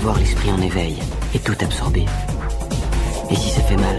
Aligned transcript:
avoir 0.00 0.18
l'esprit 0.18 0.50
en 0.50 0.62
éveil 0.62 0.96
et 1.34 1.38
tout 1.38 1.56
absorber. 1.60 2.06
Et 3.30 3.36
si 3.36 3.50
ça 3.50 3.60
fait 3.60 3.76
mal, 3.76 3.98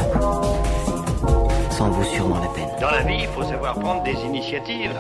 ça 1.70 1.84
en 1.84 1.92
vaut 1.92 2.04
sûrement 2.04 2.40
la 2.40 2.48
peine. 2.48 2.70
Dans 2.82 2.90
la 2.90 3.04
vie, 3.04 3.20
il 3.20 3.28
faut 3.28 3.44
savoir 3.44 3.80
prendre 3.80 4.02
des 4.02 4.16
initiatives. 4.26 4.96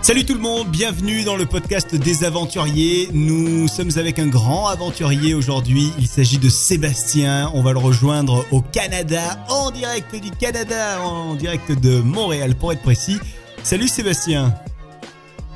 Salut 0.00 0.24
tout 0.24 0.32
le 0.32 0.40
monde, 0.40 0.68
bienvenue 0.68 1.24
dans 1.24 1.36
le 1.36 1.44
podcast 1.44 1.94
des 1.94 2.24
aventuriers. 2.24 3.10
Nous 3.12 3.68
sommes 3.68 3.90
avec 3.96 4.18
un 4.18 4.28
grand 4.28 4.68
aventurier 4.68 5.34
aujourd'hui. 5.34 5.92
Il 5.98 6.06
s'agit 6.06 6.38
de 6.38 6.48
Sébastien. 6.48 7.50
On 7.52 7.62
va 7.62 7.72
le 7.72 7.78
rejoindre 7.78 8.46
au 8.50 8.62
Canada, 8.62 9.44
en 9.50 9.70
direct 9.72 10.16
du 10.16 10.30
Canada, 10.30 11.02
en 11.02 11.34
direct 11.34 11.70
de 11.70 12.00
Montréal 12.00 12.54
pour 12.54 12.72
être 12.72 12.82
précis. 12.82 13.18
Salut 13.62 13.88
Sébastien. 13.88 14.54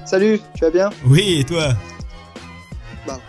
Salut, 0.05 0.41
tu 0.55 0.61
vas 0.61 0.71
bien? 0.71 0.91
Oui, 1.07 1.39
et 1.41 1.45
toi? 1.45 1.75
Bah. 3.07 3.21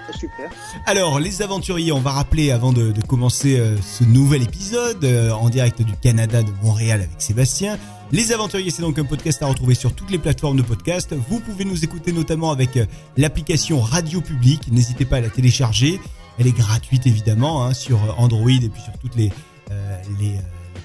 Alors, 0.85 1.19
les 1.19 1.41
aventuriers, 1.41 1.91
on 1.91 1.99
va 1.99 2.11
rappeler 2.11 2.51
avant 2.51 2.73
de, 2.73 2.93
commencer 3.07 3.59
euh, 3.59 3.75
ce 3.81 4.03
nouvel 4.03 4.43
épisode 4.43 5.03
euh, 5.03 5.31
en 5.31 5.49
direct 5.49 5.81
du 5.81 5.93
Canada, 5.95 6.41
de 6.41 6.51
Montréal 6.63 7.01
avec 7.01 7.21
Sébastien. 7.21 7.77
Les 8.11 8.31
aventuriers, 8.31 8.71
c'est 8.71 8.81
donc 8.81 8.97
un 8.97 9.03
podcast 9.03 9.43
à 9.43 9.47
retrouver 9.47 9.75
sur 9.75 9.93
toutes 9.93 10.09
les 10.09 10.17
plateformes 10.17 10.57
de 10.57 10.63
podcast. 10.63 11.13
Vous 11.29 11.39
pouvez 11.39 11.65
nous 11.65 11.83
écouter 11.83 12.11
notamment 12.11 12.51
avec 12.51 12.77
euh, 12.77 12.85
l'application 13.17 13.81
Radio 13.81 14.21
Public. 14.21 14.71
N'hésitez 14.71 15.05
pas 15.05 15.17
à 15.17 15.21
la 15.21 15.29
télécharger. 15.29 15.99
Elle 16.39 16.47
est 16.47 16.57
gratuite 16.57 17.05
évidemment 17.05 17.63
hein, 17.63 17.73
sur 17.73 17.99
Android 18.17 18.49
et 18.49 18.69
puis 18.69 18.81
sur 18.81 18.97
toutes 18.99 19.15
les, 19.15 19.31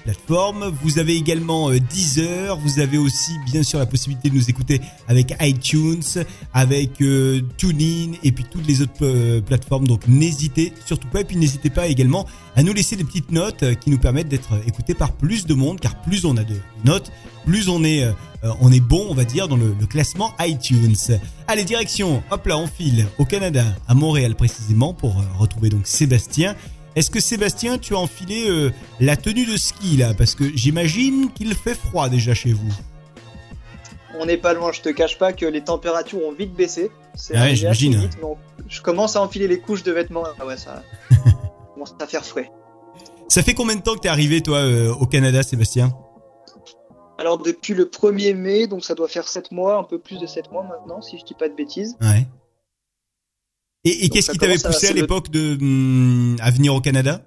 plateformes. 0.03 0.73
Vous 0.83 0.99
avez 0.99 1.15
également 1.15 1.69
euh, 1.69 1.79
Deezer. 1.79 2.57
Vous 2.59 2.79
avez 2.79 2.97
aussi 2.97 3.31
bien 3.45 3.63
sûr 3.63 3.79
la 3.79 3.85
possibilité 3.85 4.29
de 4.29 4.35
nous 4.35 4.49
écouter 4.49 4.81
avec 5.07 5.33
iTunes, 5.41 6.03
avec 6.53 7.01
euh, 7.01 7.41
TuneIn 7.57 8.13
et 8.23 8.31
puis 8.31 8.45
toutes 8.49 8.67
les 8.67 8.81
autres 8.81 8.93
euh, 9.01 9.41
plateformes. 9.41 9.87
Donc 9.87 10.07
n'hésitez 10.07 10.73
surtout 10.85 11.07
pas. 11.07 11.21
Et 11.21 11.23
puis 11.23 11.37
n'hésitez 11.37 11.69
pas 11.69 11.87
également 11.87 12.25
à 12.55 12.63
nous 12.63 12.73
laisser 12.73 12.95
des 12.95 13.03
petites 13.03 13.31
notes 13.31 13.63
euh, 13.63 13.73
qui 13.73 13.89
nous 13.89 13.97
permettent 13.97 14.29
d'être 14.29 14.61
écoutés 14.67 14.93
par 14.93 15.13
plus 15.13 15.45
de 15.45 15.53
monde. 15.53 15.79
Car 15.79 16.01
plus 16.01 16.25
on 16.25 16.37
a 16.37 16.43
de 16.43 16.55
notes, 16.85 17.11
plus 17.45 17.69
on 17.69 17.83
est, 17.83 18.07
on 18.61 18.71
est 18.71 18.79
bon, 18.79 19.07
on 19.09 19.13
va 19.13 19.25
dire, 19.25 19.47
dans 19.47 19.57
le, 19.57 19.75
le 19.79 19.85
classement 19.85 20.33
iTunes. 20.39 20.95
Allez, 21.47 21.63
direction, 21.63 22.23
hop 22.31 22.45
là, 22.45 22.57
on 22.57 22.67
file 22.67 23.07
au 23.17 23.25
Canada, 23.25 23.65
à 23.87 23.93
Montréal 23.93 24.35
précisément, 24.35 24.93
pour 24.93 25.15
retrouver 25.39 25.69
donc 25.69 25.87
Sébastien. 25.87 26.55
Est-ce 26.95 27.09
que 27.09 27.19
Sébastien, 27.19 27.77
tu 27.77 27.95
as 27.95 27.97
enfilé 27.97 28.49
euh, 28.49 28.71
la 28.99 29.15
tenue 29.15 29.45
de 29.45 29.57
ski 29.57 29.97
là? 29.97 30.13
Parce 30.13 30.35
que 30.35 30.45
j'imagine 30.55 31.31
qu'il 31.31 31.53
fait 31.55 31.73
froid 31.75 32.09
déjà 32.09 32.33
chez 32.33 32.53
vous. 32.53 32.71
On 34.19 34.25
n'est 34.25 34.37
pas 34.37 34.53
loin, 34.53 34.71
je 34.71 34.81
te 34.81 34.89
cache 34.89 35.17
pas 35.17 35.33
que 35.33 35.45
les 35.45 35.63
températures 35.63 36.23
ont 36.23 36.31
vite 36.31 36.53
baissé. 36.53 36.91
C'est 37.15 37.35
Ah 37.35 37.45
ouais, 37.45 37.55
j'imagine. 37.55 38.09
Je 38.67 38.81
commence 38.81 39.15
à 39.15 39.21
enfiler 39.21 39.47
les 39.47 39.59
couches 39.59 39.83
de 39.83 39.91
vêtements. 39.91 40.23
Ah 40.39 40.45
ouais, 40.45 40.57
ça 40.57 40.83
commence 41.73 41.95
à 41.99 42.05
faire 42.05 42.23
frais. 42.23 42.51
Ça 43.27 43.41
fait 43.41 43.55
combien 43.55 43.75
de 43.75 43.81
temps 43.81 43.95
que 43.95 44.01
t'es 44.01 44.09
arrivé 44.09 44.41
toi 44.41 44.59
euh, 44.59 44.93
au 44.93 45.07
Canada, 45.07 45.41
Sébastien? 45.41 45.91
Alors 47.17 47.37
depuis 47.39 47.73
le 47.73 47.85
1er 47.85 48.35
mai, 48.35 48.67
donc 48.67 48.83
ça 48.83 48.93
doit 48.95 49.07
faire 49.07 49.27
7 49.27 49.51
mois, 49.51 49.77
un 49.77 49.83
peu 49.83 49.97
plus 49.97 50.19
de 50.19 50.27
7 50.27 50.51
mois 50.51 50.63
maintenant, 50.63 51.01
si 51.01 51.17
je 51.17 51.23
dis 51.23 51.33
pas 51.33 51.47
de 51.49 51.55
bêtises. 51.55 51.95
Ouais. 52.01 52.27
Et, 53.85 54.09
qu'est-ce 54.09 54.29
qui 54.31 54.39
t'avait 54.39 54.55
à- 54.55 54.59
poussé 54.59 54.87
à 54.87 54.93
l'époque 54.93 55.29
de 55.29 55.57
hum, 55.61 56.37
à 56.39 56.51
venir 56.51 56.73
au 56.73 56.81
Canada? 56.81 57.21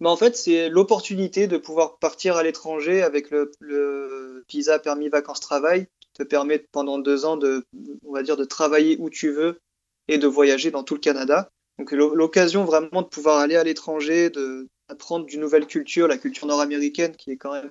Mais 0.00 0.08
en 0.08 0.16
fait, 0.16 0.36
c'est 0.36 0.68
l'opportunité 0.68 1.46
de 1.46 1.56
pouvoir 1.56 1.98
partir 1.98 2.36
à 2.36 2.42
l'étranger 2.42 3.02
avec 3.02 3.30
le, 3.30 3.52
le 3.60 4.44
visa 4.48 4.78
permis 4.78 5.08
vacances-travail 5.08 5.86
qui 6.00 6.08
te 6.12 6.22
permet 6.22 6.58
pendant 6.58 6.98
deux 6.98 7.24
ans 7.24 7.36
de, 7.36 7.64
on 8.04 8.12
va 8.12 8.22
dire, 8.22 8.36
de 8.36 8.44
travailler 8.44 8.96
où 8.98 9.08
tu 9.10 9.30
veux 9.30 9.60
et 10.08 10.18
de 10.18 10.26
voyager 10.26 10.70
dans 10.70 10.82
tout 10.82 10.94
le 10.94 11.00
Canada. 11.00 11.50
Donc 11.78 11.92
l'o- 11.92 12.14
l'occasion 12.14 12.64
vraiment 12.64 13.02
de 13.02 13.06
pouvoir 13.06 13.38
aller 13.38 13.56
à 13.56 13.64
l'étranger, 13.64 14.30
de 14.30 14.68
apprendre 14.88 15.26
d'une 15.26 15.40
nouvelle 15.40 15.66
culture, 15.66 16.08
la 16.08 16.18
culture 16.18 16.46
nord-américaine 16.46 17.16
qui 17.16 17.30
est 17.30 17.36
quand 17.36 17.52
même 17.52 17.70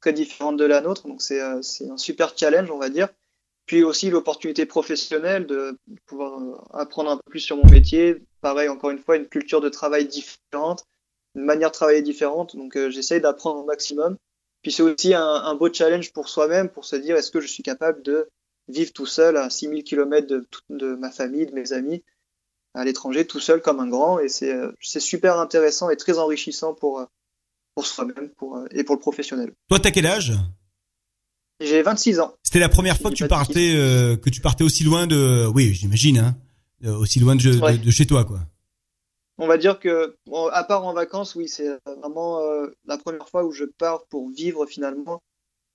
très 0.00 0.12
différente 0.12 0.56
de 0.56 0.64
la 0.64 0.80
nôtre. 0.80 1.06
Donc 1.06 1.22
c'est 1.22 1.40
euh, 1.40 1.60
c'est 1.62 1.88
un 1.88 1.96
super 1.96 2.34
challenge, 2.36 2.70
on 2.70 2.78
va 2.78 2.88
dire. 2.88 3.08
Puis 3.66 3.82
aussi 3.82 4.10
l'opportunité 4.10 4.66
professionnelle 4.66 5.46
de 5.46 5.78
pouvoir 6.06 6.40
euh, 6.40 6.56
apprendre 6.72 7.10
un 7.10 7.16
peu 7.16 7.30
plus 7.30 7.40
sur 7.40 7.56
mon 7.56 7.68
métier. 7.70 8.16
Pareil, 8.40 8.68
encore 8.68 8.90
une 8.90 8.98
fois, 8.98 9.16
une 9.16 9.26
culture 9.26 9.60
de 9.60 9.68
travail 9.68 10.06
différente 10.06 10.84
une 11.34 11.44
manière 11.44 11.70
de 11.70 11.74
travailler 11.74 12.02
différente. 12.02 12.56
Donc, 12.56 12.76
euh, 12.76 12.90
j'essaye 12.90 13.20
d'apprendre 13.20 13.60
au 13.60 13.64
maximum. 13.64 14.16
Puis, 14.62 14.72
c'est 14.72 14.82
aussi 14.82 15.14
un, 15.14 15.22
un 15.22 15.54
beau 15.54 15.72
challenge 15.72 16.12
pour 16.12 16.28
soi-même, 16.28 16.68
pour 16.68 16.84
se 16.84 16.96
dire 16.96 17.16
est-ce 17.16 17.30
que 17.30 17.40
je 17.40 17.46
suis 17.46 17.62
capable 17.62 18.02
de 18.02 18.28
vivre 18.68 18.92
tout 18.92 19.06
seul 19.06 19.36
à 19.36 19.50
6000 19.50 19.84
km 19.84 20.26
de, 20.26 20.46
de 20.70 20.94
ma 20.94 21.10
famille, 21.10 21.46
de 21.46 21.52
mes 21.52 21.72
amis, 21.72 22.02
à 22.74 22.84
l'étranger, 22.84 23.26
tout 23.26 23.40
seul 23.40 23.60
comme 23.60 23.80
un 23.80 23.88
grand? 23.88 24.18
Et 24.18 24.28
c'est 24.28 24.52
euh, 24.52 24.72
c'est 24.80 25.00
super 25.00 25.38
intéressant 25.38 25.90
et 25.90 25.96
très 25.96 26.18
enrichissant 26.18 26.72
pour, 26.72 27.00
euh, 27.00 27.04
pour 27.74 27.86
soi-même 27.86 28.30
pour, 28.30 28.56
euh, 28.56 28.66
et 28.70 28.84
pour 28.84 28.94
le 28.94 29.00
professionnel. 29.00 29.52
Toi, 29.68 29.80
t'as 29.80 29.90
quel 29.90 30.06
âge? 30.06 30.32
J'ai 31.60 31.82
26 31.82 32.20
ans. 32.20 32.34
C'était 32.54 32.62
la 32.62 32.68
première 32.68 32.96
fois 32.96 33.10
que 33.10 33.16
tu 33.16 33.26
partais, 33.26 33.74
euh, 33.74 34.16
que 34.16 34.30
tu 34.30 34.40
partais 34.40 34.62
aussi 34.62 34.84
loin 34.84 35.08
de, 35.08 35.44
oui, 35.52 35.74
j'imagine, 35.74 36.18
hein, 36.18 36.36
euh, 36.84 36.96
aussi 36.96 37.18
loin 37.18 37.34
de, 37.34 37.42
de- 37.42 37.58
Ouais. 37.58 37.76
de 37.78 37.90
chez 37.90 38.06
toi, 38.06 38.24
quoi. 38.24 38.38
On 39.38 39.48
va 39.48 39.58
dire 39.58 39.80
que, 39.80 40.16
bon, 40.26 40.46
à 40.46 40.62
part 40.62 40.86
en 40.86 40.92
vacances, 40.92 41.34
oui, 41.34 41.48
c'est 41.48 41.66
vraiment 41.84 42.38
euh, 42.42 42.68
la 42.86 42.96
première 42.96 43.28
fois 43.28 43.42
où 43.44 43.50
je 43.50 43.64
pars 43.64 44.06
pour 44.06 44.30
vivre 44.30 44.66
finalement 44.66 45.20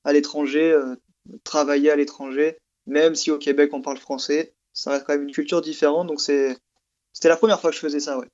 à 0.06 0.14
l'étranger, 0.14 0.72
euh, 0.72 0.96
travailler 1.44 1.92
à 1.92 1.98
l'étranger, 1.98 2.56
même 2.88 3.14
si 3.14 3.30
au 3.30 3.38
Québec 3.40 3.72
on 3.74 3.82
parle 3.82 3.98
français, 3.98 4.54
ça 4.72 4.92
reste 4.92 5.04
quand 5.06 5.12
même 5.16 5.28
une 5.28 5.34
culture 5.34 5.60
différente, 5.62 6.08
donc 6.08 6.22
c'est, 6.22 6.58
c'était 7.12 7.28
la 7.28 7.36
première 7.36 7.60
fois 7.60 7.72
que 7.72 7.76
je 7.76 7.82
faisais 7.82 8.00
ça, 8.00 8.18
ouais. 8.18 8.28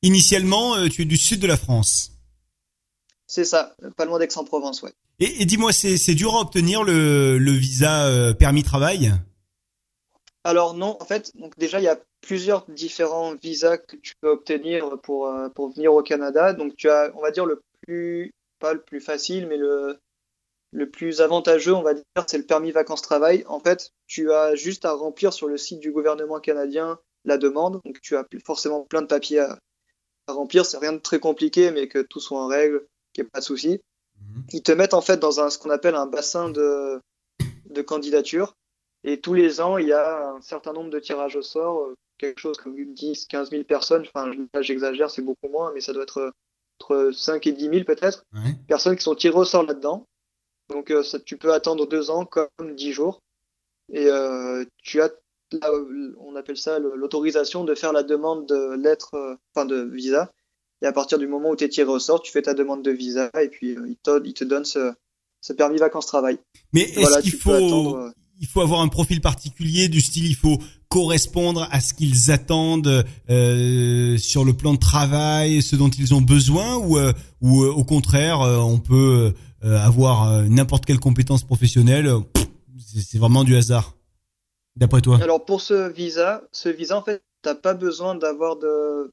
Initialement, 0.00 0.88
tu 0.88 1.02
es 1.02 1.04
du 1.04 1.18
sud 1.18 1.40
de 1.40 1.46
la 1.46 1.58
France. 1.58 2.12
C'est 3.26 3.44
ça, 3.44 3.76
pas 3.98 4.06
loin 4.06 4.18
d'Aix-en-Provence, 4.18 4.80
ouais. 4.80 4.94
Et, 5.18 5.46
dis-moi, 5.46 5.72
c'est 5.72 6.14
dur 6.14 6.34
à 6.34 6.40
obtenir 6.40 6.84
le, 6.84 7.50
visa 7.52 8.06
euh, 8.06 8.34
permis 8.34 8.62
travail? 8.62 9.12
Alors 10.44 10.74
non, 10.74 10.96
en 11.00 11.04
fait, 11.04 11.36
donc 11.36 11.58
déjà 11.58 11.80
il 11.80 11.84
y 11.84 11.88
a 11.88 11.98
plusieurs 12.20 12.66
différents 12.70 13.34
visas 13.34 13.78
que 13.78 13.96
tu 13.96 14.14
peux 14.20 14.28
obtenir 14.28 15.00
pour, 15.02 15.26
euh, 15.26 15.48
pour 15.48 15.72
venir 15.72 15.92
au 15.94 16.02
Canada. 16.02 16.52
Donc 16.52 16.76
tu 16.76 16.88
as, 16.88 17.10
on 17.16 17.22
va 17.22 17.30
dire 17.30 17.46
le 17.46 17.62
plus, 17.82 18.32
pas 18.60 18.74
le 18.74 18.80
plus 18.80 19.00
facile, 19.00 19.46
mais 19.48 19.56
le, 19.56 19.98
le 20.70 20.90
plus 20.90 21.20
avantageux, 21.20 21.74
on 21.74 21.82
va 21.82 21.94
dire, 21.94 22.04
c'est 22.26 22.38
le 22.38 22.46
permis 22.46 22.70
vacances-travail. 22.70 23.44
En 23.48 23.58
fait, 23.58 23.90
tu 24.06 24.30
as 24.32 24.54
juste 24.54 24.84
à 24.84 24.92
remplir 24.92 25.32
sur 25.32 25.48
le 25.48 25.56
site 25.56 25.80
du 25.80 25.90
gouvernement 25.90 26.38
canadien 26.38 27.00
la 27.24 27.38
demande. 27.38 27.80
Donc 27.84 28.00
tu 28.02 28.16
as 28.16 28.24
forcément 28.44 28.82
plein 28.82 29.02
de 29.02 29.06
papiers 29.06 29.40
à, 29.40 29.58
à 30.28 30.32
remplir. 30.34 30.66
C'est 30.66 30.78
rien 30.78 30.92
de 30.92 30.98
très 30.98 31.18
compliqué, 31.18 31.70
mais 31.70 31.88
que 31.88 32.00
tout 32.00 32.20
soit 32.20 32.40
en 32.40 32.46
règle, 32.46 32.86
qu'il 33.12 33.24
n'y 33.24 33.28
ait 33.28 33.30
pas 33.30 33.40
de 33.40 33.44
souci. 33.44 33.80
Ils 34.52 34.62
te 34.62 34.72
mettent 34.72 34.94
en 34.94 35.00
fait 35.00 35.18
dans 35.18 35.40
un, 35.40 35.50
ce 35.50 35.58
qu'on 35.58 35.70
appelle 35.70 35.94
un 35.94 36.06
bassin 36.06 36.50
de, 36.50 37.00
de 37.70 37.82
candidature. 37.82 38.54
Et 39.04 39.20
tous 39.20 39.34
les 39.34 39.60
ans, 39.60 39.78
il 39.78 39.88
y 39.88 39.92
a 39.92 40.30
un 40.30 40.40
certain 40.40 40.72
nombre 40.72 40.90
de 40.90 40.98
tirages 40.98 41.36
au 41.36 41.42
sort, 41.42 41.82
euh, 41.82 41.94
quelque 42.18 42.40
chose 42.40 42.58
comme 42.58 42.74
10, 42.76 43.26
15 43.26 43.50
000 43.50 43.64
personnes. 43.64 44.04
Enfin, 44.06 44.32
là, 44.52 44.62
j'exagère, 44.62 45.10
c'est 45.10 45.22
beaucoup 45.22 45.48
moins, 45.48 45.72
mais 45.72 45.80
ça 45.80 45.92
doit 45.92 46.02
être 46.02 46.18
euh, 46.18 46.30
entre 46.80 47.10
5 47.12 47.46
et 47.46 47.52
10 47.52 47.68
000 47.70 47.84
peut-être. 47.84 48.24
Ouais. 48.32 48.54
Personnes 48.66 48.96
qui 48.96 49.02
sont 49.02 49.14
tirées 49.14 49.38
au 49.38 49.44
sort 49.44 49.64
là-dedans. 49.64 50.06
Donc, 50.68 50.90
euh, 50.90 51.02
ça, 51.02 51.20
tu 51.20 51.36
peux 51.36 51.52
attendre 51.52 51.86
deux 51.86 52.10
ans 52.10 52.24
comme 52.24 52.74
10 52.74 52.92
jours. 52.92 53.20
Et 53.92 54.06
euh, 54.06 54.64
tu 54.82 55.00
as, 55.00 55.12
là, 55.52 55.70
on 56.18 56.34
appelle 56.34 56.56
ça 56.56 56.78
l'autorisation 56.78 57.64
de 57.64 57.74
faire 57.74 57.92
la 57.92 58.02
demande 58.02 58.46
de 58.46 58.74
lettre, 58.74 59.38
enfin 59.54 59.64
de 59.64 59.82
visa. 59.82 60.32
Et 60.82 60.86
à 60.86 60.92
partir 60.92 61.18
du 61.18 61.26
moment 61.26 61.50
où 61.50 61.56
tu 61.56 61.64
es 61.64 61.68
tiré 61.68 61.88
au 61.88 61.98
sort, 61.98 62.20
tu 62.22 62.30
fais 62.32 62.42
ta 62.42 62.54
demande 62.54 62.82
de 62.84 62.90
visa 62.90 63.30
et 63.42 63.48
puis 63.48 63.76
euh, 63.76 63.86
il, 63.88 63.96
te, 63.96 64.22
il 64.24 64.34
te 64.34 64.44
donne 64.44 64.64
ce, 64.64 64.92
ce 65.40 65.52
permis 65.52 65.78
vacances-travail. 65.78 66.38
Mais 66.72 66.82
est-ce 66.82 67.00
Voilà, 67.00 67.22
qu'il 67.22 67.32
faut, 67.32 67.52
attendre. 67.52 67.96
euh, 67.96 68.10
il 68.40 68.46
faut 68.46 68.60
avoir 68.60 68.80
un 68.82 68.88
profil 68.88 69.20
particulier 69.22 69.88
du 69.88 70.00
style, 70.02 70.26
il 70.26 70.36
faut 70.36 70.58
correspondre 70.88 71.66
à 71.70 71.80
ce 71.80 71.94
qu'ils 71.94 72.30
attendent 72.30 73.04
euh, 73.30 74.18
sur 74.18 74.44
le 74.44 74.52
plan 74.52 74.74
de 74.74 74.78
travail, 74.78 75.62
ce 75.62 75.76
dont 75.76 75.88
ils 75.88 76.12
ont 76.14 76.20
besoin, 76.20 76.76
ou, 76.76 76.98
euh, 76.98 77.12
ou 77.40 77.62
euh, 77.64 77.72
au 77.72 77.84
contraire, 77.84 78.42
euh, 78.42 78.58
on 78.58 78.78
peut 78.78 79.32
avoir 79.62 80.42
n'importe 80.44 80.84
quelle 80.84 81.00
compétence 81.00 81.42
professionnelle. 81.42 82.08
c'est 83.02 83.18
vraiment 83.18 83.42
du 83.42 83.56
hasard, 83.56 83.96
d'après 84.76 85.00
toi? 85.00 85.18
Alors 85.20 85.44
pour 85.44 85.60
ce 85.60 85.90
visa, 85.90 86.42
ce 86.52 86.68
visa 86.68 86.96
en 86.96 87.02
fait, 87.02 87.22
t'as 87.42 87.56
pas 87.56 87.74
besoin 87.74 88.14
d'avoir 88.14 88.56
de 88.56 89.10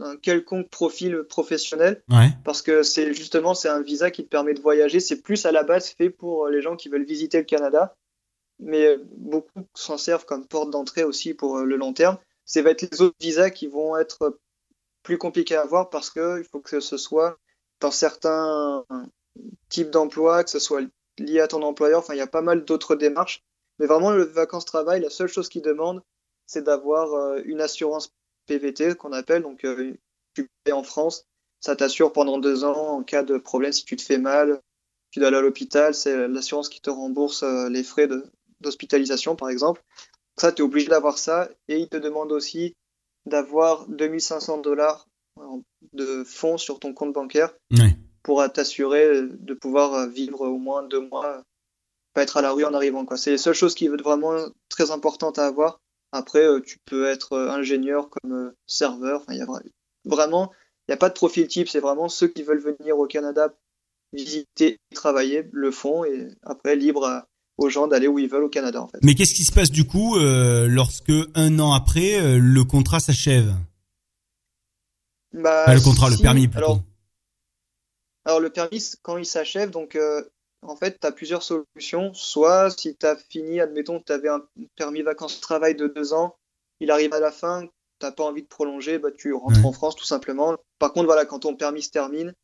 un 0.00 0.16
quelconque 0.16 0.68
profil 0.70 1.22
professionnel 1.28 2.02
Ouais. 2.10 2.28
parce 2.44 2.62
que 2.62 2.82
c'est 2.82 3.14
justement 3.14 3.54
c'est 3.54 3.68
un 3.68 3.80
visa 3.80 4.10
qui 4.10 4.24
te 4.24 4.28
permet 4.28 4.54
de 4.54 4.60
voyager. 4.60 5.00
C'est 5.00 5.20
plus 5.22 5.46
à 5.46 5.52
la 5.52 5.62
base 5.62 5.88
fait 5.90 6.10
pour 6.10 6.48
les 6.48 6.62
gens 6.62 6.76
qui 6.76 6.88
veulent 6.88 7.04
visiter 7.04 7.38
le 7.38 7.44
Canada, 7.44 7.96
mais 8.58 8.96
beaucoup 9.16 9.66
s'en 9.74 9.98
servent 9.98 10.24
comme 10.26 10.46
porte 10.46 10.70
d'entrée 10.70 11.04
aussi 11.04 11.34
pour 11.34 11.58
le 11.58 11.76
long 11.76 11.92
terme. 11.92 12.18
C'est 12.44 12.62
va 12.62 12.70
être 12.70 12.82
les 12.82 13.00
autres 13.00 13.16
visas 13.20 13.50
qui 13.50 13.66
vont 13.66 13.96
être 13.96 14.38
plus 15.02 15.18
compliqués 15.18 15.56
à 15.56 15.62
avoir 15.62 15.90
parce 15.90 16.10
que 16.10 16.38
il 16.38 16.44
faut 16.44 16.60
que 16.60 16.80
ce 16.80 16.96
soit 16.96 17.38
dans 17.80 17.90
certains 17.90 18.84
types 19.68 19.90
d'emplois, 19.90 20.44
que 20.44 20.50
ce 20.50 20.58
soit 20.58 20.82
lié 21.18 21.40
à 21.40 21.48
ton 21.48 21.62
employeur. 21.62 22.00
Enfin, 22.00 22.14
il 22.14 22.18
y 22.18 22.22
a 22.22 22.26
pas 22.26 22.42
mal 22.42 22.64
d'autres 22.64 22.96
démarches. 22.96 23.42
Mais 23.78 23.86
vraiment, 23.86 24.10
le 24.10 24.22
vacances-travail, 24.24 25.00
la 25.00 25.10
seule 25.10 25.28
chose 25.28 25.48
qu'il 25.48 25.62
demande, 25.62 26.00
c'est 26.46 26.62
d'avoir 26.62 27.12
euh, 27.14 27.40
une 27.44 27.60
assurance 27.60 28.12
PVT 28.46 28.94
qu'on 28.94 29.12
appelle, 29.12 29.42
donc 29.42 29.66
tu 30.34 30.48
payes 30.64 30.72
en 30.72 30.82
France, 30.82 31.26
ça 31.60 31.76
t'assure 31.76 32.12
pendant 32.12 32.38
deux 32.38 32.64
ans 32.64 32.98
en 32.98 33.02
cas 33.02 33.22
de 33.22 33.38
problème 33.38 33.72
si 33.72 33.84
tu 33.84 33.96
te 33.96 34.02
fais 34.02 34.18
mal, 34.18 34.60
tu 35.10 35.20
dois 35.20 35.28
aller 35.28 35.38
à 35.38 35.40
l'hôpital, 35.40 35.94
c'est 35.94 36.28
l'assurance 36.28 36.68
qui 36.68 36.80
te 36.80 36.90
rembourse 36.90 37.42
les 37.42 37.82
frais 37.82 38.08
d'hospitalisation 38.60 39.36
par 39.36 39.48
exemple. 39.48 39.82
Ça, 40.36 40.50
tu 40.50 40.62
es 40.62 40.64
obligé 40.64 40.88
d'avoir 40.88 41.18
ça 41.18 41.48
et 41.68 41.78
il 41.78 41.88
te 41.88 41.96
demande 41.96 42.32
aussi 42.32 42.74
d'avoir 43.24 43.86
2500 43.88 44.58
dollars 44.58 45.06
de 45.92 46.24
fonds 46.24 46.58
sur 46.58 46.80
ton 46.80 46.92
compte 46.92 47.12
bancaire 47.12 47.54
pour 48.22 48.44
t'assurer 48.52 49.22
de 49.22 49.54
pouvoir 49.54 50.08
vivre 50.08 50.40
au 50.42 50.58
moins 50.58 50.82
deux 50.82 51.00
mois, 51.00 51.42
pas 52.14 52.22
être 52.22 52.36
à 52.36 52.42
la 52.42 52.52
rue 52.52 52.64
en 52.64 52.74
arrivant. 52.74 53.06
C'est 53.16 53.30
les 53.30 53.38
seules 53.38 53.54
choses 53.54 53.74
qui 53.74 53.86
est 53.86 53.88
vraiment 53.88 54.36
très 54.68 54.90
importante 54.90 55.38
à 55.38 55.46
avoir. 55.46 55.80
Après, 56.14 56.46
euh, 56.46 56.60
tu 56.60 56.78
peux 56.84 57.08
être 57.08 57.32
euh, 57.32 57.50
ingénieur 57.50 58.08
comme 58.08 58.32
euh, 58.32 58.56
serveur. 58.68 59.22
Enfin, 59.22 59.34
y 59.34 59.42
a 59.42 59.46
vraiment, 60.04 60.52
il 60.86 60.92
n'y 60.92 60.94
a 60.94 60.96
pas 60.96 61.08
de 61.08 61.14
profil 61.14 61.48
type. 61.48 61.68
C'est 61.68 61.80
vraiment 61.80 62.08
ceux 62.08 62.28
qui 62.28 62.44
veulent 62.44 62.62
venir 62.62 62.96
au 62.96 63.08
Canada 63.08 63.52
visiter 64.12 64.78
et 64.92 64.94
travailler 64.94 65.48
le 65.50 65.72
font 65.72 66.04
et 66.04 66.28
après 66.44 66.76
libre 66.76 67.26
aux 67.58 67.68
gens 67.68 67.88
d'aller 67.88 68.06
où 68.06 68.20
ils 68.20 68.28
veulent 68.28 68.44
au 68.44 68.48
Canada 68.48 68.80
en 68.80 68.86
fait. 68.86 68.98
Mais 69.02 69.16
qu'est-ce 69.16 69.34
qui 69.34 69.42
se 69.42 69.50
passe 69.50 69.72
du 69.72 69.88
coup 69.88 70.16
lorsque 70.16 71.10
un 71.34 71.58
an 71.58 71.72
après 71.72 72.38
le 72.38 72.62
contrat 72.62 73.00
s'achève? 73.00 73.52
Bah, 75.32 75.74
Le 75.74 75.80
contrat, 75.80 76.10
le 76.10 76.16
permis 76.16 76.46
plutôt. 76.46 76.64
Alors, 76.64 76.80
alors 78.24 78.40
le 78.40 78.50
permis 78.50 78.88
quand 79.02 79.16
il 79.16 79.26
s'achève 79.26 79.70
donc 79.70 79.98
en 80.66 80.76
fait, 80.76 80.98
tu 81.00 81.06
as 81.06 81.12
plusieurs 81.12 81.42
solutions. 81.42 82.12
Soit 82.14 82.70
si 82.70 82.96
tu 82.96 83.06
as 83.06 83.16
fini, 83.16 83.60
admettons 83.60 84.00
que 84.00 84.04
tu 84.04 84.12
avais 84.12 84.28
un 84.28 84.44
permis 84.76 85.02
vacances-travail 85.02 85.74
de 85.74 85.86
deux 85.86 86.12
ans, 86.12 86.36
il 86.80 86.90
arrive 86.90 87.12
à 87.12 87.20
la 87.20 87.30
fin, 87.30 87.66
tu 88.00 88.12
pas 88.12 88.24
envie 88.24 88.42
de 88.42 88.48
prolonger, 88.48 88.98
bah, 88.98 89.10
tu 89.16 89.32
rentres 89.32 89.64
en 89.64 89.72
France 89.72 89.96
tout 89.96 90.04
simplement. 90.04 90.56
Par 90.78 90.92
contre, 90.92 91.06
voilà, 91.06 91.24
quand 91.24 91.40
ton 91.40 91.56
permis 91.56 91.82
se 91.82 91.90
termine, 91.90 92.34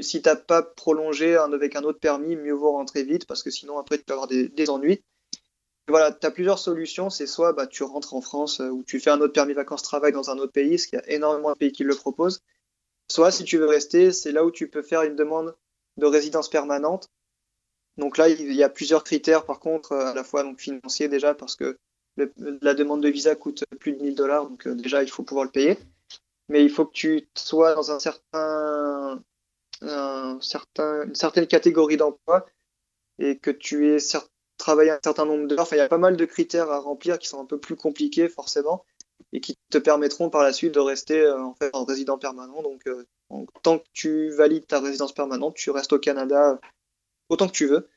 si 0.00 0.22
tu 0.22 0.28
n'as 0.28 0.36
pas 0.36 0.62
prolongé 0.62 1.36
avec 1.36 1.76
un 1.76 1.82
autre 1.82 1.98
permis, 1.98 2.36
mieux 2.36 2.52
vaut 2.52 2.72
rentrer 2.72 3.02
vite 3.02 3.26
parce 3.26 3.42
que 3.42 3.50
sinon 3.50 3.78
après 3.78 3.98
tu 3.98 4.04
peux 4.04 4.12
avoir 4.12 4.28
des, 4.28 4.70
ennuis. 4.70 5.02
Voilà, 5.88 6.12
tu 6.12 6.26
as 6.26 6.30
plusieurs 6.30 6.58
solutions. 6.58 7.10
C'est 7.10 7.26
soit 7.26 7.52
bah, 7.52 7.66
tu 7.66 7.82
rentres 7.82 8.14
en 8.14 8.20
France 8.20 8.60
euh, 8.60 8.68
ou 8.68 8.84
tu 8.84 9.00
fais 9.00 9.10
un 9.10 9.20
autre 9.20 9.32
permis 9.32 9.54
vacances-travail 9.54 10.12
dans 10.12 10.30
un 10.30 10.38
autre 10.38 10.52
pays, 10.52 10.70
parce 10.70 10.86
qu'il 10.86 10.98
y 10.98 11.02
a 11.02 11.10
énormément 11.10 11.52
de 11.52 11.56
pays 11.56 11.72
qui 11.72 11.84
le 11.84 11.94
proposent. 11.94 12.40
Soit 13.10 13.30
si 13.30 13.44
tu 13.44 13.58
veux 13.58 13.66
rester, 13.66 14.12
c'est 14.12 14.32
là 14.32 14.44
où 14.44 14.50
tu 14.50 14.68
peux 14.68 14.82
faire 14.82 15.02
une 15.02 15.16
demande 15.16 15.54
de 15.96 16.06
résidence 16.06 16.48
permanente 16.48 17.08
donc 17.98 18.16
là, 18.16 18.28
il 18.28 18.52
y 18.52 18.62
a 18.62 18.68
plusieurs 18.68 19.04
critères 19.04 19.44
par 19.44 19.60
contre, 19.60 19.92
euh, 19.92 20.06
à 20.06 20.14
la 20.14 20.24
fois 20.24 20.42
donc 20.42 20.58
financiers 20.58 21.08
déjà 21.08 21.34
parce 21.34 21.56
que 21.56 21.78
la 22.16 22.74
demande 22.74 23.02
de 23.02 23.08
visa 23.08 23.34
coûte 23.34 23.64
plus 23.80 23.92
de 23.92 24.02
1000 24.02 24.14
dollars, 24.14 24.48
donc 24.48 24.66
euh, 24.66 24.74
déjà 24.74 25.02
il 25.02 25.10
faut 25.10 25.22
pouvoir 25.22 25.44
le 25.44 25.50
payer. 25.50 25.78
Mais 26.48 26.62
il 26.64 26.70
faut 26.70 26.84
que 26.84 26.92
tu 26.92 27.28
sois 27.36 27.74
dans 27.74 27.90
un 27.90 27.98
certain, 27.98 29.22
un 29.80 30.38
certain 30.40 31.04
une 31.04 31.14
certaine 31.14 31.46
catégorie 31.46 31.96
d'emploi 31.96 32.46
et 33.18 33.38
que 33.38 33.50
tu 33.50 33.94
aies 33.94 33.98
travaillé 34.58 34.90
un 34.90 34.98
certain 35.02 35.24
nombre 35.24 35.46
d'heures. 35.46 35.60
Enfin, 35.60 35.76
il 35.76 35.78
y 35.78 35.82
a 35.82 35.88
pas 35.88 35.98
mal 35.98 36.16
de 36.16 36.24
critères 36.24 36.70
à 36.70 36.78
remplir 36.80 37.18
qui 37.18 37.28
sont 37.28 37.40
un 37.40 37.46
peu 37.46 37.58
plus 37.58 37.76
compliqués 37.76 38.28
forcément 38.28 38.84
et 39.32 39.40
qui 39.40 39.56
te 39.70 39.78
permettront 39.78 40.30
par 40.30 40.42
la 40.42 40.52
suite 40.52 40.74
de 40.74 40.80
rester 40.80 41.20
euh, 41.20 41.42
en 41.42 41.54
fait 41.54 41.70
en 41.74 41.84
résident 41.84 42.18
permanent. 42.18 42.62
Donc, 42.62 42.84
tant 43.62 43.78
que 43.78 43.84
tu 43.92 44.30
valides 44.30 44.66
ta 44.66 44.80
résidence 44.80 45.14
permanente, 45.14 45.54
tu 45.54 45.70
restes 45.70 45.92
au 45.92 45.98
Canada 45.98 46.60
autant 47.28 47.46
que 47.46 47.52
tu 47.52 47.66
veux. 47.66 47.88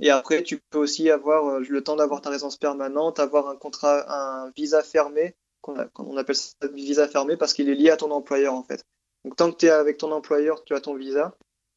Et 0.00 0.10
après, 0.10 0.42
tu 0.42 0.60
peux 0.70 0.78
aussi 0.78 1.10
avoir 1.10 1.46
euh, 1.46 1.60
le 1.68 1.84
temps 1.84 1.96
d'avoir 1.96 2.20
ta 2.20 2.30
résidence 2.30 2.56
permanente, 2.56 3.20
avoir 3.20 3.48
un 3.48 3.56
contrat, 3.56 4.04
un 4.08 4.50
visa 4.56 4.82
fermé, 4.82 5.36
qu'on 5.60 5.88
on 5.96 6.16
appelle 6.16 6.36
ça 6.36 6.54
visa 6.72 7.08
fermé 7.08 7.36
parce 7.36 7.54
qu'il 7.54 7.68
est 7.68 7.74
lié 7.74 7.90
à 7.90 7.96
ton 7.96 8.10
employeur 8.10 8.54
en 8.54 8.64
fait. 8.64 8.84
Donc 9.24 9.36
tant 9.36 9.50
que 9.52 9.56
tu 9.56 9.66
es 9.66 9.70
avec 9.70 9.98
ton 9.98 10.12
employeur, 10.12 10.64
tu 10.64 10.74
as 10.74 10.80
ton 10.80 10.96
visa. 10.96 11.36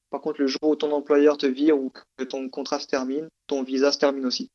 Par 0.09 0.21
contre, 0.21 0.41
le 0.41 0.47
jour 0.47 0.63
où 0.63 0.75
ton 0.75 0.91
employeur 0.91 1.37
te 1.37 1.45
vire 1.45 1.77
ou 1.77 1.91
que 2.17 2.23
ton 2.23 2.49
contrat 2.49 2.79
se 2.79 2.87
termine, 2.87 3.27
ton 3.45 3.63
visa 3.63 3.91
se 3.91 3.99
termine 3.99 4.25
aussi. 4.25 4.49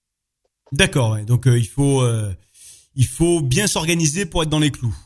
D'accord, 0.72 1.18
donc 1.26 1.46
euh, 1.46 1.58
il 1.58 1.68
faut 1.68 2.00
euh, 2.00 2.32
il 2.94 3.06
faut 3.06 3.40
bien 3.40 3.66
s'organiser 3.66 4.26
pour 4.26 4.42
être 4.42 4.48
dans 4.48 4.58
les 4.58 4.70
clous. 4.70 4.96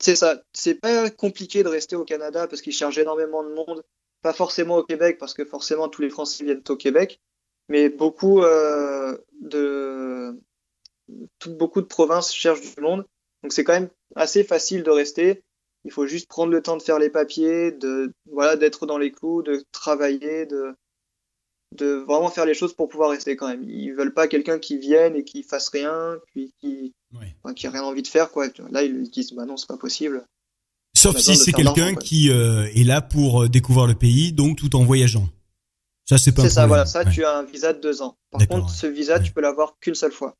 C'est 0.00 0.16
ça. 0.16 0.42
C'est 0.52 0.74
pas 0.74 1.10
compliqué 1.10 1.62
de 1.62 1.68
rester 1.68 1.96
au 1.96 2.04
Canada 2.04 2.46
parce 2.46 2.62
qu'il 2.62 2.72
charge 2.72 2.98
énormément 2.98 3.42
de 3.42 3.52
monde 3.52 3.82
pas 4.22 4.32
forcément 4.32 4.78
au 4.78 4.84
Québec, 4.84 5.18
parce 5.18 5.34
que 5.34 5.44
forcément 5.44 5.88
tous 5.88 6.02
les 6.02 6.10
Français 6.10 6.44
viennent 6.44 6.62
au 6.68 6.76
Québec, 6.76 7.20
mais 7.68 7.88
beaucoup 7.88 8.42
euh, 8.42 9.16
de 9.40 10.38
beaucoup 11.46 11.80
de 11.80 11.86
provinces 11.86 12.32
cherchent 12.32 12.74
du 12.74 12.80
monde. 12.80 13.04
Donc 13.42 13.52
c'est 13.52 13.64
quand 13.64 13.74
même 13.74 13.90
assez 14.16 14.44
facile 14.44 14.82
de 14.82 14.90
rester. 14.90 15.42
Il 15.84 15.92
faut 15.92 16.06
juste 16.06 16.28
prendre 16.28 16.52
le 16.52 16.62
temps 16.62 16.76
de 16.76 16.82
faire 16.82 16.98
les 16.98 17.10
papiers, 17.10 17.72
de 17.72 18.12
voilà, 18.30 18.56
d'être 18.56 18.86
dans 18.86 18.98
les 18.98 19.12
clous, 19.12 19.42
de 19.42 19.64
travailler, 19.72 20.46
de 20.46 20.74
de 21.72 21.86
vraiment 21.86 22.30
faire 22.30 22.46
les 22.46 22.54
choses 22.54 22.72
pour 22.72 22.88
pouvoir 22.88 23.10
rester 23.10 23.36
quand 23.36 23.48
même. 23.48 23.62
Ils 23.62 23.92
veulent 23.92 24.14
pas 24.14 24.26
quelqu'un 24.26 24.58
qui 24.58 24.78
vienne 24.78 25.14
et 25.16 25.24
qui 25.24 25.42
fasse 25.42 25.68
rien, 25.68 26.18
puis 26.26 26.52
qui 26.60 26.94
qui 27.54 27.66
a 27.66 27.70
rien 27.70 27.82
envie 27.82 28.02
de 28.02 28.08
faire 28.08 28.30
quoi. 28.30 28.46
Là 28.70 28.82
ils 28.82 29.10
disent 29.10 29.32
bah 29.32 29.44
non 29.44 29.56
c'est 29.56 29.68
pas 29.68 29.76
possible. 29.76 30.26
Sauf 30.98 31.18
si 31.18 31.36
c'est 31.36 31.52
quelqu'un 31.52 31.94
qui 31.94 32.30
euh, 32.30 32.66
est 32.74 32.84
là 32.84 33.00
pour 33.00 33.44
euh, 33.44 33.48
découvrir 33.48 33.86
le 33.86 33.94
pays, 33.94 34.32
donc 34.32 34.58
tout 34.58 34.74
en 34.76 34.84
voyageant. 34.84 35.28
Ça, 36.04 36.18
c'est 36.18 36.32
pas 36.32 36.42
C'est 36.42 36.50
ça, 36.50 36.66
voilà. 36.66 36.86
Ça, 36.86 37.04
tu 37.04 37.24
as 37.24 37.36
un 37.36 37.44
visa 37.44 37.72
de 37.72 37.80
deux 37.80 38.02
ans. 38.02 38.16
Par 38.30 38.46
contre, 38.48 38.70
ce 38.70 38.86
visa, 38.86 39.20
tu 39.20 39.32
peux 39.32 39.40
l'avoir 39.40 39.78
qu'une 39.80 39.94
seule 39.94 40.12
fois. 40.12 40.36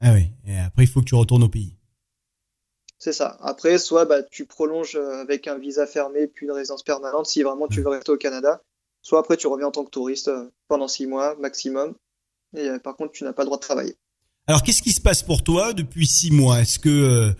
Ah 0.00 0.12
oui. 0.12 0.26
Et 0.46 0.58
après, 0.58 0.84
il 0.84 0.86
faut 0.86 1.00
que 1.00 1.06
tu 1.06 1.14
retournes 1.14 1.44
au 1.44 1.48
pays. 1.48 1.76
C'est 2.98 3.12
ça. 3.12 3.38
Après, 3.40 3.78
soit 3.78 4.04
bah, 4.04 4.22
tu 4.22 4.44
prolonges 4.46 4.96
euh, 4.96 5.22
avec 5.22 5.46
un 5.46 5.58
visa 5.58 5.86
fermé 5.86 6.26
puis 6.26 6.46
une 6.46 6.52
résidence 6.52 6.82
permanente 6.82 7.26
si 7.26 7.42
vraiment 7.42 7.68
tu 7.68 7.80
veux 7.82 7.88
rester 7.88 8.12
au 8.12 8.16
Canada. 8.16 8.60
Soit 9.02 9.20
après, 9.20 9.36
tu 9.36 9.46
reviens 9.46 9.68
en 9.68 9.70
tant 9.70 9.84
que 9.84 9.90
touriste 9.90 10.30
pendant 10.68 10.88
six 10.88 11.06
mois 11.06 11.36
maximum. 11.36 11.94
Et 12.56 12.68
par 12.82 12.96
contre, 12.96 13.12
tu 13.12 13.24
n'as 13.24 13.32
pas 13.32 13.42
le 13.42 13.46
droit 13.46 13.58
de 13.58 13.62
travailler. 13.62 13.96
Alors, 14.48 14.62
qu'est-ce 14.62 14.82
qui 14.82 14.92
se 14.92 15.00
passe 15.00 15.22
pour 15.22 15.44
toi 15.44 15.72
depuis 15.72 16.06
six 16.06 16.30
mois? 16.30 16.60
Est-ce 16.60 16.78
que 16.78 17.34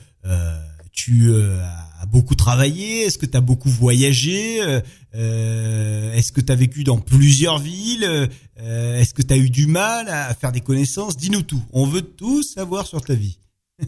tu 0.96 1.28
euh, 1.30 1.60
as 2.00 2.06
beaucoup 2.06 2.34
travaillé 2.34 3.02
Est-ce 3.02 3.18
que 3.18 3.26
tu 3.26 3.36
as 3.36 3.40
beaucoup 3.40 3.68
voyagé 3.68 4.62
euh, 4.62 4.80
euh, 5.14 6.12
Est-ce 6.12 6.32
que 6.32 6.40
tu 6.40 6.52
as 6.52 6.56
vécu 6.56 6.84
dans 6.84 6.98
plusieurs 6.98 7.58
villes 7.58 8.28
Est-ce 8.56 9.14
que 9.14 9.22
tu 9.22 9.34
as 9.34 9.36
eu 9.36 9.50
du 9.50 9.66
mal 9.66 10.08
à 10.08 10.34
faire 10.34 10.52
des 10.52 10.60
connaissances? 10.60 11.16
Dis-nous 11.16 11.42
tout. 11.42 11.62
On 11.72 11.86
veut 11.86 12.02
tout 12.02 12.42
savoir 12.42 12.86
sur 12.86 13.00
ta 13.02 13.14
vie. 13.14 13.38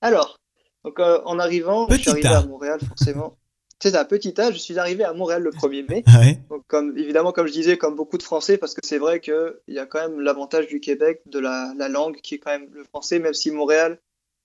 Alors, 0.00 0.38
donc, 0.84 0.98
en 1.00 1.38
arrivant, 1.38 1.86
je 1.90 1.96
suis 1.96 2.10
arrivé 2.10 2.28
à 2.28 2.44
Montréal 2.44 2.80
forcément. 2.86 3.36
C'est 3.84 3.96
un 3.96 4.04
petit 4.06 4.32
âge, 4.40 4.54
je 4.54 4.60
suis 4.60 4.78
arrivé 4.78 5.04
à 5.04 5.12
Montréal 5.12 5.42
le 5.42 5.50
1er 5.50 5.86
mai. 5.90 6.04
Ah 6.06 6.20
ouais. 6.20 6.38
Donc, 6.48 6.62
comme, 6.68 6.96
évidemment, 6.96 7.32
comme 7.32 7.46
je 7.46 7.52
disais, 7.52 7.76
comme 7.76 7.96
beaucoup 7.96 8.16
de 8.16 8.22
Français, 8.22 8.56
parce 8.56 8.72
que 8.72 8.80
c'est 8.82 8.96
vrai 8.96 9.20
qu'il 9.20 9.52
y 9.68 9.78
a 9.78 9.84
quand 9.84 10.00
même 10.00 10.20
l'avantage 10.20 10.68
du 10.68 10.80
Québec 10.80 11.20
de 11.26 11.38
la, 11.38 11.74
la, 11.76 11.88
langue 11.90 12.16
qui 12.22 12.36
est 12.36 12.38
quand 12.38 12.52
même 12.52 12.68
le 12.72 12.84
français, 12.84 13.18
même 13.18 13.34
si 13.34 13.50
Montréal, 13.50 13.98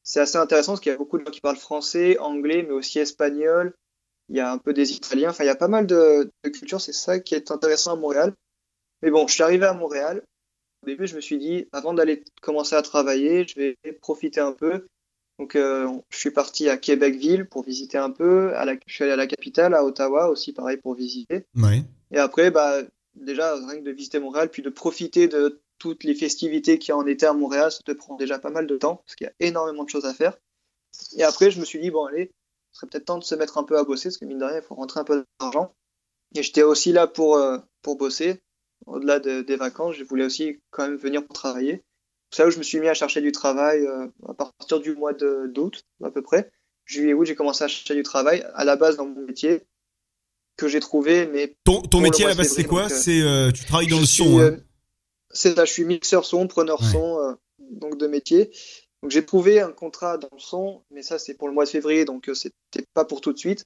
c'est 0.10 0.22
assez 0.22 0.38
intéressant 0.38 0.72
parce 0.72 0.82
qu'il 0.82 0.92
y 0.92 0.96
a 0.96 0.98
beaucoup 0.98 1.20
de 1.20 1.24
gens 1.24 1.30
qui 1.30 1.40
parlent 1.40 1.56
français, 1.56 2.18
anglais, 2.18 2.66
mais 2.68 2.74
aussi 2.74 2.98
espagnol. 2.98 3.76
Il 4.30 4.38
y 4.38 4.40
a 4.40 4.52
un 4.52 4.58
peu 4.58 4.74
des 4.74 4.94
Italiens. 4.94 5.30
Enfin, 5.30 5.44
il 5.44 5.48
y 5.48 5.52
a 5.52 5.56
pas 5.56 5.68
mal 5.68 5.86
de, 5.86 6.32
cultures. 6.42 6.82
C'est 6.82 6.94
ça 6.94 7.20
qui 7.20 7.36
est 7.36 7.52
intéressant 7.52 7.94
à 7.94 7.96
Montréal. 7.96 8.34
Mais 9.04 9.12
bon, 9.12 9.28
je 9.28 9.36
suis 9.36 9.44
arrivé 9.44 9.68
à 9.68 9.74
Montréal. 9.74 10.24
Au 10.82 10.88
début, 10.88 11.06
je 11.06 11.16
me 11.16 11.22
suis 11.22 11.38
dit, 11.38 11.68
avant 11.74 11.94
d'aller 11.94 12.24
commencer 12.42 12.76
à 12.76 12.82
travailler, 12.82 13.46
je 13.48 13.60
vais 13.60 13.78
profiter 14.02 14.40
un 14.40 14.52
peu. 14.52 14.88
Donc, 15.38 15.56
euh, 15.56 15.88
je 16.10 16.18
suis 16.18 16.32
parti 16.32 16.70
à 16.70 16.78
Québec-Ville 16.78 17.46
pour 17.46 17.64
visiter 17.64 18.00
un 18.00 18.10
peu. 18.10 18.56
À 18.56 18.66
la, 18.66 18.78
je 18.88 18.94
suis 18.94 19.04
allé 19.04 19.14
à 19.14 19.16
la 19.16 19.28
capitale, 19.28 19.76
à 19.76 19.86
Ottawa 19.86 20.30
aussi, 20.30 20.54
pareil, 20.54 20.78
pour 20.78 20.96
visiter. 20.96 21.46
Et 22.10 22.18
après, 22.18 22.50
bah, 22.50 22.82
déjà, 23.14 23.54
rien 23.58 23.78
que 23.78 23.86
de 23.86 23.92
visiter 23.92 24.18
Montréal, 24.18 24.50
puis 24.50 24.64
de 24.64 24.72
profiter 24.72 25.28
de 25.28 25.62
toutes 25.80 26.04
les 26.04 26.14
festivités 26.14 26.78
qui 26.78 26.92
en 26.92 27.06
étaient 27.08 27.26
à 27.26 27.34
Montréal, 27.34 27.72
ça 27.72 27.80
te 27.84 27.92
prend 27.92 28.16
déjà 28.16 28.38
pas 28.38 28.52
mal 28.52 28.68
de 28.68 28.78
temps, 28.78 28.98
parce 28.98 29.16
qu'il 29.16 29.26
y 29.26 29.30
a 29.30 29.48
énormément 29.48 29.84
de 29.84 29.90
choses 29.90 30.06
à 30.06 30.14
faire. 30.14 30.38
Et 31.18 31.24
après, 31.24 31.50
je 31.50 31.60
me 31.60 31.66
suis 31.66 31.80
dit, 31.80 31.90
bon, 31.90 32.06
allez, 32.06 32.32
ce 32.72 32.80
serait 32.80 32.88
peut-être 32.88 33.06
temps 33.06 33.18
de 33.18 33.24
se 33.24 33.36
mettre 33.36 33.58
un 33.58 33.64
peu 33.64 33.78
à 33.78 33.84
bosser, 33.84 34.10
parce 34.10 34.18
que 34.18 34.26
mine 34.26 34.38
de 34.38 34.46
rien, 34.46 34.58
il 34.58 34.62
faut 34.62 34.76
rentrer 34.76 35.00
un 35.00 35.04
peu 35.04 35.24
d'argent. 35.40 35.74
Et 36.36 36.44
j'étais 36.44 36.64
aussi 36.64 36.92
là 36.92 37.08
pour, 37.08 37.38
euh, 37.38 37.58
pour 37.82 37.98
bosser. 37.98 38.42
Au-delà 38.86 39.20
des 39.20 39.56
vacances, 39.56 39.96
je 39.96 40.04
voulais 40.04 40.26
aussi 40.26 40.60
quand 40.72 40.84
même 40.84 40.98
venir 40.98 41.26
pour 41.26 41.34
travailler. 41.34 41.84
C'est 42.32 42.44
là 42.44 42.48
où 42.48 42.52
je 42.52 42.58
me 42.58 42.64
suis 42.64 42.80
mis 42.80 42.88
à 42.88 42.94
chercher 42.94 43.22
du 43.22 43.32
travail 43.32 43.86
euh, 43.86 44.08
à 44.28 44.34
partir 44.34 44.80
du 44.80 44.96
mois 44.96 45.14
d'août, 45.14 45.84
à 46.04 46.12
peu 46.12 46.22
près. 46.22 46.52
Juillet, 46.86 47.14
août, 47.14 47.26
j'ai 47.26 47.36
commencé 47.36 47.64
à 47.64 47.68
chercher 47.68 47.96
du 47.96 48.04
travail, 48.04 48.46
à 48.54 48.64
la 48.66 48.76
base 48.76 48.98
dans 48.98 49.06
mon 49.06 49.22
métier, 49.22 49.64
que 50.58 50.68
j'ai 50.68 50.80
trouvé, 50.80 51.26
mais... 51.28 51.56
Ton, 51.64 51.82
ton 51.82 52.00
métier 52.00 52.26
à 52.26 52.30
la 52.30 52.36
base, 52.36 52.50
c'est 52.50 52.64
quoi? 52.64 52.86
euh, 52.86 52.90
C'est 52.90 53.54
Tu 53.54 53.66
travailles 53.66 53.88
dans 53.88 54.00
le 54.00 54.06
son, 54.06 54.40
hein 54.40 54.58
c'est 55.32 55.56
ça, 55.56 55.66
je 55.66 55.72
suis 55.72 55.86
mixeur 55.86 56.26
son, 56.26 56.48
preneur 56.48 56.84
son, 56.84 57.20
euh, 57.20 57.34
donc 57.60 57.98
de 57.98 58.08
métier. 58.08 58.52
Donc 59.02 59.12
j'ai 59.12 59.26
trouvé 59.26 59.62
un 59.62 59.72
contrat 59.72 60.18
dans 60.18 60.30
le 60.32 60.40
son, 60.40 60.84
mais 60.92 61.04
ça 61.04 61.20
c'est 61.20 61.36
pour 61.36 61.48
le 61.48 61.54
mois 61.54 61.66
de 61.66 61.70
février, 61.70 62.06
donc 62.06 62.30
euh, 62.30 62.34
c'était 62.34 62.86
pas 62.94 63.06
pour 63.06 63.22
tout 63.22 63.32
de 63.32 63.38
suite. 63.38 63.66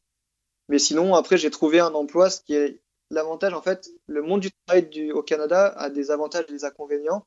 Mais 0.70 0.80
sinon, 0.80 1.16
après 1.16 1.38
j'ai 1.38 1.50
trouvé 1.50 1.80
un 1.80 1.94
emploi, 1.94 2.30
ce 2.30 2.42
qui 2.42 2.54
est 2.54 2.82
l'avantage 3.10 3.54
en 3.54 3.62
fait, 3.62 3.90
le 4.08 4.22
monde 4.22 4.42
du 4.42 4.52
travail 4.66 4.88
du, 4.90 5.12
au 5.12 5.24
Canada 5.24 5.68
a 5.78 5.90
des 5.90 6.12
avantages 6.12 6.46
et 6.50 6.52
des 6.52 6.66
inconvénients. 6.66 7.26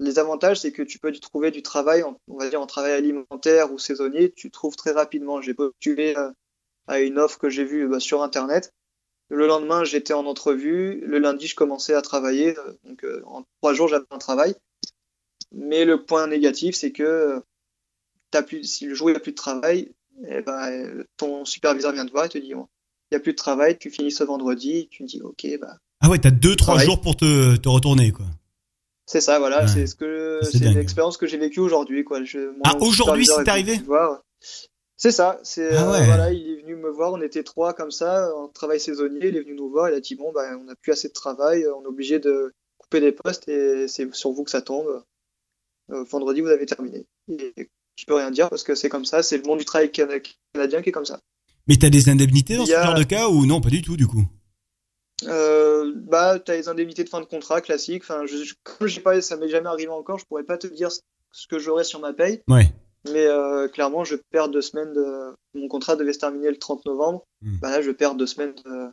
les 0.00 0.18
avantages, 0.18 0.60
c'est 0.60 0.72
que 0.72 0.82
tu 0.82 0.98
peux 0.98 1.12
trouver 1.12 1.50
du 1.50 1.62
travail, 1.62 2.04
on 2.04 2.36
va 2.36 2.48
dire 2.48 2.60
en 2.60 2.66
travail 2.66 2.92
alimentaire 2.92 3.72
ou 3.72 3.78
saisonnier, 3.78 4.32
tu 4.32 4.50
trouves 4.50 4.76
très 4.76 4.92
rapidement. 4.92 5.40
J'ai 5.42 5.54
postulé 5.54 6.14
euh, 6.16 6.30
à 6.86 7.00
une 7.00 7.18
offre 7.18 7.38
que 7.38 7.50
j'ai 7.50 7.64
vue 7.64 7.88
bah, 7.88 8.00
sur 8.00 8.22
Internet. 8.22 8.72
Le 9.30 9.46
lendemain, 9.46 9.84
j'étais 9.84 10.14
en 10.14 10.26
entrevue. 10.26 11.02
Le 11.06 11.18
lundi, 11.18 11.46
je 11.46 11.54
commençais 11.54 11.94
à 11.94 12.02
travailler. 12.02 12.54
Donc, 12.84 13.04
en 13.26 13.44
trois 13.60 13.74
jours, 13.74 13.88
j'avais 13.88 14.06
un 14.10 14.18
travail. 14.18 14.54
Mais 15.52 15.84
le 15.84 16.04
point 16.04 16.26
négatif, 16.26 16.74
c'est 16.74 16.92
que 16.92 17.42
as 18.34 18.42
plus, 18.42 18.64
si 18.64 18.86
le 18.86 18.94
jour 18.94 19.08
il 19.08 19.12
n'y 19.12 19.16
a 19.16 19.20
plus 19.20 19.32
de 19.32 19.36
travail, 19.36 19.92
eh 20.28 20.42
ben, 20.42 21.04
ton 21.16 21.44
superviseur 21.44 21.92
vient 21.92 22.04
te 22.04 22.10
voir 22.10 22.26
et 22.26 22.28
te 22.28 22.38
dit 22.38 22.48
il 22.50 22.56
n'y 23.12 23.16
a 23.16 23.20
plus 23.20 23.32
de 23.32 23.38
travail, 23.38 23.78
tu 23.78 23.90
finis 23.90 24.12
ce 24.12 24.24
vendredi, 24.24 24.88
tu 24.90 25.04
dis 25.04 25.22
ok 25.22 25.46
bah. 25.60 25.78
Ah 26.00 26.10
ouais, 26.10 26.18
t'as 26.18 26.30
deux 26.30 26.56
trois 26.56 26.78
jours 26.78 27.00
pour 27.00 27.16
te, 27.16 27.56
te 27.56 27.68
retourner 27.68 28.12
quoi. 28.12 28.26
C'est 29.06 29.22
ça, 29.22 29.38
voilà, 29.38 29.66
c'est 29.66 29.86
ce 29.86 29.94
que 29.94 30.40
c'est 30.42 30.74
l'expérience 30.74 31.16
que 31.16 31.26
j'ai 31.26 31.38
vécue 31.38 31.60
aujourd'hui 31.60 32.04
quoi. 32.04 32.22
Je, 32.22 32.52
ah 32.64 32.76
aujourd'hui 32.80 33.24
c'est 33.24 33.48
arrivé. 33.48 33.80
C'est 34.98 35.12
ça, 35.12 35.38
c'est 35.44 35.74
ah 35.76 35.94
euh, 35.94 36.04
voilà, 36.04 36.32
il 36.32 36.50
est 36.50 36.62
venu 36.62 36.74
me 36.74 36.90
voir, 36.90 37.12
on 37.12 37.22
était 37.22 37.44
trois 37.44 37.72
comme 37.72 37.92
ça, 37.92 38.34
en 38.36 38.48
travail 38.48 38.80
saisonnier, 38.80 39.28
il 39.28 39.36
est 39.36 39.42
venu 39.42 39.54
nous 39.54 39.70
voir, 39.70 39.88
il 39.88 39.94
a 39.94 40.00
dit 40.00 40.16
bon 40.16 40.32
bah 40.32 40.42
on 40.60 40.64
n'a 40.64 40.74
plus 40.74 40.90
assez 40.90 41.06
de 41.06 41.12
travail, 41.12 41.64
on 41.68 41.84
est 41.84 41.86
obligé 41.86 42.18
de 42.18 42.52
couper 42.78 43.00
des 43.00 43.12
postes 43.12 43.48
et 43.48 43.86
c'est 43.86 44.12
sur 44.12 44.32
vous 44.32 44.42
que 44.42 44.50
ça 44.50 44.60
tombe. 44.60 45.04
Euh, 45.90 46.02
vendredi 46.02 46.40
vous 46.40 46.48
avez 46.48 46.66
terminé. 46.66 47.06
Et 47.28 47.70
je 47.94 48.04
peux 48.06 48.14
rien 48.14 48.32
dire 48.32 48.50
parce 48.50 48.64
que 48.64 48.74
c'est 48.74 48.88
comme 48.88 49.04
ça, 49.04 49.22
c'est 49.22 49.38
le 49.38 49.44
monde 49.44 49.60
du 49.60 49.64
travail 49.64 49.92
canadien 49.92 50.82
qui 50.82 50.88
est 50.88 50.92
comme 50.92 51.06
ça. 51.06 51.20
Mais 51.68 51.76
t'as 51.76 51.90
des 51.90 52.08
indemnités 52.08 52.56
dans 52.56 52.66
ce 52.66 52.72
genre 52.72 52.94
de 52.94 53.04
cas 53.04 53.28
ou 53.28 53.46
non, 53.46 53.60
pas 53.60 53.70
du 53.70 53.82
tout 53.82 53.96
du 53.96 54.08
coup? 54.08 54.24
Euh, 55.24 55.92
Bah, 55.94 56.38
t'as 56.38 56.56
les 56.56 56.68
indemnités 56.68 57.04
de 57.04 57.08
fin 57.08 57.20
de 57.20 57.26
contrat 57.26 57.60
classiques. 57.60 58.02
Enfin, 58.02 58.26
je, 58.26 58.52
comme 58.64 58.88
j'ai 58.88 59.00
pas, 59.00 59.20
ça 59.20 59.36
m'est 59.36 59.48
jamais 59.48 59.68
arrivé 59.68 59.90
encore, 59.90 60.18
je 60.18 60.24
pourrais 60.24 60.44
pas 60.44 60.58
te 60.58 60.66
dire 60.66 60.90
ce 60.90 61.46
que 61.46 61.58
j'aurai 61.58 61.84
sur 61.84 62.00
ma 62.00 62.12
paye. 62.12 62.42
Ouais. 62.48 62.72
Mais 63.06 63.26
euh, 63.26 63.68
clairement, 63.68 64.04
je 64.04 64.16
perds 64.30 64.48
deux 64.48 64.62
semaines 64.62 64.92
de 64.92 65.34
mon 65.54 65.68
contrat 65.68 65.96
devait 65.96 66.12
se 66.12 66.18
terminer 66.18 66.50
le 66.50 66.58
30 66.58 66.84
novembre. 66.86 67.24
Hmm. 67.42 67.58
Bah 67.60 67.70
là, 67.70 67.82
je 67.82 67.90
perds 67.90 68.14
deux 68.14 68.26
semaines 68.26 68.54
de, 68.64 68.88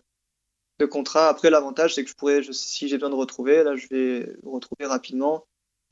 de 0.80 0.86
contrat. 0.86 1.28
Après, 1.30 1.50
l'avantage, 1.50 1.96
c'est 1.96 2.04
que 2.04 2.10
je 2.10 2.16
pourrais, 2.16 2.42
si 2.52 2.88
j'ai 2.88 2.98
besoin 2.98 3.10
de 3.10 3.16
retrouver, 3.16 3.64
là, 3.64 3.76
je 3.76 3.88
vais 3.90 4.36
retrouver 4.46 4.86
rapidement 4.86 5.46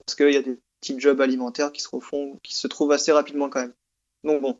parce 0.06 0.16
qu'il 0.16 0.34
y 0.34 0.38
a 0.38 0.42
des 0.42 0.58
petits 0.82 1.00
jobs 1.00 1.22
alimentaires 1.22 1.72
qui 1.72 1.82
se 1.82 1.90
refont, 1.90 2.40
qui 2.44 2.56
se 2.56 2.68
trouvent 2.68 2.92
assez 2.92 3.12
rapidement 3.12 3.50
quand 3.50 3.62
même. 3.62 3.74
Donc 4.24 4.42
bon. 4.42 4.58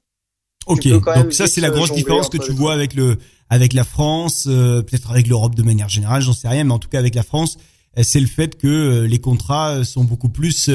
Ok, 0.66 0.88
donc 0.88 1.34
ça 1.34 1.48
c'est 1.48 1.60
la 1.60 1.70
grosse 1.70 1.92
différence 1.92 2.30
que 2.30 2.38
tu 2.38 2.54
vois 2.54 2.74
avec 2.74 2.94
le 2.94 3.18
avec 3.50 3.74
la 3.74 3.84
France, 3.84 4.48
euh, 4.48 4.82
peut-être 4.82 5.12
avec 5.12 5.28
l'Europe 5.28 5.56
de 5.56 5.64
manière 5.64 5.90
générale, 5.90 6.22
j'en 6.22 6.34
sais 6.34 6.48
rien, 6.48 6.64
mais 6.64 6.72
en 6.72 6.80
tout 6.80 6.88
cas 6.88 7.00
avec 7.00 7.16
la 7.16 7.24
France, 7.24 7.58
euh, 7.98 8.04
c'est 8.04 8.22
le 8.22 8.28
fait 8.28 8.58
que 8.58 8.68
euh, 8.68 9.08
les 9.08 9.20
contrats 9.20 9.84
sont 9.84 10.06
beaucoup 10.06 10.30
plus 10.30 10.72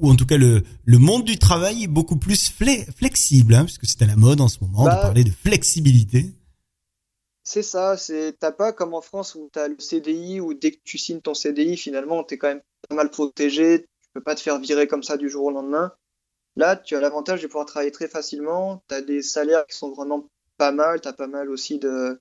ou 0.00 0.10
en 0.10 0.16
tout 0.16 0.26
cas 0.26 0.36
le 0.36 0.62
le 0.84 0.98
monde 0.98 1.24
du 1.24 1.38
travail 1.38 1.84
est 1.84 1.88
beaucoup 1.88 2.16
plus 2.16 2.50
flexible, 2.50 3.54
hein, 3.54 3.64
puisque 3.64 3.86
c'est 3.86 4.02
à 4.02 4.06
la 4.06 4.16
mode 4.16 4.40
en 4.40 4.48
ce 4.48 4.58
moment 4.60 4.84
de 4.84 4.90
bah, 4.90 5.00
parler 5.02 5.24
de 5.24 5.30
flexibilité. 5.30 6.26
C'est 7.42 7.62
ça, 7.62 7.96
c'est 7.96 8.36
t'as 8.38 8.52
pas 8.52 8.72
comme 8.72 8.94
en 8.94 9.02
France 9.02 9.34
où 9.34 9.50
t'as 9.52 9.68
le 9.68 9.76
CDI 9.78 10.40
où 10.40 10.54
dès 10.54 10.72
que 10.72 10.80
tu 10.84 10.98
signes 10.98 11.20
ton 11.20 11.34
CDI 11.34 11.76
finalement 11.76 12.24
t'es 12.24 12.38
quand 12.38 12.48
même 12.48 12.62
pas 12.88 12.94
mal 12.94 13.10
protégé, 13.10 13.86
peux 14.14 14.22
pas 14.22 14.34
te 14.34 14.40
faire 14.40 14.58
virer 14.58 14.86
comme 14.86 15.02
ça 15.02 15.16
du 15.16 15.28
jour 15.28 15.44
au 15.44 15.50
lendemain. 15.50 15.92
Là, 16.56 16.76
tu 16.76 16.96
as 16.96 17.00
l'avantage 17.00 17.42
de 17.42 17.48
pouvoir 17.48 17.66
travailler 17.66 17.90
très 17.90 18.08
facilement. 18.08 18.82
Tu 18.88 18.94
as 18.94 19.02
des 19.02 19.22
salaires 19.22 19.66
qui 19.66 19.76
sont 19.76 19.90
vraiment 19.90 20.24
pas 20.56 20.72
mal. 20.72 21.00
Tu 21.00 21.08
as 21.08 21.12
pas 21.12 21.26
mal 21.26 21.50
aussi 21.50 21.78
de 21.78 22.20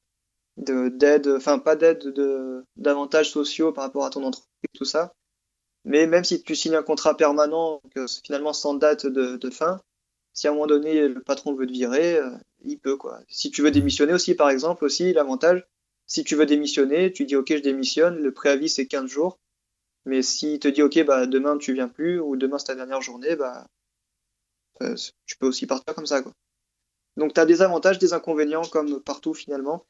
d'aide, 0.57 1.27
enfin 1.27 1.57
pas 1.57 1.75
d'aide, 1.75 1.99
de 1.99 2.63
d'avantages 2.75 3.31
sociaux 3.31 3.71
par 3.71 3.85
rapport 3.85 4.05
à 4.05 4.09
ton 4.09 4.23
entreprise, 4.23 4.69
tout 4.75 4.85
ça. 4.85 5.13
Mais 5.85 6.07
même 6.07 6.23
si 6.23 6.41
tu 6.43 6.55
signes 6.55 6.75
un 6.75 6.83
contrat 6.83 7.17
permanent, 7.17 7.81
que 7.93 8.05
finalement 8.07 8.53
sans 8.53 8.73
date 8.73 9.05
de, 9.05 9.49
fin, 9.49 9.81
si 10.33 10.47
à 10.47 10.51
un 10.51 10.53
moment 10.53 10.67
donné 10.67 11.07
le 11.07 11.21
patron 11.21 11.53
veut 11.53 11.67
te 11.67 11.71
virer, 11.71 12.17
euh, 12.17 12.31
il 12.61 12.79
peut 12.79 12.97
quoi. 12.97 13.19
Si 13.27 13.51
tu 13.51 13.61
veux 13.61 13.71
démissionner 13.71 14.13
aussi, 14.13 14.35
par 14.35 14.49
exemple, 14.49 14.85
aussi 14.85 15.13
l'avantage, 15.13 15.65
si 16.07 16.23
tu 16.23 16.35
veux 16.35 16.45
démissionner, 16.45 17.11
tu 17.11 17.25
dis 17.25 17.35
ok 17.35 17.49
je 17.49 17.61
démissionne, 17.61 18.17
le 18.17 18.33
préavis 18.33 18.69
c'est 18.69 18.87
15 18.87 19.09
jours. 19.09 19.39
Mais 20.05 20.21
s'il 20.21 20.59
te 20.59 20.67
dit, 20.67 20.81
OK, 20.81 21.01
bah, 21.05 21.25
demain 21.27 21.57
tu 21.57 21.73
viens 21.73 21.87
plus, 21.87 22.19
ou 22.19 22.35
demain 22.35 22.59
c'est 22.59 22.67
ta 22.67 22.75
dernière 22.75 23.01
journée, 23.01 23.35
bah, 23.35 23.67
euh, 24.81 24.95
tu 25.25 25.37
peux 25.37 25.47
aussi 25.47 25.65
partir 25.67 25.95
comme 25.95 26.05
ça, 26.05 26.21
quoi. 26.21 26.33
Donc 27.17 27.33
tu 27.33 27.39
as 27.39 27.45
des 27.45 27.61
avantages, 27.61 27.99
des 27.99 28.13
inconvénients, 28.13 28.63
comme 28.63 29.01
partout 29.01 29.33
finalement. 29.33 29.85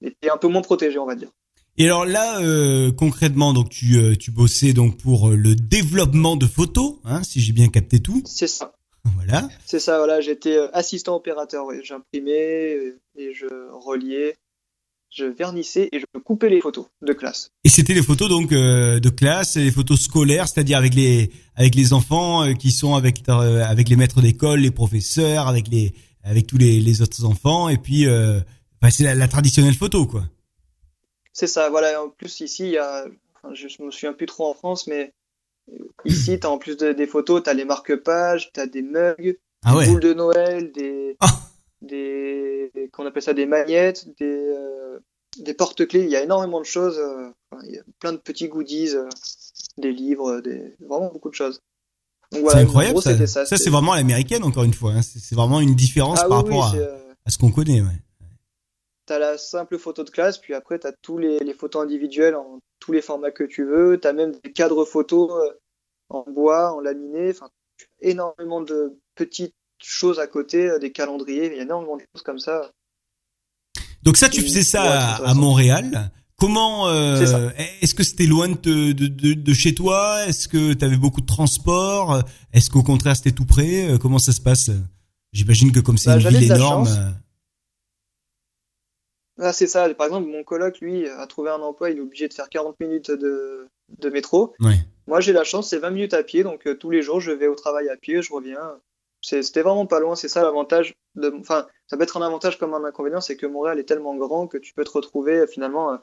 Et 0.00 0.12
tu 0.12 0.28
es 0.28 0.30
un 0.30 0.38
peu 0.38 0.48
moins 0.48 0.62
protégé, 0.62 0.98
on 0.98 1.06
va 1.06 1.16
dire. 1.16 1.30
Et 1.78 1.84
alors 1.84 2.06
là, 2.06 2.40
euh, 2.40 2.90
concrètement, 2.92 3.52
donc 3.52 3.68
tu, 3.68 3.96
euh, 3.96 4.14
tu 4.14 4.30
bossais 4.30 4.72
donc 4.72 4.96
pour 4.98 5.30
le 5.30 5.54
développement 5.54 6.36
de 6.36 6.46
photos, 6.46 6.96
hein, 7.04 7.22
si 7.22 7.40
j'ai 7.40 7.52
bien 7.52 7.68
capté 7.68 8.00
tout. 8.00 8.22
C'est 8.24 8.48
ça. 8.48 8.72
Voilà. 9.14 9.48
C'est 9.64 9.78
ça, 9.78 9.98
voilà. 9.98 10.20
J'étais 10.20 10.58
assistant 10.72 11.14
opérateur. 11.14 11.66
J'imprimais 11.84 12.76
et 13.16 13.32
je 13.32 13.46
reliais 13.72 14.34
je 15.16 15.24
vernissais 15.24 15.88
et 15.92 16.00
je 16.00 16.20
coupais 16.20 16.50
les 16.50 16.60
photos 16.60 16.86
de 17.02 17.12
classe. 17.12 17.50
Et 17.64 17.68
c'était 17.68 17.94
les 17.94 18.02
photos 18.02 18.28
donc 18.28 18.52
euh, 18.52 19.00
de 19.00 19.08
classe, 19.08 19.56
les 19.56 19.70
photos 19.70 20.00
scolaires, 20.00 20.48
c'est-à-dire 20.48 20.78
avec 20.78 20.94
les 20.94 21.30
avec 21.54 21.74
les 21.74 21.92
enfants 21.92 22.44
euh, 22.44 22.52
qui 22.52 22.70
sont 22.70 22.94
avec 22.94 23.22
euh, 23.28 23.64
avec 23.64 23.88
les 23.88 23.96
maîtres 23.96 24.20
d'école, 24.20 24.60
les 24.60 24.70
professeurs, 24.70 25.48
avec 25.48 25.68
les 25.68 25.94
avec 26.22 26.46
tous 26.46 26.58
les, 26.58 26.80
les 26.80 27.02
autres 27.02 27.24
enfants 27.24 27.68
et 27.68 27.78
puis 27.78 28.04
bah, 28.82 28.90
c'est 28.90 29.14
la, 29.14 29.28
traditionnelle 29.28 29.74
photo 29.74 30.06
quoi. 30.06 30.24
C'est 31.36 31.46
ça, 31.46 31.68
voilà. 31.68 32.02
En 32.02 32.08
plus 32.08 32.40
ici 32.40 32.64
il 32.64 32.70
y 32.70 32.78
a, 32.78 33.04
enfin, 33.34 33.54
je, 33.54 33.66
me 33.82 33.90
souviens 33.90 34.14
plus 34.14 34.24
trop 34.24 34.48
en 34.48 34.54
France, 34.54 34.86
mais 34.86 35.12
ici 36.06 36.40
t'as 36.40 36.48
en 36.48 36.56
plus 36.56 36.78
des 36.78 37.06
photos, 37.06 37.42
t'as 37.42 37.52
les 37.52 37.66
marque-pages, 37.66 38.50
t'as 38.54 38.64
des 38.64 38.80
mugs, 38.80 39.38
ah 39.62 39.78
des 39.78 39.86
boules 39.86 40.00
de 40.00 40.14
Noël, 40.14 40.72
des 40.72 41.18
ah 41.20 41.38
des, 41.82 42.88
qu'on 42.90 43.04
appelle 43.04 43.22
ça 43.22 43.34
des 43.34 43.44
magnettes, 43.44 44.06
des, 44.18 44.24
euh, 44.24 44.98
des 45.38 45.52
porte-clés. 45.52 46.04
Il 46.04 46.10
y 46.10 46.16
a 46.16 46.22
énormément 46.22 46.58
de 46.58 46.64
choses. 46.64 46.98
Euh, 46.98 47.28
il 47.64 47.74
y 47.74 47.78
a 47.78 47.82
plein 48.00 48.12
de 48.12 48.16
petits 48.16 48.48
goodies, 48.48 48.94
euh, 48.94 49.06
des 49.76 49.92
livres, 49.92 50.40
des, 50.40 50.74
vraiment 50.80 51.12
beaucoup 51.12 51.28
de 51.28 51.34
choses. 51.34 51.60
c'est 52.32 52.54
incroyable. 52.54 53.02
ça, 53.02 53.44
ça, 53.44 53.58
c'est 53.58 53.68
vraiment 53.68 53.94
l'américaine 53.94 54.42
encore 54.42 54.64
une 54.64 54.72
fois. 54.72 54.92
Hein. 54.92 55.02
C'est 55.02 55.34
vraiment 55.34 55.60
une 55.60 55.74
différence 55.74 56.20
ah 56.22 56.28
par 56.28 56.38
rapport 56.38 56.74
à, 56.74 57.30
ce 57.30 57.36
qu'on 57.36 57.50
connaît. 57.50 57.82
Ouais. 57.82 58.00
T'as 59.06 59.18
la 59.18 59.38
simple 59.38 59.78
photo 59.78 60.04
de 60.04 60.10
classe, 60.10 60.38
puis 60.38 60.54
après 60.54 60.78
t'as 60.78 60.92
tous 61.00 61.16
les, 61.16 61.38
les, 61.38 61.54
photos 61.54 61.84
individuelles 61.84 62.34
en 62.34 62.58
tous 62.80 62.92
les 62.92 63.02
formats 63.02 63.30
que 63.30 63.44
tu 63.44 63.64
veux. 63.64 63.98
T'as 64.00 64.12
même 64.12 64.32
des 64.32 64.52
cadres 64.52 64.84
photos 64.84 65.30
en 66.08 66.24
bois, 66.30 66.72
en 66.72 66.80
laminé. 66.80 67.30
Enfin, 67.30 67.48
énormément 68.00 68.60
de 68.60 68.98
petites 69.14 69.54
choses 69.82 70.18
à 70.18 70.26
côté, 70.26 70.68
euh, 70.68 70.78
des 70.78 70.92
calendriers, 70.92 71.46
il 71.46 71.56
y 71.56 71.60
a 71.60 71.62
énormément 71.62 71.96
de 71.96 72.02
choses 72.14 72.22
comme 72.22 72.38
ça. 72.38 72.70
Donc 74.02 74.16
ça, 74.16 74.28
tu 74.28 74.40
faisais 74.42 74.62
ça 74.62 75.16
à, 75.16 75.34
Montréal. 75.34 76.10
Comment 76.36 76.88
euh, 76.88 77.50
Est-ce 77.80 77.94
que 77.94 78.04
c'était 78.04 78.26
loin 78.26 78.48
de, 78.48 78.92
de, 78.92 79.06
de, 79.34 79.52
chez 79.54 79.74
toi? 79.74 80.24
Est-ce 80.26 80.48
que 80.48 80.74
tu 80.74 80.84
avais 80.84 80.96
beaucoup 80.96 81.22
de 81.22 81.26
transport? 81.26 82.22
Est-ce 82.52 82.68
qu'au 82.70 82.82
contraire 82.82 83.16
c'était 83.16 83.32
tout 83.32 83.46
près 83.46 83.90
euh, 83.90 83.98
Comment 83.98 84.18
ça 84.18 84.32
se 84.32 84.40
passe? 84.40 84.70
J'imagine 85.32 85.72
que 85.72 85.80
comme 85.80 85.96
c'est 85.96 86.10
bah, 86.10 86.20
une 86.20 86.28
ville 86.28 86.52
énorme. 86.52 86.88
Ah, 89.38 89.52
c'est 89.52 89.66
ça. 89.66 89.92
Par 89.94 90.06
exemple, 90.06 90.28
mon 90.28 90.44
coloc, 90.44 90.80
lui, 90.80 91.08
a 91.08 91.26
trouvé 91.26 91.50
un 91.50 91.60
emploi, 91.60 91.90
il 91.90 91.98
est 91.98 92.00
obligé 92.00 92.28
de 92.28 92.34
faire 92.34 92.48
40 92.48 92.80
minutes 92.80 93.10
de, 93.10 93.68
de 93.98 94.10
métro. 94.10 94.54
Moi, 95.06 95.20
j'ai 95.20 95.32
la 95.32 95.44
chance, 95.44 95.68
c'est 95.68 95.78
20 95.78 95.90
minutes 95.90 96.14
à 96.14 96.22
pied, 96.22 96.42
donc 96.42 96.66
tous 96.78 96.90
les 96.90 97.02
jours, 97.02 97.20
je 97.20 97.30
vais 97.30 97.46
au 97.46 97.54
travail 97.54 97.88
à 97.88 97.96
pied, 97.96 98.22
je 98.22 98.32
reviens. 98.32 98.78
C'était 99.22 99.62
vraiment 99.62 99.86
pas 99.86 100.00
loin, 100.00 100.14
c'est 100.14 100.28
ça 100.28 100.42
l'avantage. 100.42 100.94
De, 101.16 101.34
enfin, 101.40 101.66
ça 101.86 101.96
peut 101.96 102.02
être 102.02 102.16
un 102.16 102.22
avantage 102.22 102.58
comme 102.58 102.74
un 102.74 102.84
inconvénient, 102.84 103.20
c'est 103.20 103.36
que 103.36 103.46
Montréal 103.46 103.78
est 103.78 103.84
tellement 103.84 104.14
grand 104.14 104.46
que 104.46 104.58
tu 104.58 104.72
peux 104.74 104.84
te 104.84 104.90
retrouver 104.90 105.38
euh, 105.38 105.46
finalement 105.46 105.92
euh, 105.92 105.96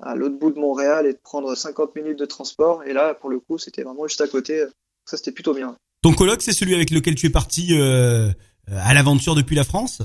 à 0.00 0.14
l'autre 0.14 0.38
bout 0.38 0.52
de 0.52 0.60
Montréal 0.60 1.06
et 1.06 1.14
te 1.14 1.22
prendre 1.22 1.54
50 1.54 1.96
minutes 1.96 2.18
de 2.18 2.24
transport. 2.24 2.84
Et 2.84 2.92
là, 2.92 3.14
pour 3.14 3.30
le 3.30 3.40
coup, 3.40 3.58
c'était 3.58 3.82
vraiment 3.82 4.06
juste 4.06 4.20
à 4.20 4.28
côté. 4.28 4.64
Ça, 5.06 5.16
c'était 5.16 5.32
plutôt 5.32 5.54
bien. 5.54 5.76
Ton 6.02 6.12
colloque, 6.12 6.42
c'est 6.42 6.52
celui 6.52 6.74
avec 6.74 6.90
lequel 6.90 7.14
tu 7.16 7.26
es 7.26 7.30
parti 7.30 7.68
euh, 7.72 8.30
à 8.68 8.94
l'aventure 8.94 9.34
depuis 9.34 9.56
la 9.56 9.64
France? 9.64 10.02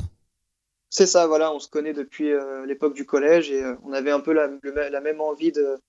C'est 0.94 1.08
ça, 1.08 1.26
voilà. 1.26 1.52
On 1.52 1.60
se 1.60 1.68
connaît 1.68 1.94
depuis 1.94 2.32
l'époque 2.68 2.94
du 2.94 3.04
collège 3.04 3.52
et 3.52 3.64
on 3.84 3.94
avait 3.94 4.12
un 4.12 4.20
peu 4.20 4.32
la, 4.32 4.48
la 4.90 5.02
même 5.02 5.22
envie 5.22 5.52
de, 5.52 5.80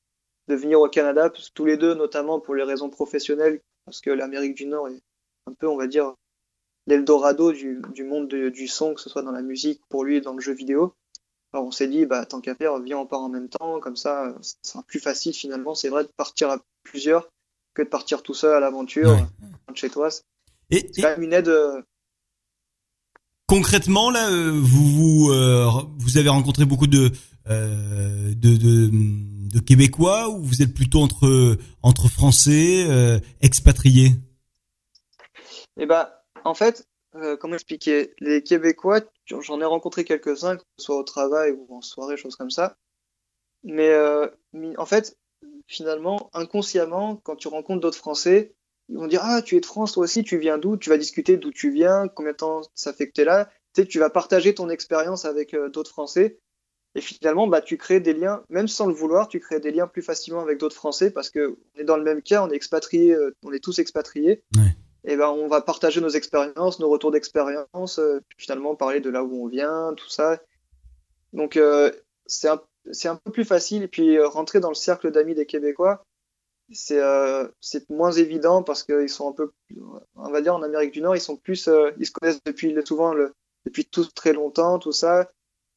de 0.48 0.54
venir 0.54 0.80
au 0.80 0.88
Canada, 0.88 1.30
tous 1.54 1.64
les 1.64 1.76
deux, 1.76 1.94
notamment 1.94 2.40
pour 2.40 2.54
les 2.54 2.62
raisons 2.62 2.88
professionnelles, 2.88 3.60
parce 3.84 4.00
que 4.00 4.10
l'Amérique 4.10 4.54
du 4.54 4.66
Nord 4.66 4.88
est 4.88 5.02
un 5.46 5.52
peu, 5.52 5.68
on 5.68 5.76
va 5.76 5.86
dire, 5.86 6.14
l'Eldorado 6.86 7.52
du, 7.52 7.82
du 7.92 8.04
monde 8.04 8.28
du 8.28 8.68
son, 8.68 8.94
que 8.94 9.00
ce 9.00 9.08
soit 9.08 9.22
dans 9.22 9.32
la 9.32 9.42
musique, 9.42 9.80
pour 9.88 10.04
lui, 10.04 10.20
dans 10.20 10.32
le 10.32 10.40
jeu 10.40 10.54
vidéo. 10.54 10.94
Alors 11.52 11.66
on 11.66 11.70
s'est 11.70 11.86
dit, 11.86 12.04
bah, 12.04 12.26
tant 12.26 12.40
qu'à 12.40 12.54
faire, 12.54 12.78
viens, 12.80 12.98
on 12.98 13.06
part 13.06 13.20
en 13.20 13.28
même 13.28 13.48
temps, 13.48 13.78
comme 13.80 13.96
ça, 13.96 14.34
ça 14.40 14.56
sera 14.62 14.82
plus 14.82 15.00
facile 15.00 15.32
finalement, 15.34 15.74
c'est 15.74 15.88
vrai, 15.88 16.04
de 16.04 16.10
partir 16.16 16.50
à 16.50 16.58
plusieurs 16.82 17.30
que 17.74 17.82
de 17.82 17.88
partir 17.88 18.22
tout 18.22 18.34
seul 18.34 18.54
à 18.54 18.60
l'aventure, 18.60 19.16
de 19.68 19.76
chez 19.76 19.90
toi. 19.90 20.08
Et, 20.70 20.88
c'est 20.92 21.02
quand 21.02 21.10
même 21.10 21.22
une 21.22 21.32
aide. 21.32 21.48
Euh, 21.48 21.82
Concrètement, 23.46 24.10
là, 24.10 24.30
euh, 24.30 24.52
vous 24.54 25.30
euh, 25.30 25.66
vous 25.98 26.18
avez 26.18 26.30
rencontré 26.30 26.64
beaucoup 26.64 26.86
de, 26.86 27.10
de, 27.46 29.60
Québécois 29.60 30.28
ou 30.30 30.42
vous 30.42 30.62
êtes 30.62 30.74
plutôt 30.74 31.00
entre 31.00 31.56
entre 31.82 32.08
Français 32.08 32.86
euh, 32.88 33.18
expatriés? 33.40 34.12
Eh 35.76 35.86
ben, 35.86 36.08
en 36.44 36.54
fait, 36.54 36.86
euh, 37.16 37.36
comment 37.36 37.54
expliquer? 37.54 38.14
Les 38.20 38.42
Québécois, 38.42 39.00
j'en 39.26 39.60
ai 39.60 39.64
rencontré 39.64 40.04
quelques-uns, 40.04 40.56
que 40.56 40.62
ce 40.78 40.84
soit 40.84 40.96
au 40.96 41.04
travail 41.04 41.52
ou 41.52 41.76
en 41.76 41.80
soirée, 41.80 42.16
choses 42.16 42.36
comme 42.36 42.50
ça. 42.50 42.76
Mais 43.62 43.88
euh, 43.88 44.28
en 44.76 44.86
fait, 44.86 45.16
finalement, 45.66 46.30
inconsciemment, 46.32 47.16
quand 47.16 47.36
tu 47.36 47.48
rencontres 47.48 47.80
d'autres 47.80 47.98
Français, 47.98 48.54
ils 48.88 48.96
vont 48.96 49.06
dire 49.06 49.20
Ah, 49.22 49.42
tu 49.42 49.56
es 49.56 49.60
de 49.60 49.66
France, 49.66 49.92
toi 49.92 50.04
aussi, 50.04 50.22
tu 50.22 50.38
viens 50.38 50.58
d'où? 50.58 50.76
Tu 50.76 50.90
vas 50.90 50.98
discuter 50.98 51.36
d'où 51.36 51.50
tu 51.50 51.70
viens, 51.70 52.08
combien 52.08 52.32
de 52.32 52.36
temps 52.36 52.62
ça 52.74 52.92
fait 52.92 53.08
que 53.08 53.12
tu 53.12 53.22
es 53.22 53.24
là? 53.24 53.48
Tu 53.74 53.82
sais, 53.82 53.88
tu 53.88 53.98
vas 53.98 54.10
partager 54.10 54.54
ton 54.54 54.68
expérience 54.68 55.24
avec 55.24 55.54
euh, 55.54 55.68
d'autres 55.68 55.90
Français. 55.90 56.38
Et 56.94 57.00
finalement, 57.00 57.48
bah, 57.48 57.60
tu 57.60 57.76
crées 57.76 57.98
des 57.98 58.12
liens, 58.12 58.44
même 58.50 58.68
sans 58.68 58.86
le 58.86 58.94
vouloir, 58.94 59.26
tu 59.26 59.40
crées 59.40 59.58
des 59.58 59.72
liens 59.72 59.88
plus 59.88 60.02
facilement 60.02 60.40
avec 60.40 60.58
d'autres 60.58 60.76
Français 60.76 61.10
parce 61.10 61.28
que 61.28 61.56
on 61.74 61.80
est 61.80 61.84
dans 61.84 61.96
le 61.96 62.04
même 62.04 62.22
cas, 62.22 62.44
on 62.44 62.50
est 62.50 62.54
expatriés, 62.54 63.12
euh, 63.12 63.34
on 63.42 63.52
est 63.52 63.62
tous 63.62 63.78
expatriés. 63.80 64.44
Ouais. 64.56 64.76
Et 65.06 65.16
ben, 65.16 65.28
on 65.28 65.48
va 65.48 65.60
partager 65.60 66.00
nos 66.00 66.08
expériences, 66.08 66.78
nos 66.78 66.88
retours 66.88 67.10
d'expérience, 67.10 67.98
euh, 67.98 68.20
finalement 68.38 68.76
parler 68.76 69.00
de 69.00 69.10
là 69.10 69.24
où 69.24 69.44
on 69.44 69.48
vient, 69.48 69.92
tout 69.96 70.08
ça. 70.08 70.40
Donc, 71.32 71.58
c'est 72.26 72.48
un, 72.48 72.62
c'est 72.92 73.08
un 73.08 73.16
peu 73.16 73.32
plus 73.32 73.44
facile. 73.44 73.82
Et 73.82 73.88
puis, 73.88 74.20
rentrer 74.20 74.60
dans 74.60 74.68
le 74.68 74.76
cercle 74.76 75.10
d'amis 75.10 75.34
des 75.34 75.46
Québécois, 75.46 76.04
c'est 76.72 77.00
euh, 77.00 77.46
c'est 77.60 77.88
moins 77.90 78.12
évident 78.12 78.62
parce 78.62 78.82
qu'ils 78.82 79.08
sont 79.08 79.28
un 79.28 79.32
peu, 79.32 79.52
on 80.16 80.30
va 80.30 80.40
dire 80.40 80.54
en 80.54 80.62
Amérique 80.62 80.92
du 80.92 81.00
Nord, 81.00 81.16
ils 81.16 81.20
sont 81.20 81.36
plus, 81.36 81.68
euh, 81.68 81.90
ils 81.98 82.06
se 82.06 82.12
connaissent 82.12 82.42
depuis 82.44 82.74
souvent 82.86 83.14
depuis 83.66 83.84
tout 83.84 84.04
très 84.06 84.32
longtemps, 84.32 84.78
tout 84.78 84.92
ça. 84.92 85.30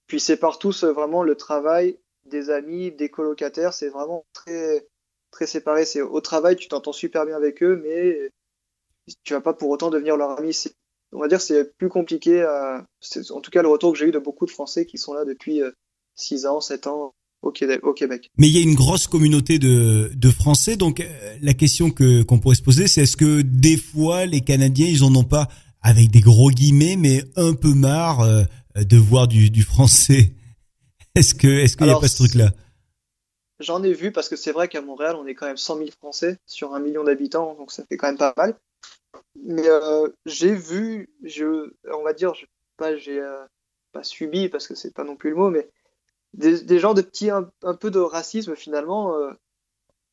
Puis 0.08 0.20
c'est 0.20 0.34
séparent 0.34 0.60
tous 0.60 0.84
euh, 0.84 0.92
vraiment 0.92 1.24
le 1.24 1.36
travail 1.36 2.00
des 2.26 2.50
amis, 2.50 2.92
des 2.92 3.10
colocataires. 3.10 3.74
C'est 3.74 3.90
vraiment 3.90 4.26
très 4.34 4.88
très 5.32 5.48
séparé. 5.48 5.86
C'est 5.86 6.02
au 6.02 6.22
travail, 6.22 6.56
tu 6.56 6.68
t'entends 6.70 6.94
super 6.94 7.26
bien 7.26 7.36
avec 7.36 7.62
eux, 7.64 7.82
mais 7.84 8.32
tu 9.24 9.34
vas 9.34 9.42
pas 9.42 9.54
pour 9.54 9.70
autant 9.70 9.90
devenir 9.90 10.16
leur 10.18 10.32
ami. 10.32 10.58
On 11.12 11.20
va 11.20 11.28
dire 11.28 11.42
c'est 11.42 11.76
plus 11.78 11.90
compliqué. 11.90 12.44
À... 12.44 12.86
En 13.32 13.42
tout 13.42 13.52
cas, 13.52 13.62
le 13.62 13.68
retour 13.68 13.92
que 13.92 14.00
j'ai 14.00 14.08
eu 14.08 14.12
de 14.12 14.20
beaucoup 14.20 14.46
de 14.46 14.52
Français 14.52 14.86
qui 14.86 14.98
sont 14.98 15.14
là 15.14 15.26
depuis 15.26 15.62
6 16.16 16.46
ans, 16.46 16.62
7 16.62 16.88
ans 16.88 17.14
au 17.42 17.52
Québec. 17.52 17.80
Au 17.84 17.94
Québec. 17.94 18.30
Mais 18.38 18.48
il 18.48 18.58
y 18.58 18.60
a 18.60 18.64
une 18.64 18.76
grosse 18.76 19.08
communauté 19.08 19.60
de, 19.60 20.12
de 20.14 20.30
Français, 20.32 20.76
donc 20.76 21.00
euh, 21.00 21.38
la 21.42 21.54
question 21.54 21.92
que 21.92 22.24
qu'on 22.24 22.40
pourrait 22.40 22.56
se 22.56 22.62
poser, 22.62 22.88
c'est 22.88 23.04
est-ce 23.04 23.18
que 23.18 23.42
des 23.42 23.78
fois 23.78 24.26
les 24.26 24.42
Canadiens, 24.42 24.88
ils 24.88 25.04
en 25.04 25.16
ont 25.16 25.24
pas, 25.24 25.48
avec 25.82 26.12
des 26.12 26.22
gros 26.22 26.50
guillemets, 26.50 26.96
mais 26.98 27.24
un 27.36 27.54
peu 27.54 27.74
marre 27.74 28.22
euh, 28.22 28.44
de 28.76 28.98
voir 28.98 29.28
du, 29.28 29.50
du 29.50 29.64
français? 29.64 30.34
Est-ce 31.16 31.34
que 31.34 31.48
est-ce 31.48 31.76
qu'il 31.76 31.88
n'y 31.88 31.94
a 31.94 32.00
pas 32.00 32.08
ce 32.08 32.18
truc-là? 32.18 32.52
J'en 33.60 33.82
ai 33.82 33.92
vu 33.92 34.12
parce 34.12 34.30
que 34.30 34.36
c'est 34.36 34.52
vrai 34.52 34.68
qu'à 34.68 34.82
Montréal, 34.82 35.16
on 35.16 35.26
est 35.26 35.34
quand 35.34 35.48
même 35.48 35.58
100 35.58 35.78
000 35.78 35.90
Français 35.98 36.38
sur 36.46 36.76
un 36.76 36.80
million 36.80 37.04
d'habitants, 37.04 37.56
donc 37.56 37.72
ça 37.72 37.84
fait 37.90 37.98
quand 37.98 38.06
même 38.06 38.20
pas 38.20 38.36
mal. 38.38 38.56
Mais 39.44 39.68
euh, 39.68 40.10
j'ai 40.28 40.54
vu, 40.54 41.10
je, 41.24 41.72
on 41.92 42.04
va 42.04 42.14
dire, 42.14 42.36
je, 42.36 42.46
pas, 42.78 42.96
j'ai 42.98 43.20
euh, 43.20 43.44
pas 43.94 44.04
subi 44.04 44.48
parce 44.48 44.68
que 44.68 44.76
c'est 44.76 44.94
pas 44.94 45.04
non 45.04 45.16
plus 45.16 45.32
le 45.32 45.38
mot, 45.38 45.50
mais 45.50 45.68
des, 46.34 46.62
des 46.62 46.80
gens 46.80 46.94
de 46.94 47.02
petits, 47.02 47.30
un, 47.30 47.50
un 47.64 47.74
peu 47.76 47.92
de 47.92 48.00
racisme 48.00 48.56
finalement 48.56 49.16
euh, 49.16 49.32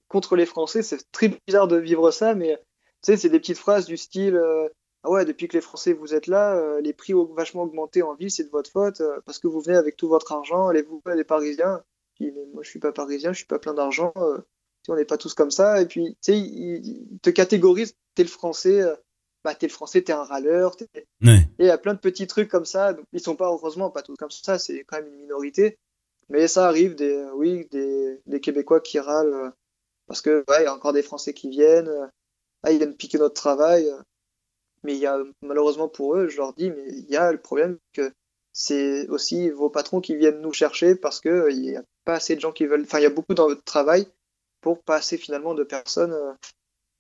contre 0.09 0.37
les 0.37 0.47
Français. 0.47 0.83
C'est 0.83 1.11
très 1.12 1.28
bizarre 1.47 1.68
de 1.68 1.76
vivre 1.76 2.11
ça, 2.11 2.35
mais 2.35 2.56
tu 3.02 3.12
sais, 3.12 3.16
c'est 3.16 3.28
des 3.28 3.40
petites 3.40 3.59
phrases 3.59 3.87
du 3.87 3.97
style 3.97 4.37
euh, 4.37 4.68
Ah 5.02 5.11
ouais, 5.11 5.25
depuis 5.25 5.49
que 5.49 5.56
les 5.56 5.61
Français 5.61 5.92
vous 5.92 6.14
êtes 6.14 6.26
là, 6.26 6.56
euh, 6.56 6.80
les 6.80 6.92
prix 6.92 7.14
ont 7.14 7.25
vachement 7.35 7.62
augmenté 7.64 8.02
en 8.02 8.14
ville, 8.14 8.30
c'est 8.30 8.44
de 8.44 8.50
votre 8.50 8.71
faute 8.71 9.00
euh, 9.00 9.21
parce 9.26 9.38
que 9.38 9.49
vous 9.49 9.61
venez 9.61 9.76
avec 9.76 9.97
tout 9.97 10.09
votre 10.09 10.33
argent, 10.33 10.68
allez-vous, 10.68 11.02
les 11.14 11.25
Parisiens? 11.25 11.83
Puis, 12.14 12.30
mais 12.33 12.47
moi, 12.52 12.62
je 12.62 12.71
suis 12.71 12.78
pas 12.78 12.92
parisien, 12.92 13.33
je 13.33 13.38
suis 13.38 13.47
pas 13.47 13.59
plein 13.59 13.75
d'argent. 13.75 14.12
euh, 14.16 14.38
on 14.88 14.97
n'est 14.97 15.04
pas 15.04 15.16
tous 15.16 15.35
comme 15.35 15.50
ça. 15.50 15.80
Et 15.80 15.87
puis, 15.87 16.11
tu 16.23 16.33
sais, 16.33 16.38
ils, 16.38 17.18
te 17.23 17.30
catégorisent. 17.30 17.97
T'es 18.14 18.23
le 18.23 18.28
français, 18.28 18.83
bah 19.42 19.54
t'es 19.54 19.66
le 19.66 19.73
français, 19.73 20.02
t'es 20.02 20.12
un 20.12 20.23
râleur. 20.23 20.76
Ouais. 21.23 21.38
Et 21.59 21.64
il 21.64 21.66
y 21.66 21.71
a 21.71 21.78
plein 21.78 21.94
de 21.94 21.99
petits 21.99 22.26
trucs 22.26 22.50
comme 22.50 22.66
ça. 22.66 22.92
Donc, 22.92 23.04
ils 23.12 23.21
sont 23.21 23.35
pas 23.35 23.47
heureusement 23.47 23.90
pas 23.90 24.02
tous 24.02 24.14
comme 24.16 24.30
ça. 24.30 24.59
C'est 24.59 24.85
quand 24.85 24.99
même 24.99 25.08
une 25.08 25.21
minorité. 25.21 25.78
Mais 26.28 26.49
ça 26.49 26.67
arrive 26.67 26.95
des, 26.95 27.15
euh, 27.15 27.32
oui, 27.34 27.67
des, 27.71 28.21
des 28.26 28.41
Québécois 28.41 28.80
qui 28.80 28.99
râlent 28.99 29.34
euh, 29.34 29.50
parce 30.06 30.21
que 30.21 30.45
y 30.49 30.67
a 30.67 30.75
encore 30.75 30.93
des 30.93 31.02
Français 31.02 31.34
qui 31.34 31.49
viennent. 31.49 31.89
euh, 31.89 32.06
ah, 32.63 32.73
ils 32.73 32.78
viennent 32.78 32.97
piquer 32.97 33.19
notre 33.19 33.34
travail. 33.34 33.87
mais 34.82 34.95
il 34.95 35.00
y 35.00 35.06
a 35.06 35.19
malheureusement 35.43 35.89
pour 35.89 36.17
eux, 36.17 36.28
je 36.28 36.39
leur 36.39 36.54
dis, 36.54 36.71
mais 36.71 36.84
il 36.89 37.10
y 37.10 37.17
a 37.17 37.30
le 37.32 37.39
problème 37.39 37.78
que 37.93 38.13
c'est 38.52 39.08
aussi 39.08 39.50
vos 39.50 39.69
patrons 39.69 40.00
qui 40.00 40.17
viennent 40.17 40.41
nous 40.41 40.52
chercher 40.52 40.95
parce 40.95 41.21
que 41.21 41.50
il 41.50 41.65
y 41.65 41.76
a 41.76 41.82
pas 42.04 42.15
assez 42.15 42.37
de 42.37 42.41
gens 42.41 42.52
qui 42.52 42.67
veulent. 42.67 42.84
Enfin, 42.84 43.00
il 43.00 43.02
y 43.02 43.06
a 43.06 43.10
beaucoup 43.10 43.34
dans 43.34 43.49
votre 43.49 43.65
travail 43.65 44.06
pour 44.60 44.82
pas 44.82 44.97
assez 44.97 45.19
finalement 45.19 45.54
de 45.54 45.65
personnes 45.65 46.15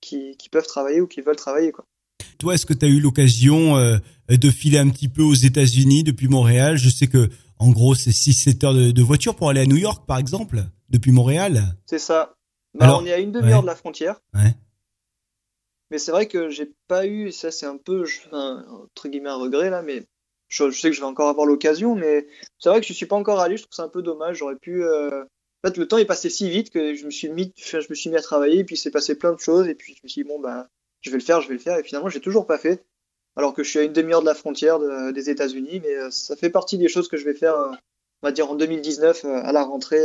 qui, 0.00 0.36
qui 0.36 0.48
peuvent 0.48 0.66
travailler 0.66 1.00
ou 1.00 1.06
qui 1.06 1.20
veulent 1.22 1.36
travailler 1.36 1.72
quoi. 1.72 1.86
Toi, 2.38 2.54
est-ce 2.54 2.66
que 2.66 2.74
tu 2.74 2.84
as 2.84 2.88
eu 2.88 3.00
l'occasion 3.00 3.76
de 4.28 4.50
filer 4.50 4.78
un 4.78 4.90
petit 4.90 5.08
peu 5.08 5.22
aux 5.22 5.34
États-Unis 5.34 6.02
depuis 6.02 6.28
Montréal? 6.28 6.76
Je 6.76 6.90
sais 6.90 7.06
que 7.06 7.28
en 7.58 7.70
gros, 7.70 7.94
c'est 7.94 8.10
6-7 8.10 8.64
heures 8.66 8.74
de, 8.74 8.90
de 8.90 9.02
voiture 9.02 9.36
pour 9.36 9.48
aller 9.50 9.60
à 9.60 9.66
New 9.66 9.76
York, 9.76 10.04
par 10.06 10.18
exemple, 10.18 10.64
depuis 10.90 11.12
Montréal. 11.12 11.62
C'est 11.86 11.98
ça. 11.98 12.34
Bah, 12.74 12.86
Alors, 12.86 13.00
on 13.02 13.06
est 13.06 13.12
à 13.12 13.18
une 13.18 13.32
demi-heure 13.32 13.58
ouais. 13.58 13.62
de 13.62 13.66
la 13.66 13.76
frontière. 13.76 14.20
Ouais. 14.34 14.54
Mais 15.90 15.98
c'est 15.98 16.10
vrai 16.10 16.26
que 16.26 16.48
j'ai 16.50 16.72
pas 16.88 17.06
eu, 17.06 17.30
ça 17.30 17.50
c'est 17.50 17.66
un 17.66 17.76
peu, 17.76 18.04
je- 18.04 18.20
entre 18.32 19.08
guillemets, 19.08 19.28
un 19.28 19.36
regret 19.36 19.70
là, 19.70 19.82
mais 19.82 20.04
je, 20.48 20.70
je 20.70 20.80
sais 20.80 20.88
que 20.90 20.96
je 20.96 21.00
vais 21.00 21.06
encore 21.06 21.28
avoir 21.28 21.46
l'occasion, 21.46 21.94
mais 21.94 22.26
c'est 22.58 22.68
vrai 22.68 22.80
que 22.80 22.86
je 22.86 22.92
suis 22.92 23.06
pas 23.06 23.16
encore 23.16 23.40
allé, 23.40 23.56
je 23.56 23.62
trouve 23.62 23.74
ça 23.74 23.84
un 23.84 23.88
peu 23.88 24.02
dommage, 24.02 24.38
j'aurais 24.38 24.56
pu... 24.56 24.82
euh, 24.82 25.22
En 25.22 25.68
fait, 25.68 25.76
le 25.76 25.86
temps 25.86 25.98
est 25.98 26.04
passé 26.04 26.30
si 26.30 26.48
vite 26.50 26.70
que 26.70 26.94
je 26.94 27.04
me 27.04 27.10
suis 27.10 27.28
mis, 27.28 27.52
enfin, 27.60 27.80
je 27.80 27.86
me 27.90 27.94
suis 27.94 28.10
mis 28.10 28.16
à 28.16 28.22
travailler, 28.22 28.60
et 28.60 28.64
puis 28.64 28.76
s'est 28.76 28.90
passé 28.90 29.14
plein 29.16 29.32
de 29.32 29.38
choses, 29.40 29.68
et 29.68 29.74
puis 29.74 29.94
je 29.94 30.00
me 30.02 30.08
suis 30.08 30.22
dit, 30.22 30.28
bon, 30.28 30.40
bah, 30.40 30.68
je 31.02 31.10
vais 31.10 31.18
le 31.18 31.22
faire, 31.22 31.40
je 31.42 31.48
vais 31.48 31.54
le 31.54 31.60
faire, 31.60 31.78
et 31.78 31.84
finalement, 31.84 32.08
j'ai 32.08 32.20
toujours 32.20 32.46
pas 32.46 32.58
fait, 32.58 32.84
alors 33.36 33.52
que 33.54 33.62
je 33.64 33.70
suis 33.70 33.78
à 33.78 33.82
une 33.82 33.92
demi-heure 33.92 34.20
de 34.20 34.26
la 34.26 34.34
frontière 34.34 34.78
de- 34.78 35.10
des 35.12 35.30
États-Unis, 35.30 35.80
mais 35.82 35.94
euh, 35.96 36.10
ça 36.10 36.36
fait 36.36 36.50
partie 36.50 36.78
des 36.78 36.88
choses 36.88 37.08
que 37.08 37.16
je 37.16 37.24
vais 37.24 37.34
faire, 37.34 37.54
euh, 37.56 37.70
on 38.22 38.26
va 38.28 38.32
dire, 38.32 38.50
en 38.50 38.54
2019, 38.54 39.24
euh, 39.24 39.40
à 39.42 39.52
la 39.52 39.64
rentrée, 39.64 40.02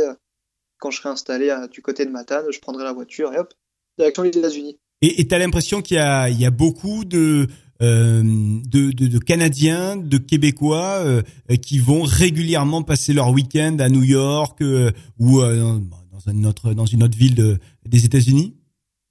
quand 0.78 0.90
je 0.90 0.98
serai 0.98 1.08
installé 1.10 1.50
à- 1.50 1.68
du 1.68 1.82
côté 1.82 2.04
de 2.04 2.10
Matane, 2.10 2.46
je 2.50 2.58
prendrai 2.60 2.84
la 2.84 2.92
voiture, 2.92 3.32
et 3.34 3.38
hop, 3.38 3.52
direction 3.98 4.22
les 4.22 4.30
États-Unis. 4.30 4.78
Et 5.02 5.26
tu 5.26 5.34
as 5.34 5.38
l'impression 5.38 5.80
qu'il 5.82 5.96
y 5.96 6.00
a, 6.00 6.28
il 6.28 6.38
y 6.40 6.44
a 6.44 6.50
beaucoup 6.50 7.04
de, 7.06 7.46
euh, 7.80 8.22
de, 8.22 8.90
de, 8.90 9.06
de 9.06 9.18
Canadiens, 9.18 9.96
de 9.96 10.18
Québécois 10.18 10.98
euh, 11.04 11.22
qui 11.62 11.78
vont 11.78 12.02
régulièrement 12.02 12.82
passer 12.82 13.14
leur 13.14 13.30
week-end 13.30 13.76
à 13.80 13.88
New 13.88 14.02
York 14.02 14.60
euh, 14.60 14.90
ou 15.18 15.40
dans, 15.40 15.78
dans, 15.80 16.30
une 16.30 16.44
autre, 16.46 16.74
dans 16.74 16.84
une 16.84 17.02
autre 17.02 17.16
ville 17.16 17.34
de, 17.34 17.58
des 17.86 18.04
États-Unis? 18.04 18.56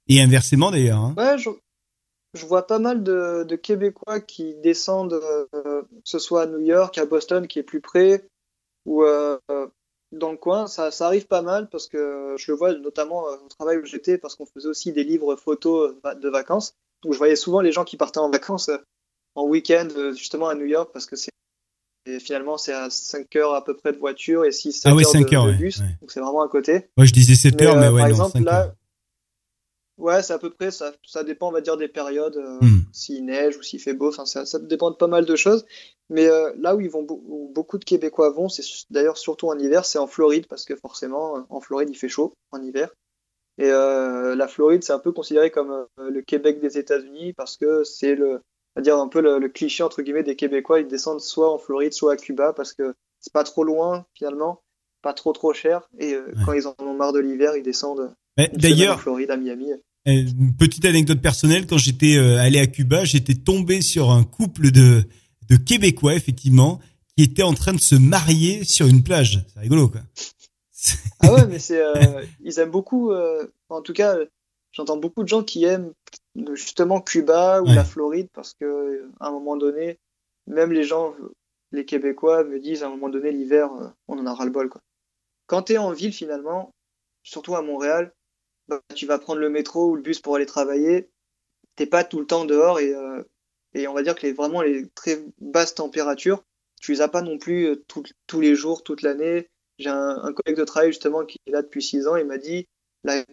Et 0.08 0.20
inversement 0.20 0.70
d'ailleurs. 0.70 1.00
Hein. 1.00 1.14
Ouais, 1.16 1.38
je, 2.34 2.46
vois 2.46 2.66
pas 2.66 2.78
mal 2.78 3.02
de, 3.02 3.44
de 3.44 3.56
Québécois 3.56 4.20
qui 4.20 4.54
descendent, 4.56 5.20
euh, 5.54 5.82
que 5.82 5.88
ce 6.04 6.18
soit 6.18 6.42
à 6.42 6.46
New 6.46 6.60
York, 6.60 6.96
à 6.98 7.06
Boston, 7.06 7.46
qui 7.46 7.58
est 7.58 7.64
plus 7.64 7.80
près, 7.80 8.26
ou 8.86 9.02
euh, 9.04 9.38
dans 10.12 10.30
le 10.30 10.36
coin. 10.36 10.66
Ça, 10.66 10.90
ça 10.90 11.06
arrive 11.06 11.26
pas 11.26 11.42
mal 11.42 11.68
parce 11.68 11.88
que 11.88 12.34
je 12.38 12.50
le 12.52 12.56
vois 12.58 12.74
notamment 12.74 13.28
euh, 13.28 13.36
au 13.44 13.48
travail 13.48 13.78
où 13.78 13.84
j'étais, 13.84 14.18
parce 14.18 14.34
qu'on 14.36 14.46
faisait 14.46 14.68
aussi 14.68 14.92
des 14.92 15.04
livres 15.04 15.36
photos 15.36 15.94
de 16.20 16.28
vacances. 16.28 16.74
Donc 17.02 17.12
je 17.14 17.18
voyais 17.18 17.36
souvent 17.36 17.60
les 17.60 17.72
gens 17.72 17.84
qui 17.84 17.96
partaient 17.96 18.18
en 18.18 18.30
vacances 18.30 18.70
en 19.34 19.46
week-end, 19.46 19.88
justement 20.14 20.48
à 20.48 20.54
New 20.54 20.66
York, 20.66 20.90
parce 20.92 21.06
que 21.06 21.16
c'est 21.16 21.30
et 22.06 22.18
finalement 22.18 22.56
c'est 22.56 22.72
à 22.72 22.88
5 22.88 23.36
heures 23.36 23.54
à 23.54 23.62
peu 23.64 23.76
près 23.76 23.92
de 23.92 23.98
voiture 23.98 24.44
et 24.44 24.52
6 24.52 24.82
Ah 24.84 24.94
ouais, 24.94 25.04
heures, 25.04 25.10
5 25.12 25.28
de, 25.28 25.36
heures, 25.36 25.46
de 25.46 25.50
ouais, 25.50 25.56
bus. 25.56 25.78
ouais. 25.80 25.86
Donc 26.00 26.10
c'est 26.10 26.20
vraiment 26.20 26.42
à 26.42 26.48
côté. 26.48 26.88
Moi 26.96 27.06
je 27.06 27.12
disais 27.12 27.34
7 27.34 27.54
Mais, 27.60 27.66
heures, 27.66 27.76
mais 27.76 27.88
ouais, 27.88 28.00
par 28.00 28.08
non, 28.08 28.14
exemple, 28.14 28.32
5 28.38 28.44
là, 28.44 28.64
heures. 28.64 28.74
Ouais, 30.00 30.22
c'est 30.22 30.32
à 30.32 30.38
peu 30.38 30.50
près, 30.50 30.70
ça, 30.70 30.92
ça 31.06 31.22
dépend, 31.24 31.48
on 31.48 31.52
va 31.52 31.60
dire, 31.60 31.76
des 31.76 31.88
périodes, 31.88 32.36
euh, 32.36 32.58
Hmm. 32.60 32.80
s'il 32.92 33.24
neige 33.26 33.56
ou 33.56 33.62
s'il 33.62 33.80
fait 33.80 33.92
beau, 33.94 34.08
enfin, 34.08 34.24
ça, 34.24 34.46
ça 34.46 34.58
dépend 34.58 34.90
de 34.90 34.96
pas 34.96 35.06
mal 35.06 35.24
de 35.26 35.36
choses. 35.36 35.66
Mais 36.08 36.26
euh, 36.26 36.52
là 36.58 36.74
où 36.74 36.80
ils 36.80 36.90
vont, 36.90 37.06
où 37.08 37.50
beaucoup 37.54 37.78
de 37.78 37.84
Québécois 37.84 38.30
vont, 38.30 38.48
c'est 38.48 38.62
d'ailleurs 38.90 39.18
surtout 39.18 39.48
en 39.48 39.58
hiver, 39.58 39.84
c'est 39.84 39.98
en 39.98 40.06
Floride, 40.06 40.46
parce 40.48 40.64
que 40.64 40.74
forcément, 40.74 41.36
euh, 41.36 41.40
en 41.50 41.60
Floride, 41.60 41.90
il 41.90 41.96
fait 41.96 42.08
chaud 42.08 42.32
en 42.50 42.62
hiver. 42.62 42.90
Et 43.58 43.70
euh, 43.70 44.34
la 44.34 44.48
Floride, 44.48 44.82
c'est 44.82 44.92
un 44.94 44.98
peu 44.98 45.12
considéré 45.12 45.50
comme 45.50 45.86
le 45.98 46.22
Québec 46.22 46.60
des 46.60 46.78
États-Unis, 46.78 47.34
parce 47.34 47.56
que 47.58 47.84
c'est 47.84 48.14
le, 48.14 48.36
on 48.36 48.40
va 48.76 48.82
dire 48.82 48.96
un 48.96 49.08
peu 49.08 49.20
le, 49.20 49.38
le 49.38 49.48
cliché, 49.50 49.82
entre 49.82 50.00
guillemets, 50.02 50.22
des 50.22 50.34
Québécois, 50.36 50.80
ils 50.80 50.88
descendent 50.88 51.20
soit 51.20 51.52
en 51.52 51.58
Floride, 51.58 51.92
soit 51.92 52.12
à 52.14 52.16
Cuba, 52.16 52.54
parce 52.54 52.72
que 52.72 52.94
c'est 53.20 53.32
pas 53.34 53.44
trop 53.44 53.64
loin, 53.64 54.06
finalement, 54.14 54.62
pas 55.02 55.12
trop 55.12 55.32
trop 55.34 55.52
cher, 55.52 55.88
et 55.98 56.16
Ouais. 56.16 56.22
quand 56.46 56.52
ils 56.54 56.66
en 56.66 56.74
ont 56.78 56.94
marre 56.94 57.12
de 57.12 57.18
l'hiver, 57.20 57.54
ils 57.54 57.62
descendent 57.62 58.14
D'ailleurs, 58.54 58.98
Floride, 59.00 59.30
à 59.30 59.36
Miami. 59.36 59.70
Euh, 60.10 60.26
Une 60.38 60.54
petite 60.56 60.84
anecdote 60.84 61.20
personnelle, 61.20 61.66
quand 61.66 61.78
j'étais 61.78 62.16
euh, 62.16 62.38
allé 62.38 62.58
à 62.58 62.66
Cuba, 62.66 63.04
j'étais 63.04 63.34
tombé 63.34 63.80
sur 63.82 64.10
un 64.10 64.24
couple 64.24 64.70
de, 64.70 65.04
de 65.48 65.56
Québécois, 65.56 66.14
effectivement, 66.14 66.80
qui 67.16 67.24
étaient 67.24 67.42
en 67.42 67.54
train 67.54 67.72
de 67.72 67.80
se 67.80 67.94
marier 67.94 68.64
sur 68.64 68.86
une 68.86 69.02
plage. 69.02 69.44
C'est 69.52 69.60
rigolo, 69.60 69.88
quoi. 69.88 70.00
Ah 71.20 71.32
ouais, 71.34 71.46
mais 71.46 71.58
c'est, 71.58 71.80
euh, 71.82 72.24
ils 72.42 72.58
aiment 72.58 72.70
beaucoup. 72.70 73.12
euh, 73.12 73.46
en 73.68 73.82
tout 73.82 73.92
cas, 73.92 74.16
j'entends 74.72 74.96
beaucoup 74.96 75.22
de 75.22 75.28
gens 75.28 75.42
qui 75.42 75.64
aiment 75.64 75.92
justement 76.54 77.00
Cuba 77.00 77.60
ou 77.62 77.66
Ouais. 77.66 77.74
la 77.74 77.84
Floride 77.84 78.28
parce 78.32 78.54
que 78.54 79.10
à 79.20 79.28
un 79.28 79.30
moment 79.30 79.56
donné, 79.56 79.98
même 80.46 80.72
les 80.72 80.84
gens, 80.84 81.12
les 81.72 81.84
Québécois 81.84 82.44
me 82.44 82.58
disent 82.60 82.82
à 82.82 82.86
un 82.86 82.90
moment 82.90 83.10
donné 83.10 83.30
l'hiver, 83.32 83.68
on 84.08 84.18
en 84.18 84.26
a 84.26 84.32
ras 84.34 84.44
le 84.46 84.50
bol 84.50 84.68
quoi. 84.70 84.80
Quand 85.46 85.62
t'es 85.62 85.76
en 85.76 85.92
ville 85.92 86.12
finalement, 86.12 86.72
surtout 87.24 87.56
à 87.56 87.62
Montréal, 87.62 88.12
bah, 88.70 88.80
tu 88.94 89.04
vas 89.06 89.18
prendre 89.18 89.40
le 89.40 89.50
métro 89.50 89.90
ou 89.90 89.96
le 89.96 90.02
bus 90.02 90.20
pour 90.20 90.36
aller 90.36 90.46
travailler. 90.46 91.10
T'es 91.74 91.86
pas 91.86 92.04
tout 92.04 92.20
le 92.20 92.26
temps 92.26 92.44
dehors 92.44 92.78
et, 92.78 92.94
euh, 92.94 93.22
et 93.74 93.88
on 93.88 93.94
va 93.94 94.02
dire 94.02 94.14
que 94.14 94.22
les, 94.22 94.32
vraiment 94.32 94.62
les 94.62 94.88
très 94.90 95.24
basses 95.40 95.74
températures, 95.74 96.44
tu 96.80 96.92
les 96.92 97.00
as 97.00 97.08
pas 97.08 97.22
non 97.22 97.36
plus 97.36 97.66
euh, 97.66 97.84
tous 98.26 98.40
les 98.40 98.54
jours, 98.54 98.84
toute 98.84 99.02
l'année. 99.02 99.48
J'ai 99.78 99.90
un, 99.90 100.32
collègue 100.32 100.58
de 100.58 100.64
travail 100.64 100.90
justement 100.90 101.24
qui 101.24 101.38
est 101.46 101.50
là 101.50 101.62
depuis 101.62 101.82
6 101.82 102.06
ans, 102.06 102.16
il 102.16 102.26
m'a 102.26 102.38
dit 102.38 102.68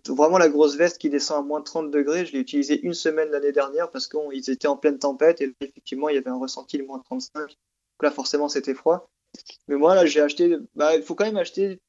vraiment 0.07 0.37
la 0.37 0.47
grosse 0.47 0.77
veste 0.77 0.97
qui 0.97 1.09
descend 1.09 1.43
à 1.43 1.45
moins 1.45 1.59
de 1.59 1.65
30 1.65 1.91
degrés, 1.91 2.25
je 2.25 2.31
l'ai 2.31 2.39
utilisée 2.39 2.79
une 2.81 2.93
semaine 2.93 3.29
l'année 3.31 3.51
dernière 3.51 3.91
parce 3.91 4.07
qu'ils 4.07 4.49
étaient 4.49 4.67
en 4.67 4.77
pleine 4.77 4.97
tempête 4.97 5.41
et 5.41 5.53
effectivement 5.59 6.07
il 6.07 6.15
y 6.15 6.17
avait 6.17 6.29
un 6.29 6.39
ressenti 6.39 6.77
de 6.77 6.83
moins 6.83 6.99
35. 6.99 7.41
Donc 7.41 7.49
là 8.01 8.11
forcément 8.11 8.47
c'était 8.47 8.73
froid. 8.73 9.09
Mais 9.67 9.75
moi 9.75 9.93
là 9.93 10.05
j'ai 10.05 10.21
acheté, 10.21 10.55
bah 10.75 10.95
il 10.95 11.03
faut 11.03 11.15
quand 11.15 11.25
même 11.25 11.37
acheter 11.37 11.81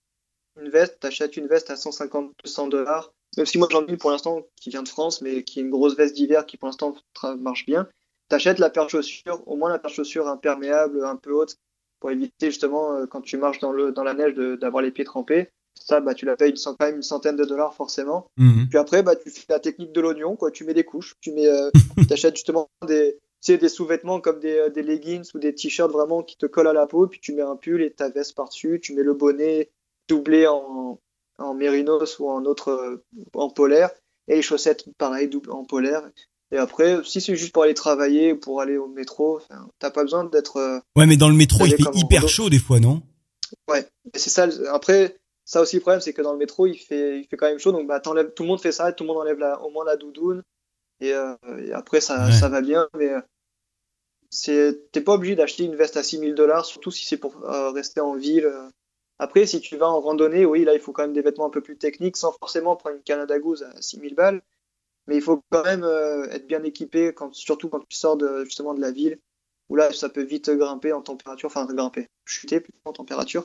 une 0.61 0.71
veste, 0.71 0.99
t'achètes 0.99 1.37
une 1.37 1.47
veste 1.47 1.71
à 1.71 1.75
150-200 1.75 2.69
dollars. 2.69 3.15
Même 3.37 3.47
si 3.47 3.59
moi 3.59 3.69
j'en 3.71 3.87
ai 3.87 3.91
une 3.91 3.99
pour 3.99 4.11
l'instant 4.11 4.43
qui 4.57 4.71
vient 4.71 4.83
de 4.83 4.89
France, 4.89 5.21
mais 5.21 5.45
qui 5.45 5.61
est 5.61 5.63
une 5.63 5.71
grosse 5.71 5.97
veste 5.97 6.15
d'hiver 6.15 6.47
qui 6.47 6.57
pour 6.57 6.67
l'instant 6.67 6.95
marche 7.39 7.67
bien. 7.67 7.89
T'achètes 8.29 8.59
la 8.59 8.71
paire 8.71 8.85
de 8.85 8.91
chaussures, 8.91 9.43
au 9.47 9.57
moins 9.57 9.71
la 9.71 9.79
paire 9.79 9.91
de 9.91 9.97
chaussures 9.97 10.29
imperméable, 10.29 11.05
un 11.05 11.17
peu 11.17 11.33
haute, 11.33 11.57
pour 12.01 12.11
éviter 12.11 12.47
justement 12.47 12.95
euh, 12.95 13.07
quand 13.07 13.21
tu 13.21 13.37
marches 13.37 13.61
dans 13.61 13.73
le 13.73 13.93
dans 13.93 14.05
la 14.05 14.15
neige 14.15 14.35
d'avoir 14.35 14.83
les 14.83 14.91
pieds 14.91 15.05
trempés. 15.05 15.49
Ça, 15.75 16.01
bah 16.01 16.15
tu 16.15 16.27
la 16.27 16.37
payes 16.37 16.55
quand 16.55 16.75
même 16.81 16.97
une 16.97 17.03
centaine 17.03 17.37
de 17.37 17.45
dollars 17.45 17.75
forcément. 17.75 18.31
Mhm. 18.37 18.67
Puis 18.69 18.79
après, 18.79 19.03
bah 19.03 19.15
tu 19.15 19.31
fais 19.31 19.45
la 19.49 19.61
technique 19.61 19.93
de 19.93 20.01
l'oignon, 20.01 20.35
quoi. 20.35 20.51
Tu 20.51 20.65
mets 20.65 20.75
des 20.75 20.85
couches, 20.85 21.15
tu 21.21 21.33
mets, 21.33 21.47
euh, 21.47 21.71
t'achètes 22.09 22.35
justement 22.35 22.69
des 22.87 23.19
tu 23.41 23.53
sais, 23.53 23.59
des 23.59 23.69
sous-vêtements 23.69 24.21
comme 24.21 24.41
des, 24.41 24.59
euh, 24.59 24.69
des 24.69 24.83
leggings 24.83 25.31
ou 25.33 25.39
des 25.39 25.55
t-shirts 25.55 25.93
vraiment 25.93 26.25
qui 26.25 26.37
te 26.37 26.47
collent 26.47 26.67
à 26.67 26.73
la 26.73 26.89
peau, 26.89 27.07
puis 27.07 27.21
tu 27.21 27.33
mets 27.33 27.43
un 27.43 27.55
pull 27.55 27.83
et 27.83 27.93
ta 27.93 28.09
veste 28.09 28.35
par-dessus, 28.35 28.81
tu 28.83 28.95
mets 28.95 29.05
le 29.05 29.15
bonnet 29.15 29.71
doublé 30.09 30.49
en, 30.49 30.99
en 31.39 31.55
mérinos 31.55 32.19
ou 32.19 32.29
en 32.29 32.45
autre 32.45 32.69
euh, 32.71 33.05
en 33.35 33.49
polaire, 33.51 33.91
et 34.29 34.37
les 34.37 34.43
chaussettes 34.43 34.85
pareil 34.99 35.29
double 35.29 35.51
en 35.53 35.65
polaire. 35.65 36.03
Et 36.51 36.57
après, 36.57 36.99
si 37.05 37.21
c'est 37.21 37.37
juste 37.37 37.53
pour 37.53 37.65
aller 37.65 37.75
travailler 37.75 38.33
ou 38.33 38.39
pour 38.41 38.61
aller 38.61 38.77
au 38.79 38.89
métro, 38.89 39.41
t'as 39.79 39.91
pas 39.91 40.03
besoin 40.03 40.25
d'être. 40.25 40.57
euh, 40.57 40.79
Ouais, 40.97 41.07
mais 41.07 41.17
dans 41.17 41.29
le 41.29 41.35
métro, 41.35 41.67
il 41.67 41.77
fait 41.77 41.83
hyper 41.95 42.29
chaud 42.29 42.49
des 42.49 42.59
fois, 42.59 42.81
non? 42.81 43.03
Ouais, 43.71 43.87
c'est 44.15 44.31
ça. 44.31 44.49
Après, 44.73 45.17
ça 45.45 45.61
aussi 45.61 45.77
le 45.77 45.81
problème, 45.83 46.01
c'est 46.01 46.13
que 46.13 46.23
dans 46.23 46.33
le 46.33 46.39
métro, 46.39 46.67
il 46.67 46.77
fait, 46.79 47.21
il 47.21 47.27
fait 47.29 47.37
quand 47.37 47.47
même 47.49 47.59
chaud, 47.59 47.73
donc 47.73 47.87
bah 47.87 48.01
t'enlèves, 48.01 48.33
tout 48.35 48.43
le 48.45 48.49
monde 48.49 48.61
fait 48.61 48.73
ça, 48.73 48.93
tout 48.93 49.05
le 49.05 49.09
monde 49.09 49.19
enlève 49.19 49.39
la, 49.39 49.61
au 49.63 49.71
moins 49.71 49.85
la 49.85 49.97
doudoune, 49.97 50.43
et, 51.01 51.13
euh, 51.13 51.35
et 51.67 51.73
après 51.73 52.01
ça, 52.01 52.27
Ouais. 52.27 52.33
ça 52.33 52.49
va 52.49 52.61
bien, 52.63 52.89
mais 52.97 53.11
c'est, 54.31 54.91
t'es 54.93 55.01
pas 55.01 55.15
obligé 55.15 55.35
d'acheter 55.37 55.65
une 55.65 55.77
veste 55.77 55.97
à 55.97 56.03
6000 56.03 56.35
dollars, 56.35 56.67
surtout 56.67 56.91
si 56.91 57.05
c'est 57.07 57.17
pour 57.17 57.35
euh, 57.45 57.71
rester 57.71 58.01
en 58.01 58.15
ville. 58.15 58.51
Après, 59.19 59.47
si 59.47 59.61
tu 59.61 59.77
vas 59.77 59.89
en 59.89 60.01
randonnée, 60.01 60.45
oui, 60.45 60.65
là, 60.65 60.75
il 60.75 60.81
faut 60.81 60.93
quand 60.93 61.03
même 61.03 61.13
des 61.13 61.23
vêtements 61.23 61.47
un 61.47 61.51
peu 61.51 61.61
plus 61.61 61.77
techniques, 61.77 62.17
sans 62.17 62.33
forcément 62.33 62.77
prendre 62.77 62.97
une 62.97 63.03
Canada 63.03 63.39
Goose 63.39 63.65
à 63.65 63.83
6000 63.83 64.15
balles, 64.15 64.43
mais 65.07 65.17
il 65.17 65.23
faut 65.23 65.43
quand 65.51 65.65
même 65.65 65.85
euh, 65.85 66.29
être 66.31 66.47
bien 66.47 66.63
équipé, 66.63 67.13
quand, 67.15 67.35
surtout 67.35 67.69
quand 67.69 67.81
tu 67.89 67.97
sors 67.97 68.17
de, 68.17 68.45
justement 68.45 68.75
de 68.75 68.81
la 68.81 68.93
ville, 68.93 69.19
où 69.69 69.77
là, 69.77 69.93
ça 69.93 70.09
peut 70.09 70.23
vite 70.23 70.51
grimper 70.51 70.93
en 70.93 71.03
température, 71.03 71.49
enfin 71.49 71.67
grimper, 71.67 72.07
chuter 72.25 72.61
plutôt 72.61 72.79
en 72.85 72.93
température 72.93 73.45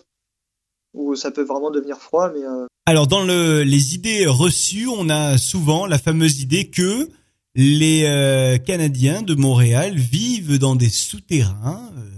où 0.94 1.16
ça 1.16 1.32
peut 1.32 1.44
vraiment 1.44 1.72
devenir 1.72 1.98
froid, 1.98 2.32
mais 2.34 2.44
euh, 2.44 2.68
Alors 2.86 3.08
dans 3.08 3.24
le, 3.24 3.64
les 3.64 3.96
idées 3.96 4.28
reçues, 4.28 4.88
on 4.88 5.10
a 5.10 5.38
souvent 5.38 5.86
la 5.86 5.98
fameuse 5.98 6.42
idée 6.42 6.70
que 6.70 7.10
les 7.56 8.04
euh, 8.06 8.58
Canadiens 8.58 9.22
de 9.22 9.36
Montréal 9.36 9.98
vivent 9.98 10.58
dans 10.58 10.76
des 10.76 10.90
souterrains, 10.90 11.92
euh, 11.98 12.10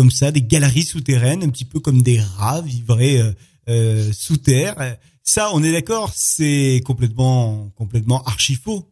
comme 0.00 0.10
ça, 0.10 0.30
des 0.30 0.40
galeries 0.40 0.84
souterraines, 0.84 1.42
un 1.42 1.50
petit 1.50 1.66
peu 1.66 1.78
comme 1.78 2.00
des 2.00 2.18
rats 2.20 2.62
vivraient 2.62 3.20
euh, 3.20 3.32
euh, 3.68 4.10
sous 4.14 4.38
terre. 4.38 4.74
Ça, 5.22 5.50
on 5.52 5.62
est 5.62 5.72
d'accord, 5.72 6.10
c'est 6.14 6.80
complètement, 6.86 7.68
complètement 7.76 8.22
archi 8.24 8.54
faux. 8.54 8.86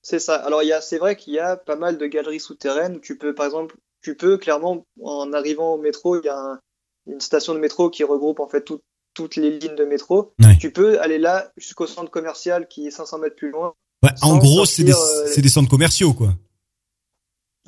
c'est 0.00 0.18
ça. 0.18 0.36
Alors 0.36 0.62
c'est 0.80 0.96
vrai 0.96 1.14
qu'il 1.14 1.34
y 1.34 1.38
a 1.38 1.58
pas 1.58 1.76
mal 1.76 1.98
de 1.98 2.06
galeries 2.06 2.40
souterraines 2.40 2.96
où 2.96 3.00
tu 3.00 3.18
peux, 3.18 3.34
par 3.34 3.44
exemple, 3.44 3.76
tu 4.02 4.16
peux 4.16 4.38
clairement, 4.38 4.86
en 5.02 5.30
arrivant 5.34 5.74
au 5.74 5.78
métro, 5.78 6.18
il 6.18 6.24
y 6.24 6.30
a 6.30 6.38
un- 6.38 6.58
une 7.06 7.20
station 7.20 7.52
de 7.54 7.58
métro 7.58 7.90
qui 7.90 8.02
regroupe 8.04 8.40
en 8.40 8.48
fait 8.48 8.62
tout- 8.64 8.80
toutes 9.12 9.36
les 9.36 9.58
lignes 9.58 9.76
de 9.76 9.84
métro. 9.84 10.32
Ouais. 10.42 10.56
Tu 10.58 10.70
peux 10.72 10.98
aller 11.02 11.18
là 11.18 11.52
jusqu'au 11.58 11.86
centre 11.86 12.10
commercial 12.10 12.66
qui 12.66 12.86
est 12.86 12.90
500 12.90 13.18
mètres 13.18 13.36
plus 13.36 13.50
loin. 13.50 13.74
Ouais, 14.02 14.10
en 14.22 14.38
gros, 14.38 14.64
c'est 14.64 14.84
des, 14.84 14.92
euh, 14.92 15.26
c'est 15.34 15.42
des 15.42 15.48
centres 15.50 15.68
commerciaux, 15.68 16.14
quoi. 16.14 16.34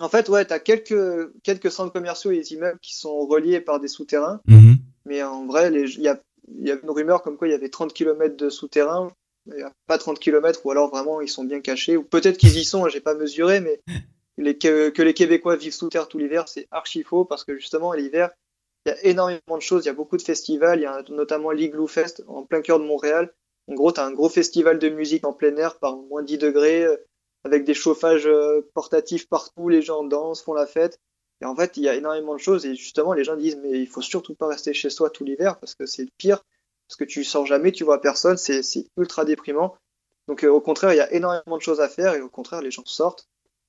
En 0.01 0.09
fait, 0.09 0.29
ouais, 0.29 0.45
t'as 0.45 0.59
quelques 0.59 1.31
quelques 1.43 1.71
centres 1.71 1.93
commerciaux 1.93 2.31
et 2.31 2.39
des 2.39 2.53
immeubles 2.55 2.79
qui 2.81 2.97
sont 2.97 3.27
reliés 3.27 3.61
par 3.61 3.81
des 3.81 3.89
souterrains, 3.89 4.41
Mhm. 4.47 4.77
mais 5.05 5.23
en 5.23 5.47
vrai, 5.47 5.71
il 5.73 6.01
y 6.01 6.09
a, 6.09 6.19
il 6.49 6.67
y 6.67 6.73
a 6.73 6.77
une 6.83 6.91
rumeur 6.91 7.23
comme 7.23 7.37
quoi 7.37 7.49
il 7.49 7.53
y 7.53 7.55
avait 7.55 7.69
30 7.69 7.93
km 7.93 8.37
de 8.37 8.49
souterrains. 8.51 9.13
Il 9.47 9.59
y 9.59 9.63
a 9.63 9.73
pas 9.87 9.99
30 9.99 10.19
km, 10.19 10.61
ou 10.65 10.71
alors 10.71 10.91
vraiment 10.91 11.21
ils 11.21 11.29
sont 11.29 11.45
bien 11.45 11.61
cachés, 11.61 11.97
ou 11.97 12.03
peut-être 12.03 12.37
qu'ils 12.39 12.57
y 12.59 12.65
sont, 12.65 12.89
j'ai 12.89 13.01
pas 13.01 13.15
mesuré, 13.15 13.61
mais 13.61 13.81
les, 14.39 14.57
que, 14.59 14.91
que 14.91 15.03
les 15.03 15.15
Québécois 15.15 15.57
vivent 15.57 15.73
sous 15.75 15.89
terre 15.89 16.09
tout 16.09 16.19
l'hiver, 16.19 16.49
c'est 16.49 16.67
archi 16.71 17.03
faux, 17.03 17.25
parce 17.25 17.45
que 17.45 17.57
justement, 17.57 17.93
l'hiver, 17.93 18.31
il 18.87 18.91
y 18.91 18.93
a 18.93 19.05
énormément 19.05 19.57
de 19.57 19.63
choses, 19.63 19.85
il 19.85 19.89
y 19.89 19.91
a 19.91 19.95
beaucoup 19.95 20.17
de 20.17 20.23
festivals, 20.23 20.79
il 20.79 20.83
y 20.83 20.87
a 20.87 21.03
notamment 21.11 21.51
l'Igloo 21.51 21.87
Fest 21.87 22.23
en 22.27 22.45
plein 22.45 22.63
cœur 22.63 22.79
de 22.79 22.85
Montréal. 22.85 23.33
En 23.67 23.75
gros, 23.75 23.93
tu 23.93 24.01
as 24.01 24.05
un 24.07 24.13
gros 24.13 24.29
festival 24.29 24.79
de 24.79 24.89
musique 24.89 25.27
en 25.27 25.33
plein 25.33 25.55
air 25.57 25.79
par 25.79 25.97
moins 25.97 26.23
10 26.23 26.39
degrés, 26.39 26.85
euh, 26.85 26.97
avec 27.45 27.65
des 27.65 27.75
chauffages 27.75 28.27
euh, 28.27 28.61
portatifs 28.75 29.29
partout, 29.29 29.69
les 29.69 29.83
gens 29.83 30.05
dansent, 30.05 30.43
font 30.43 30.55
la 30.55 30.67
fête. 30.67 31.01
Et 31.41 31.47
en 31.47 31.57
fait, 31.57 31.77
il 31.77 31.83
y 31.83 31.89
a 31.89 31.95
énormément 31.95 32.35
de 32.35 32.41
choses, 32.41 32.67
et 32.67 32.75
justement, 32.75 33.15
les 33.15 33.25
gens 33.25 33.37
disent, 33.37 33.57
mais 33.63 33.81
il 33.81 33.87
faut 33.87 34.03
surtout 34.03 34.35
pas 34.35 34.47
rester 34.47 34.75
chez 34.75 34.91
soi 34.91 35.09
tout 35.11 35.25
l'hiver, 35.25 35.59
parce 35.59 35.75
que 35.75 35.87
c'est 35.87 36.03
le 36.03 36.11
pire, 36.19 36.45
parce 36.87 36.97
que 36.99 37.05
tu 37.05 37.25
sors 37.25 37.47
jamais, 37.47 37.73
tu 37.73 37.85
vois 37.85 38.01
personne, 38.01 38.37
c'est 38.37 38.63
ultra 38.97 39.25
déprimant. 39.25 39.77
Donc, 40.29 40.45
euh, 40.45 40.49
au 40.49 40.61
contraire, 40.61 40.93
il 40.93 40.97
y 40.97 41.01
a 41.01 41.13
énormément 41.13 41.57
de 41.57 41.63
choses 41.63 41.81
à 41.81 41.89
faire, 41.89 42.15
et 42.15 42.21
au 42.21 42.29
contraire, 42.29 42.61
les 42.61 42.71
gens 42.71 42.85
sortent, 42.85 43.27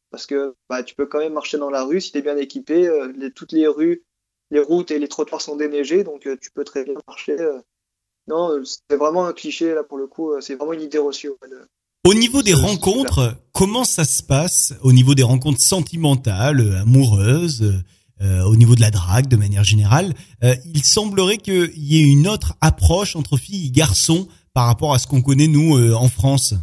parce 0.10 0.26
que 0.26 0.54
bah, 0.70 0.84
tu 0.84 0.96
peux 0.96 1.06
quand 1.06 1.20
même 1.20 1.34
marcher 1.34 1.58
dans 1.58 1.70
la 1.70 1.84
rue 1.84 2.02
si 2.02 2.12
tu 2.12 2.18
es 2.18 2.22
bien 2.22 2.38
équipé, 2.38 2.88
euh, 2.88 3.30
toutes 3.34 3.54
les 3.54 3.68
rues 3.68 4.04
les 4.52 4.60
routes 4.60 4.92
et 4.92 5.00
les 5.00 5.08
trottoirs 5.08 5.42
sont 5.42 5.56
déneigés, 5.56 6.04
donc 6.04 6.28
tu 6.42 6.52
peux 6.52 6.66
très 6.66 6.84
bien 6.84 6.96
marcher. 7.08 7.38
Non, 8.28 8.62
c'est 8.66 8.98
vraiment 8.98 9.26
un 9.26 9.32
cliché 9.32 9.74
là 9.74 9.82
pour 9.82 9.98
le 9.98 10.08
coup, 10.08 10.40
c'est 10.42 10.56
vraiment 10.56 10.74
une 10.74 10.82
idée 10.82 10.98
reçue. 10.98 11.32
Au 12.04 12.16
niveau 12.16 12.42
des 12.42 12.56
rencontres, 12.56 13.36
comment 13.54 13.84
ça 13.84 14.06
se 14.06 14.24
passe 14.24 14.74
au 14.82 14.92
niveau 14.92 15.14
des 15.14 15.22
rencontres 15.24 15.62
sentimentales, 15.62 16.78
amoureuses, 16.82 17.84
euh, 18.22 18.44
au 18.44 18.56
niveau 18.56 18.74
de 18.76 18.82
la 18.82 18.90
drague 18.90 19.28
de 19.28 19.36
manière 19.36 19.64
générale 19.64 20.16
Euh, 20.44 20.56
Il 20.66 20.84
semblerait 20.84 21.38
qu'il 21.38 21.72
y 21.78 22.00
ait 22.00 22.04
une 22.12 22.28
autre 22.28 22.56
approche 22.60 23.16
entre 23.16 23.38
filles 23.38 23.68
et 23.68 23.72
garçons 23.72 24.28
par 24.54 24.66
rapport 24.66 24.94
à 24.96 25.00
ce 25.00 25.06
qu'on 25.06 25.22
connaît 25.22 25.48
nous 25.48 25.78
euh, 25.78 25.94
en 25.94 26.10
France? 26.10 26.56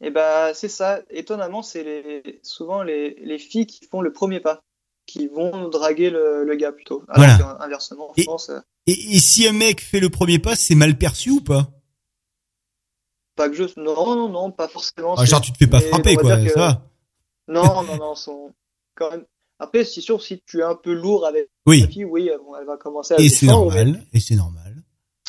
Et 0.00 0.10
bah 0.10 0.54
c'est 0.54 0.68
ça, 0.68 1.00
étonnamment, 1.10 1.62
c'est 1.62 1.82
les, 1.82 2.40
souvent 2.42 2.82
les, 2.82 3.16
les 3.22 3.38
filles 3.38 3.66
qui 3.66 3.84
font 3.90 4.00
le 4.00 4.12
premier 4.12 4.40
pas, 4.40 4.62
qui 5.06 5.26
vont 5.26 5.68
draguer 5.68 6.08
le, 6.08 6.44
le 6.44 6.56
gars 6.56 6.72
plutôt. 6.72 7.02
Alors 7.08 7.36
Voilà. 7.36 7.58
inversement, 7.60 8.10
en 8.10 8.14
Et- 8.16 8.22
France, 8.22 8.48
euh, 8.50 8.60
Et, 8.86 9.16
et 9.16 9.20
si 9.20 9.46
un 9.46 9.52
mec 9.52 9.82
fait 9.82 10.00
le 10.00 10.08
premier 10.08 10.38
pas, 10.38 10.54
c'est 10.56 10.76
mal 10.76 10.96
perçu 10.96 11.30
ou 11.30 11.40
pas? 11.42 11.70
Pas 13.38 13.48
que 13.48 13.54
je. 13.54 13.64
Non, 13.80 14.14
non, 14.16 14.28
non, 14.28 14.50
pas 14.50 14.68
forcément. 14.68 15.14
ah, 15.16 15.24
Genre 15.24 15.40
tu 15.40 15.52
te 15.52 15.56
fais 15.58 15.66
pas 15.66 15.78
mais 15.78 15.88
frapper 15.88 16.16
quoi, 16.16 16.36
que- 16.36 16.48
ça 16.50 16.82
Non, 17.46 17.82
non, 17.84 17.96
non, 17.96 18.14
sont 18.14 18.52
quand 18.94 19.10
même. 19.10 19.24
Après, 19.58 19.84
c'est 19.84 20.00
sûr, 20.02 20.22
si 20.22 20.40
tu 20.46 20.60
es 20.60 20.62
un 20.62 20.74
peu 20.74 20.92
lourd 20.92 21.26
avec 21.26 21.48
Oui, 21.66 21.80
la 21.80 21.88
fille, 21.88 22.04
oui, 22.04 22.30
bon, 22.44 22.54
elle 22.56 22.66
va 22.66 22.76
commencer 22.76 23.14
à 23.14 23.18
et 23.20 23.28
c'est 23.28 23.46
mais- 23.46 23.52
normal, 23.52 24.02
et 24.12 24.20
c'est 24.20 24.34
normal. 24.36 24.74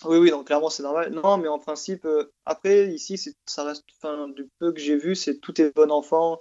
Oui, 0.06 0.17
oui, 0.17 0.30
donc 0.30 0.48
clairement 0.48 0.69
c'est 0.69 0.84
normal. 0.84 1.12
Non, 1.12 1.38
mais 1.38 1.48
en 1.48 1.60
principe, 1.60 2.06
euh, 2.06 2.32
après 2.45 2.88
ici, 2.93 3.17
c'est, 3.17 3.34
ça 3.45 3.63
reste, 3.63 3.84
enfin, 4.02 4.28
du 4.30 4.48
peu 4.60 4.72
que 4.72 4.80
j'ai 4.80 4.98
vu, 4.98 5.15
c'est 5.15 5.39
tout 5.39 5.60
est 5.62 5.74
bon 5.76 5.91
enfant. 5.91 6.39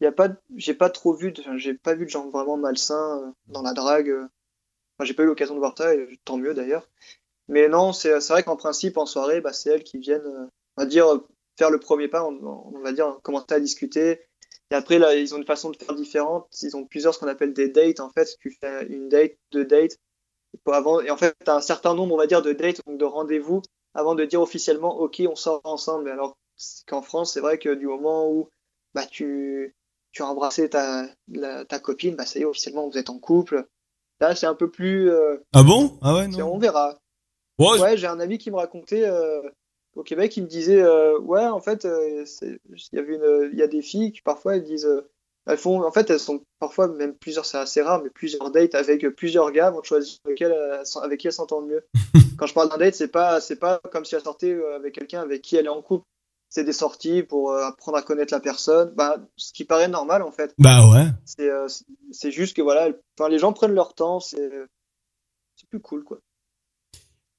Il 0.00 0.04
y 0.04 0.06
a 0.06 0.12
pas, 0.12 0.28
j'ai 0.56 0.74
pas 0.74 0.90
trop 0.90 1.14
vu, 1.14 1.32
j'ai 1.56 1.74
pas 1.74 1.94
vu 1.94 2.04
de 2.04 2.10
gens 2.10 2.28
vraiment 2.30 2.56
malsains 2.56 3.20
euh, 3.22 3.30
dans 3.48 3.62
la 3.62 3.72
drague. 3.74 4.10
euh. 4.10 4.26
Enfin, 4.98 5.06
j'ai 5.06 5.14
pas 5.14 5.22
eu 5.22 5.26
l'occasion 5.26 5.54
de 5.54 5.60
voir 5.60 5.74
ça, 5.76 5.94
et 5.94 6.06
tant 6.24 6.36
mieux 6.38 6.52
d'ailleurs. 6.54 6.88
Mais 7.48 7.68
non, 7.68 7.92
c'est, 7.92 8.20
c'est 8.20 8.32
vrai 8.32 8.42
qu'en 8.42 8.56
principe, 8.56 8.96
en 8.98 9.06
soirée, 9.06 9.40
bah, 9.40 9.52
c'est 9.52 9.70
elles 9.70 9.84
qui 9.84 9.98
viennent, 9.98 10.48
on 10.76 10.82
va 10.82 10.86
dire, 10.86 11.06
faire 11.58 11.70
le 11.70 11.78
premier 11.80 12.08
pas, 12.08 12.24
on, 12.24 12.70
on 12.74 12.80
va 12.80 12.92
dire, 12.92 13.18
commencer 13.22 13.46
à 13.52 13.60
discuter. 13.60 14.20
Et 14.70 14.74
après, 14.74 14.98
là, 14.98 15.14
ils 15.14 15.34
ont 15.34 15.38
une 15.38 15.46
façon 15.46 15.70
de 15.70 15.76
faire 15.76 15.94
différente. 15.94 16.48
Ils 16.62 16.76
ont 16.76 16.84
plusieurs, 16.84 17.14
ce 17.14 17.18
qu'on 17.20 17.28
appelle 17.28 17.52
des 17.52 17.68
dates, 17.68 18.00
en 18.00 18.10
fait. 18.10 18.28
Tu 18.40 18.56
fais 18.60 18.86
une 18.86 19.08
date, 19.08 19.32
deux 19.52 19.64
dates. 19.64 19.96
Avant, 20.66 21.00
et 21.00 21.10
en 21.10 21.16
fait, 21.16 21.34
tu 21.44 21.50
as 21.50 21.54
un 21.56 21.60
certain 21.60 21.94
nombre, 21.94 22.14
on 22.14 22.18
va 22.18 22.26
dire, 22.26 22.42
de 22.42 22.52
dates, 22.52 22.80
donc 22.86 22.98
de 22.98 23.04
rendez-vous, 23.04 23.62
avant 23.94 24.14
de 24.14 24.24
dire 24.24 24.40
officiellement, 24.40 24.98
OK, 24.98 25.22
on 25.28 25.36
sort 25.36 25.60
ensemble. 25.64 26.10
Alors 26.10 26.36
qu'en 26.86 27.02
France, 27.02 27.32
c'est 27.34 27.40
vrai 27.40 27.58
que 27.58 27.74
du 27.74 27.86
moment 27.86 28.30
où 28.30 28.48
bah, 28.94 29.06
tu, 29.06 29.74
tu 30.12 30.22
as 30.22 30.26
embrassé 30.26 30.68
ta, 30.70 31.06
la- 31.28 31.64
ta 31.64 31.78
copine, 31.78 32.16
bah, 32.16 32.26
ça 32.26 32.38
y 32.38 32.42
est, 32.42 32.46
officiellement, 32.46 32.88
vous 32.88 32.98
êtes 32.98 33.10
en 33.10 33.18
couple. 33.18 33.66
Là, 34.20 34.34
c'est 34.34 34.46
un 34.46 34.54
peu 34.54 34.70
plus. 34.70 35.10
euh, 35.10 35.36
Ah 35.52 35.62
bon? 35.62 35.98
Ah 36.02 36.14
ouais 36.14 36.28
non. 36.28 36.54
on 36.54 36.58
verra. 36.58 36.98
Ouais, 37.58 37.78
Ouais, 37.80 37.96
j'ai 37.96 38.06
un 38.06 38.20
ami 38.20 38.38
qui 38.38 38.50
me 38.50 38.56
racontait 38.56 39.04
euh, 39.04 39.42
au 39.96 40.02
Québec, 40.02 40.36
il 40.36 40.44
me 40.44 40.48
disait, 40.48 40.82
euh, 40.82 41.18
ouais, 41.20 41.46
en 41.46 41.60
fait, 41.60 41.84
euh, 41.86 42.24
il 42.42 42.58
y 42.92 42.98
avait 42.98 43.14
une, 43.14 43.50
il 43.52 43.58
y 43.58 43.62
a 43.62 43.66
des 43.66 43.82
filles 43.82 44.12
qui 44.12 44.20
parfois 44.20 44.56
elles 44.56 44.64
disent, 44.64 44.84
euh, 44.84 45.08
elles 45.46 45.56
font, 45.56 45.82
en 45.82 45.90
fait, 45.90 46.10
elles 46.10 46.20
sont 46.20 46.42
parfois 46.58 46.88
même 46.88 47.14
plusieurs, 47.14 47.46
c'est 47.46 47.56
assez 47.56 47.80
rare, 47.80 48.02
mais 48.02 48.10
plusieurs 48.10 48.50
dates 48.50 48.74
avec 48.74 49.08
plusieurs 49.16 49.50
gars 49.52 49.70
vont 49.70 49.82
choisir 49.82 50.18
lequel, 50.26 50.54
avec 51.02 51.20
qui 51.20 51.26
elles 51.26 51.32
s'entendent 51.32 51.68
mieux. 51.68 51.84
Quand 52.38 52.46
je 52.46 52.52
parle 52.52 52.68
d'un 52.68 52.76
date, 52.76 52.94
c'est 52.94 53.08
pas, 53.08 53.40
c'est 53.40 53.56
pas 53.56 53.80
comme 53.90 54.04
si 54.04 54.14
elle 54.14 54.22
sortait 54.22 54.58
avec 54.74 54.94
quelqu'un 54.94 55.22
avec 55.22 55.40
qui 55.40 55.56
elle 55.56 55.66
est 55.66 55.70
en 55.70 55.82
couple. 55.82 56.04
C'est 56.48 56.64
des 56.64 56.72
sorties 56.72 57.22
pour 57.22 57.54
apprendre 57.54 57.98
à 57.98 58.02
connaître 58.02 58.32
la 58.32 58.40
personne. 58.40 58.92
Bah, 58.94 59.18
ce 59.36 59.52
qui 59.52 59.64
paraît 59.64 59.88
normal 59.88 60.22
en 60.22 60.30
fait. 60.30 60.54
Bah 60.58 60.86
ouais. 60.90 61.06
C'est, 61.24 61.50
c'est 62.12 62.30
juste 62.30 62.56
que 62.56 62.62
voilà, 62.62 62.90
enfin, 63.18 63.28
les 63.28 63.38
gens 63.38 63.52
prennent 63.52 63.74
leur 63.74 63.94
temps. 63.94 64.20
C'est, 64.20 64.50
c'est 65.56 65.68
plus 65.68 65.80
cool 65.80 66.04
quoi. 66.04 66.18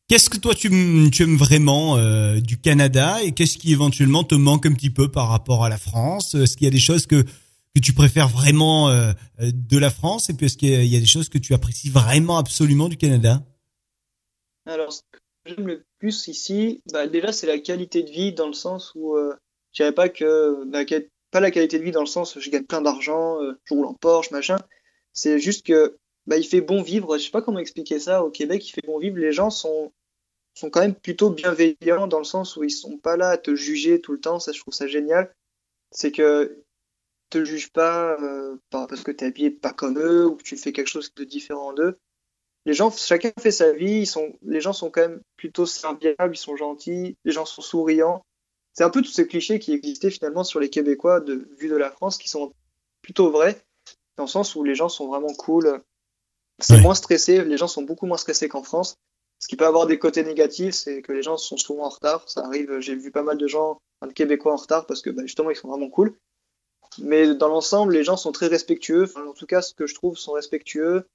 Qu'est-ce 0.07 0.29
que 0.29 0.37
toi 0.37 0.55
tu, 0.55 0.67
aimes 0.67 1.37
vraiment 1.37 1.97
euh, 1.97 2.39
du 2.39 2.57
Canada 2.57 3.21
et 3.23 3.33
qu'est-ce 3.33 3.57
qui 3.57 3.73
éventuellement 3.73 4.23
te 4.23 4.35
manque 4.35 4.65
un 4.65 4.73
petit 4.73 4.89
peu 4.89 5.11
par 5.11 5.27
rapport 5.27 5.65
à 5.65 5.69
la 5.69 5.77
France? 5.77 6.33
Est-ce 6.33 6.55
qu'il 6.55 6.65
y 6.65 6.67
a 6.67 6.71
des 6.71 6.79
choses 6.79 7.05
que 7.05 7.25
que 7.77 7.81
tu 7.85 7.93
préfères 7.93 8.27
vraiment 8.27 8.89
euh, 8.89 9.13
de 9.39 9.77
la 9.77 9.91
France 9.91 10.29
et 10.29 10.33
puis 10.33 10.47
est-ce 10.47 10.57
qu'il 10.57 10.85
y 10.85 10.97
a 10.97 10.99
des 10.99 11.05
choses 11.05 11.29
que 11.29 11.37
tu 11.37 11.53
apprécies 11.53 11.89
vraiment 11.89 12.37
absolument 12.37 12.89
du 12.89 12.97
Canada? 12.97 13.43
Alors, 14.65 14.91
ce 14.91 15.01
que 15.11 15.19
j'aime 15.45 15.67
le 15.67 15.85
plus 15.99 16.27
ici, 16.27 16.81
bah, 16.91 17.05
déjà 17.05 17.31
c'est 17.31 17.45
la 17.45 17.59
qualité 17.59 18.01
de 18.01 18.09
vie 18.09 18.33
dans 18.33 18.47
le 18.47 18.53
sens 18.53 18.93
où 18.95 19.15
euh, 19.15 19.35
je 19.73 19.83
dirais 19.83 19.93
pas 19.93 20.09
que 20.09 20.65
bah, 20.71 20.79
pas 21.29 21.39
la 21.39 21.51
qualité 21.51 21.77
de 21.77 21.83
vie 21.83 21.91
dans 21.91 22.01
le 22.01 22.07
sens 22.07 22.35
où 22.35 22.41
je 22.41 22.49
gagne 22.49 22.63
plein 22.63 22.81
d'argent, 22.81 23.41
euh, 23.43 23.59
je 23.65 23.73
roule 23.75 23.85
en 23.85 23.93
Porsche, 23.93 24.31
machin. 24.31 24.57
C'est 25.13 25.39
juste 25.39 25.65
que 25.65 25.97
bah, 26.27 26.37
il 26.37 26.45
fait 26.45 26.61
bon 26.61 26.81
vivre. 26.81 27.17
Je 27.17 27.23
sais 27.23 27.31
pas 27.31 27.41
comment 27.41 27.59
expliquer 27.59 27.99
ça. 27.99 28.23
Au 28.23 28.29
Québec, 28.29 28.67
il 28.67 28.71
fait 28.71 28.85
bon 28.85 28.99
vivre. 28.99 29.17
Les 29.17 29.31
gens 29.31 29.49
sont 29.49 29.91
sont 30.53 30.69
quand 30.71 30.81
même 30.81 30.95
plutôt 30.95 31.29
bienveillants 31.29 32.07
dans 32.07 32.17
le 32.17 32.23
sens 32.23 32.57
où 32.57 32.63
ils 32.63 32.71
sont 32.71 32.97
pas 32.97 33.15
là 33.15 33.29
à 33.29 33.37
te 33.37 33.53
juger 33.55 34.01
tout 34.01 34.11
le 34.11 34.19
temps. 34.19 34.39
Ça, 34.39 34.51
je 34.51 34.59
trouve 34.59 34.73
ça 34.73 34.87
génial. 34.87 35.33
C'est 35.91 36.11
que 36.11 36.63
te 37.29 37.43
jugent 37.43 37.71
pas 37.71 38.17
euh, 38.21 38.55
parce 38.71 39.03
que 39.03 39.11
tu 39.11 39.23
es 39.23 39.27
habillé 39.27 39.51
pas 39.51 39.73
comme 39.73 39.99
eux 39.99 40.25
ou 40.25 40.35
que 40.35 40.43
tu 40.43 40.57
fais 40.57 40.71
quelque 40.71 40.87
chose 40.87 41.13
de 41.15 41.23
différent 41.23 41.73
d'eux. 41.73 41.97
Les 42.65 42.73
gens, 42.73 42.89
chacun 42.91 43.31
fait 43.39 43.51
sa 43.51 43.71
vie. 43.71 43.99
Ils 43.99 44.07
sont, 44.07 44.33
les 44.41 44.59
gens 44.59 44.73
sont 44.73 44.89
quand 44.89 45.01
même 45.01 45.21
plutôt 45.35 45.65
serviables. 45.65 46.33
Ils 46.33 46.37
sont 46.37 46.55
gentils. 46.55 47.15
Les 47.23 47.31
gens 47.31 47.45
sont 47.45 47.61
souriants. 47.61 48.25
C'est 48.73 48.83
un 48.83 48.89
peu 48.89 49.01
tous 49.01 49.11
ces 49.11 49.27
clichés 49.27 49.59
qui 49.59 49.73
existaient 49.73 50.11
finalement 50.11 50.43
sur 50.43 50.59
les 50.59 50.69
Québécois 50.69 51.19
de 51.19 51.47
vue 51.57 51.69
de 51.69 51.75
la 51.75 51.91
France 51.91 52.17
qui 52.17 52.29
sont 52.29 52.53
plutôt 53.01 53.31
vrais 53.31 53.61
dans 54.17 54.23
le 54.23 54.29
sens 54.29 54.55
où 54.55 54.63
les 54.63 54.75
gens 54.75 54.89
sont 54.89 55.07
vraiment 55.07 55.33
cool. 55.33 55.81
C'est 56.59 56.81
moins 56.81 56.95
stressé. 56.95 57.43
Les 57.43 57.57
gens 57.57 57.67
sont 57.67 57.83
beaucoup 57.83 58.05
moins 58.05 58.17
stressés 58.17 58.49
qu'en 58.49 58.63
France. 58.63 58.95
Ce 59.39 59.47
qui 59.47 59.55
peut 59.55 59.67
avoir 59.67 59.85
des 59.85 59.99
côtés 59.99 60.23
négatifs, 60.23 60.73
c'est 60.73 61.01
que 61.01 61.11
les 61.11 61.21
gens 61.21 61.37
sont 61.37 61.57
souvent 61.57 61.85
en 61.85 61.89
retard. 61.89 62.27
Ça 62.27 62.41
arrive, 62.43 62.79
j'ai 62.79 62.95
vu 62.95 63.11
pas 63.11 63.21
mal 63.21 63.37
de 63.37 63.47
gens, 63.47 63.79
de 64.01 64.11
Québécois 64.11 64.53
en 64.53 64.57
retard 64.57 64.87
parce 64.87 65.01
que 65.01 65.11
bah, 65.11 65.21
justement 65.23 65.51
ils 65.51 65.55
sont 65.55 65.67
vraiment 65.67 65.89
cool. 65.89 66.17
Mais 66.99 67.35
dans 67.35 67.47
l'ensemble, 67.47 67.93
les 67.93 68.03
gens 68.03 68.17
sont 68.17 68.31
très 68.31 68.47
respectueux. 68.47 69.03
Enfin, 69.03 69.25
en 69.27 69.33
tout 69.33 69.45
cas, 69.45 69.61
ce 69.61 69.73
que 69.73 69.85
je 69.85 69.93
trouve 69.93 70.17
sont 70.17 70.31
respectueux. 70.31 71.07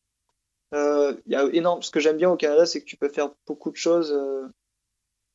Euh, 0.74 1.14
y 1.26 1.35
a 1.35 1.44
énorme. 1.52 1.83
Ce 1.83 1.90
que 1.90 2.00
j'aime 2.00 2.16
bien 2.16 2.31
au 2.31 2.37
Canada, 2.37 2.66
c'est 2.66 2.81
que 2.81 2.87
tu 2.87 2.96
peux 2.96 3.09
faire 3.09 3.31
beaucoup 3.46 3.70
de 3.70 3.76
choses. 3.76 4.12
Euh, 4.12 4.46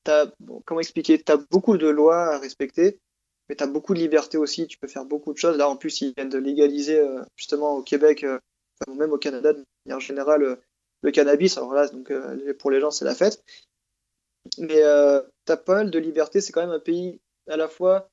as, 0.08 0.32
comment 0.66 0.80
expliquer? 0.80 1.22
T'as 1.22 1.38
beaucoup 1.52 1.78
de 1.78 1.88
lois 1.88 2.36
à 2.36 2.40
respecter, 2.40 3.00
mais 3.50 3.56
t'as 3.56 3.68
beaucoup 3.68 3.94
de 3.94 4.00
liberté 4.00 4.38
aussi. 4.38 4.68
Tu 4.68 4.78
peux 4.78 4.88
faire 4.88 5.06
beaucoup 5.06 5.34
de 5.34 5.38
choses. 5.38 5.58
Là, 5.58 5.70
en 5.70 5.76
plus, 5.76 6.02
ils 6.02 6.14
viennent 6.16 6.30
de 6.30 6.38
légaliser 6.38 7.00
euh, 7.00 7.22
justement 7.36 7.76
au 7.76 7.84
Québec, 7.84 8.24
euh, 8.24 8.40
même 8.96 9.12
au 9.12 9.18
Canada 9.18 9.54
de 9.54 9.64
manière 9.86 10.00
générale, 10.00 10.44
euh, 10.44 10.56
le 11.02 11.12
cannabis. 11.12 11.58
Alors 11.58 11.74
là, 11.74 11.88
donc 11.88 12.12
euh, 12.12 12.54
pour 12.60 12.72
les 12.72 12.80
gens, 12.80 12.92
c'est 12.92 13.06
la 13.06 13.16
fête. 13.16 13.44
Mais 14.58 14.82
euh, 14.84 15.22
t'as 15.46 15.58
pas 15.58 15.76
mal 15.76 15.92
de 15.92 16.00
liberté. 16.00 16.42
C'est 16.42 16.52
quand 16.52 16.62
même 16.62 16.72
un 16.72 16.80
pays 16.80 17.20
à 17.50 17.58
la 17.58 17.68
fois 17.68 18.10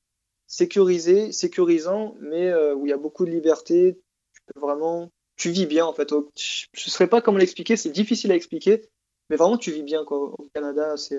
sécurisé, 0.47 1.31
sécurisant, 1.31 2.15
mais 2.19 2.53
où 2.73 2.85
il 2.85 2.89
y 2.89 2.93
a 2.93 2.97
beaucoup 2.97 3.25
de 3.25 3.31
liberté. 3.31 3.99
Tu 4.33 4.59
vraiment, 4.59 5.11
tu 5.37 5.49
vis 5.49 5.65
bien 5.65 5.85
en 5.85 5.93
fait. 5.93 6.09
Je 6.09 6.65
ne 6.73 6.91
saurais 6.91 7.07
pas 7.07 7.21
comment 7.21 7.37
l'expliquer. 7.37 7.77
C'est 7.77 7.89
difficile 7.89 8.31
à 8.31 8.35
expliquer, 8.35 8.83
mais 9.29 9.37
vraiment 9.37 9.57
tu 9.57 9.71
vis 9.71 9.83
bien 9.83 10.03
quoi. 10.05 10.19
Au 10.19 10.49
Canada, 10.53 10.97
c'est 10.97 11.17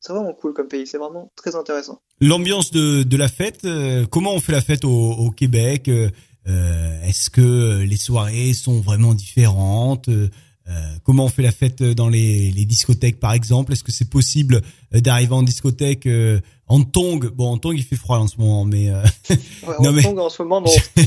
c'est 0.00 0.12
vraiment 0.12 0.34
cool 0.34 0.52
comme 0.52 0.68
pays. 0.68 0.86
C'est 0.86 0.98
vraiment 0.98 1.32
très 1.36 1.56
intéressant. 1.56 2.02
L'ambiance 2.20 2.70
de, 2.70 3.02
de 3.02 3.16
la 3.16 3.28
fête. 3.28 3.66
comment 4.10 4.34
on 4.34 4.40
fait 4.40 4.52
la 4.52 4.60
fête 4.60 4.84
au 4.84 5.30
Québec 5.30 5.88
Est-ce 6.46 7.30
que 7.30 7.82
les 7.82 7.96
soirées 7.96 8.52
sont 8.52 8.80
vraiment 8.80 9.14
différentes 9.14 10.08
euh, 10.68 10.72
comment 11.04 11.26
on 11.26 11.28
fait 11.28 11.42
la 11.42 11.52
fête 11.52 11.80
dans 11.80 12.08
les, 12.08 12.50
les 12.50 12.64
discothèques 12.64 13.20
par 13.20 13.32
exemple? 13.32 13.72
Est-ce 13.72 13.84
que 13.84 13.92
c'est 13.92 14.10
possible 14.10 14.62
euh, 14.94 15.00
d'arriver 15.00 15.32
en 15.32 15.44
discothèque 15.44 16.06
euh, 16.06 16.40
en 16.66 16.82
tong? 16.82 17.24
Bon, 17.28 17.52
en 17.52 17.58
tong 17.58 17.76
il 17.76 17.84
fait 17.84 17.94
froid 17.94 18.18
en 18.18 18.26
ce 18.26 18.38
moment, 18.38 18.64
mais 18.64 18.90
ouais, 18.90 19.02
non, 19.80 19.90
en 19.90 19.92
mais... 19.92 20.02
tong 20.02 20.18
en 20.18 20.28
ce 20.28 20.42
moment 20.42 20.62
non. 20.62 20.72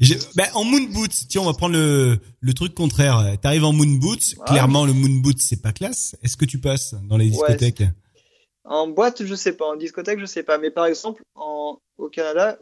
Je... 0.00 0.14
ben, 0.34 0.44
en 0.52 0.64
moon 0.64 0.88
boots, 0.92 1.26
tiens, 1.26 1.40
on 1.40 1.46
va 1.46 1.54
prendre 1.54 1.74
le, 1.74 2.18
le 2.40 2.52
truc 2.52 2.74
contraire. 2.74 3.38
T'arrives 3.40 3.64
en 3.64 3.72
moon 3.72 3.96
boots, 3.98 4.34
ah. 4.40 4.44
clairement 4.44 4.84
le 4.84 4.92
moon 4.92 5.20
boots 5.22 5.40
c'est 5.40 5.62
pas 5.62 5.72
classe. 5.72 6.14
Est-ce 6.22 6.36
que 6.36 6.44
tu 6.44 6.58
passes 6.58 6.94
dans 7.08 7.16
les 7.16 7.30
discothèques? 7.30 7.80
ouais, 7.80 7.88
En 8.66 8.88
boîte, 8.88 9.24
je 9.24 9.34
sais 9.34 9.56
pas. 9.56 9.72
En 9.72 9.76
discothèque, 9.76 10.20
je 10.20 10.26
sais 10.26 10.42
pas. 10.42 10.58
Mais 10.58 10.70
par 10.70 10.84
exemple, 10.84 11.22
en, 11.34 11.78
au 11.96 12.08
Canada, 12.10 12.58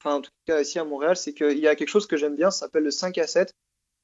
enfin 0.00 0.16
en 0.16 0.20
tout 0.20 0.30
cas 0.46 0.60
ici 0.60 0.78
à 0.78 0.84
Montréal, 0.84 1.16
c'est 1.16 1.34
qu'il 1.34 1.58
y 1.58 1.68
a 1.68 1.74
quelque 1.76 1.88
chose 1.88 2.06
que 2.06 2.16
j'aime 2.16 2.36
bien, 2.36 2.50
ça 2.50 2.60
s'appelle 2.60 2.84
le 2.84 2.90
5 2.90 3.18
à 3.18 3.26
7 3.26 3.52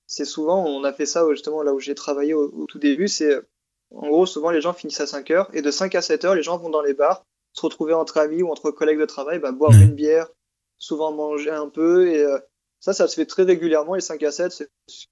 c'est 0.09 0.25
souvent, 0.25 0.65
on 0.65 0.83
a 0.85 0.93
fait 0.93 1.07
ça 1.07 1.25
justement 1.31 1.63
là 1.63 1.75
où 1.75 1.81
j'ai 1.81 1.95
travaillé 1.95 2.33
au, 2.35 2.67
tout 2.67 2.79
début, 2.79 3.09
c'est 3.09 3.39
en 3.95 4.09
gros 4.09 4.27
souvent 4.27 4.51
les 4.51 4.63
gens 4.63 4.73
finissent 4.73 5.01
à 5.01 5.07
5 5.07 5.31
heures 5.31 5.51
et 5.53 5.63
de 5.63 5.71
5 5.71 5.95
à 5.95 6.03
7 6.03 6.25
heures 6.25 6.35
les 6.35 6.43
gens 6.43 6.57
vont 6.57 6.71
dans 6.71 6.81
les 6.81 6.95
bars 6.95 7.25
se 7.53 7.61
retrouver 7.63 7.93
entre 7.93 8.17
amis 8.17 8.43
ou 8.43 8.51
entre 8.51 8.71
collègues 8.71 9.01
de 9.01 9.05
travail, 9.05 9.39
bah, 9.39 9.53
boire 9.53 9.73
une 9.73 9.95
bière, 9.95 10.29
souvent 10.79 11.13
manger 11.13 11.51
un 11.51 11.69
peu 11.69 12.09
et 12.09 12.23
euh, 12.23 12.39
ça, 12.81 12.93
ça 12.95 13.07
se 13.07 13.17
fait 13.17 13.27
très 13.27 13.43
régulièrement 13.43 13.95
les 13.95 14.01
5 14.01 14.23
à 14.23 14.33
7, 14.33 14.53
c'est 14.53 14.71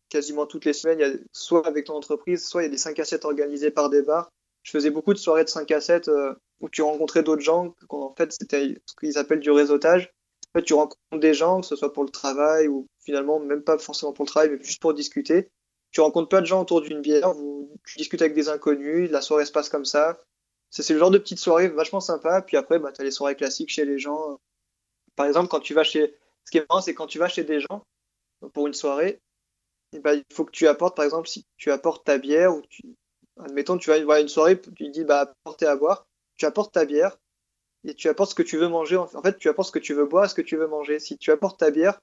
quasiment 0.08 0.46
toutes 0.46 0.64
les 0.64 0.72
semaines, 0.72 0.98
il 0.98 1.06
y 1.06 1.10
a, 1.10 1.14
soit 1.32 1.66
avec 1.66 1.86
ton 1.86 1.94
entreprise, 1.94 2.46
soit 2.46 2.62
il 2.62 2.66
y 2.66 2.68
a 2.68 2.70
des 2.70 2.78
5 2.78 2.98
à 2.98 3.04
7 3.04 3.24
organisés 3.24 3.70
par 3.70 3.90
des 3.90 4.02
bars. 4.02 4.30
Je 4.62 4.70
faisais 4.70 4.90
beaucoup 4.90 5.12
de 5.12 5.18
soirées 5.18 5.44
de 5.44 5.48
5 5.48 5.70
à 5.72 5.80
7 5.80 6.08
euh, 6.08 6.34
où 6.60 6.68
tu 6.68 6.82
rencontrais 6.82 7.22
d'autres 7.22 7.42
gens, 7.42 7.74
en 7.90 8.14
fait 8.16 8.32
c'était 8.32 8.76
ce 8.86 8.94
qu'ils 8.98 9.18
appellent 9.18 9.40
du 9.40 9.50
réseautage. 9.50 10.12
Fait, 10.56 10.62
tu 10.62 10.72
rencontres 10.72 11.20
des 11.20 11.34
gens, 11.34 11.60
que 11.60 11.66
ce 11.66 11.76
soit 11.76 11.92
pour 11.92 12.02
le 12.02 12.08
travail 12.08 12.66
ou 12.66 12.86
finalement 13.04 13.38
même 13.38 13.62
pas 13.62 13.76
forcément 13.76 14.14
pour 14.14 14.24
le 14.24 14.30
travail, 14.30 14.48
mais 14.48 14.64
juste 14.64 14.80
pour 14.80 14.94
discuter. 14.94 15.50
Tu 15.90 16.00
rencontres 16.00 16.30
plein 16.30 16.40
de 16.40 16.46
gens 16.46 16.62
autour 16.62 16.80
d'une 16.80 17.02
bière, 17.02 17.30
tu 17.86 17.98
discutes 17.98 18.22
avec 18.22 18.32
des 18.32 18.48
inconnus, 18.48 19.10
la 19.10 19.20
soirée 19.20 19.44
se 19.44 19.52
passe 19.52 19.68
comme 19.68 19.84
ça. 19.84 20.18
C'est 20.70 20.94
le 20.94 20.98
genre 20.98 21.10
de 21.10 21.18
petite 21.18 21.38
soirée 21.38 21.68
vachement 21.68 22.00
sympa. 22.00 22.40
Puis 22.40 22.56
après, 22.56 22.78
bah, 22.78 22.90
tu 22.90 23.02
as 23.02 23.04
les 23.04 23.10
soirées 23.10 23.36
classiques 23.36 23.68
chez 23.68 23.84
les 23.84 23.98
gens. 23.98 24.40
Par 25.14 25.26
exemple, 25.26 25.48
quand 25.48 25.60
tu 25.60 25.74
vas 25.74 25.84
chez. 25.84 26.16
Ce 26.44 26.50
qui 26.50 26.56
est 26.56 26.66
marrant, 26.70 26.80
c'est 26.80 26.94
quand 26.94 27.06
tu 27.06 27.18
vas 27.18 27.28
chez 27.28 27.44
des 27.44 27.60
gens 27.60 27.82
pour 28.54 28.66
une 28.66 28.74
soirée, 28.74 29.20
bah, 30.00 30.14
il 30.14 30.24
faut 30.32 30.46
que 30.46 30.52
tu 30.52 30.66
apportes, 30.68 30.96
par 30.96 31.04
exemple, 31.04 31.28
si 31.28 31.44
tu 31.58 31.70
apportes 31.70 32.06
ta 32.06 32.16
bière, 32.16 32.56
ou 32.56 32.62
tu... 32.70 32.82
admettons, 33.38 33.76
tu 33.76 33.90
vas 33.90 34.02
voir 34.02 34.18
une 34.18 34.28
soirée, 34.28 34.58
tu 34.60 34.88
dis, 34.88 35.04
bah, 35.04 35.20
apporter 35.20 35.66
à 35.66 35.76
boire, 35.76 36.06
tu 36.36 36.46
apportes 36.46 36.72
ta 36.72 36.86
bière, 36.86 37.18
et 37.86 37.94
tu 37.94 38.08
apportes 38.08 38.30
ce 38.30 38.34
que 38.34 38.42
tu 38.42 38.56
veux 38.56 38.68
manger. 38.68 38.96
En 38.96 39.22
fait, 39.22 39.38
tu 39.38 39.48
apportes 39.48 39.68
ce 39.68 39.72
que 39.72 39.78
tu 39.78 39.94
veux 39.94 40.06
boire, 40.06 40.28
ce 40.28 40.34
que 40.34 40.42
tu 40.42 40.56
veux 40.56 40.66
manger. 40.66 40.98
Si 40.98 41.16
tu 41.16 41.30
apportes 41.30 41.58
ta 41.58 41.70
bière, 41.70 42.00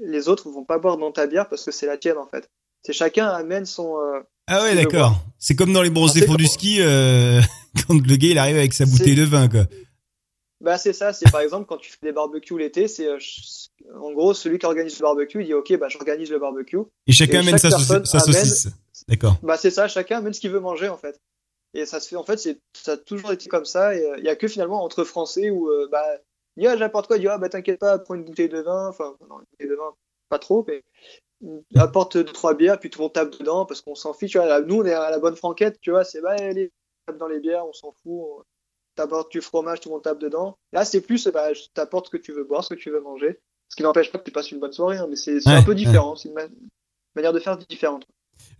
les 0.00 0.28
autres 0.28 0.50
vont 0.50 0.64
pas 0.64 0.78
boire 0.78 0.96
dans 0.96 1.12
ta 1.12 1.26
bière 1.26 1.48
parce 1.48 1.64
que 1.64 1.70
c'est 1.70 1.86
la 1.86 1.96
tienne 1.96 2.18
en 2.18 2.26
fait. 2.26 2.48
C'est 2.82 2.92
chacun 2.92 3.26
amène 3.28 3.66
son. 3.66 3.98
Euh, 3.98 4.20
ah 4.46 4.62
ouais, 4.62 4.74
d'accord. 4.74 5.14
C'est 5.38 5.54
comme 5.54 5.72
dans 5.72 5.82
les 5.82 5.90
bronzés 5.90 6.24
pour 6.26 6.36
du 6.36 6.46
ski 6.46 6.78
euh, 6.80 7.40
quand 7.86 7.94
le 7.94 8.16
gars 8.16 8.28
il 8.28 8.38
arrive 8.38 8.56
avec 8.56 8.72
sa 8.72 8.86
bouteille 8.86 9.14
de 9.14 9.24
vin 9.24 9.48
quoi. 9.48 9.64
Bah 10.60 10.78
c'est 10.78 10.92
ça. 10.92 11.12
C'est 11.12 11.30
par 11.30 11.40
exemple 11.40 11.66
quand 11.66 11.78
tu 11.78 11.90
fais 11.90 11.98
des 12.02 12.12
barbecues 12.12 12.58
l'été, 12.58 12.88
c'est 12.88 13.06
euh, 13.06 13.18
en 14.00 14.12
gros 14.12 14.34
celui 14.34 14.58
qui 14.58 14.66
organise 14.66 14.98
le 14.98 15.02
barbecue 15.02 15.40
il 15.40 15.46
dit 15.46 15.54
ok 15.54 15.78
bah 15.78 15.88
j'organise 15.88 16.30
le 16.30 16.38
barbecue. 16.38 16.78
Et 17.06 17.12
chacun 17.12 17.40
amène 17.40 17.58
sa, 17.58 17.70
saucisse. 17.70 18.68
D'accord. 19.08 19.36
Bah 19.42 19.56
c'est 19.56 19.70
ça. 19.70 19.88
Chacun 19.88 20.18
amène 20.18 20.32
ce 20.32 20.40
qu'il 20.40 20.50
veut 20.50 20.60
manger 20.60 20.88
en 20.88 20.96
fait. 20.96 21.20
Et 21.74 21.86
ça 21.86 22.00
se 22.00 22.08
fait 22.08 22.16
en 22.16 22.24
fait 22.24 22.38
ça 22.74 22.92
a 22.92 22.96
toujours 22.96 23.32
été 23.32 23.48
comme 23.48 23.64
ça. 23.64 23.94
Et 23.94 24.04
il 24.18 24.24
y 24.24 24.28
a 24.28 24.36
que 24.36 24.48
finalement 24.48 24.82
entre 24.82 25.04
Français 25.04 25.50
où 25.50 25.70
bah 25.90 26.04
il 26.56 26.62
dit 26.62 26.66
ah 26.66 26.76
j'apporte 26.76 27.06
quoi 27.06 27.16
il 27.16 27.20
dit 27.20 27.28
ah 27.28 27.38
bah 27.38 27.48
t'inquiète 27.48 27.78
pas 27.78 27.98
prends 27.98 28.14
une 28.14 28.24
bouteille 28.24 28.48
de 28.48 28.60
vin. 28.60 28.88
Enfin 28.88 29.16
non 29.28 29.38
une 29.38 29.46
bouteille 29.50 29.68
de 29.68 29.74
vin 29.74 29.94
pas 30.28 30.38
trop 30.38 30.64
mais 30.66 30.82
apporte 31.76 32.16
deux 32.16 32.24
trois 32.24 32.54
bières 32.54 32.78
puis 32.78 32.90
tout 32.90 32.98
le 32.98 33.04
monde 33.04 33.12
tape 33.12 33.38
dedans 33.38 33.66
parce 33.66 33.80
qu'on 33.80 33.94
s'en 33.94 34.12
fiche. 34.12 34.32
Tu 34.32 34.38
vois, 34.38 34.60
nous 34.60 34.80
on 34.80 34.84
est 34.84 34.92
à 34.92 35.10
la 35.10 35.18
bonne 35.18 35.36
franquette 35.36 35.80
tu 35.80 35.90
vois 35.90 36.04
c'est 36.04 36.20
bah 36.20 36.36
allez 36.38 36.72
tape 37.06 37.18
dans 37.18 37.28
les 37.28 37.40
bières 37.40 37.66
on 37.66 37.72
s'en 37.72 37.92
fout 38.02 38.44
t'apportes 38.96 39.30
du 39.30 39.40
fromage 39.40 39.80
tout 39.80 39.88
le 39.88 39.94
monde 39.94 40.02
tape 40.02 40.18
dedans. 40.18 40.58
Là 40.72 40.84
c'est 40.84 41.00
plus 41.00 41.28
bah 41.28 41.50
t'apportes 41.74 42.06
ce 42.06 42.10
que 42.10 42.16
tu 42.16 42.32
veux 42.32 42.44
boire 42.44 42.64
ce 42.64 42.74
que 42.74 42.78
tu 42.78 42.90
veux 42.90 43.00
manger. 43.00 43.40
Ce 43.68 43.76
qui 43.76 43.84
n'empêche 43.84 44.10
pas 44.10 44.18
que 44.18 44.24
tu 44.24 44.32
passes 44.32 44.50
une 44.50 44.58
bonne 44.58 44.72
soirée 44.72 44.96
hein, 44.96 45.06
mais 45.08 45.14
c'est 45.14 45.36
ouais, 45.46 45.54
un 45.54 45.62
peu 45.62 45.76
différent 45.76 46.10
ouais. 46.10 46.16
c'est 46.20 46.28
une 46.28 46.34
manière 47.14 47.32
de 47.32 47.38
faire 47.38 47.56
différente 47.56 48.04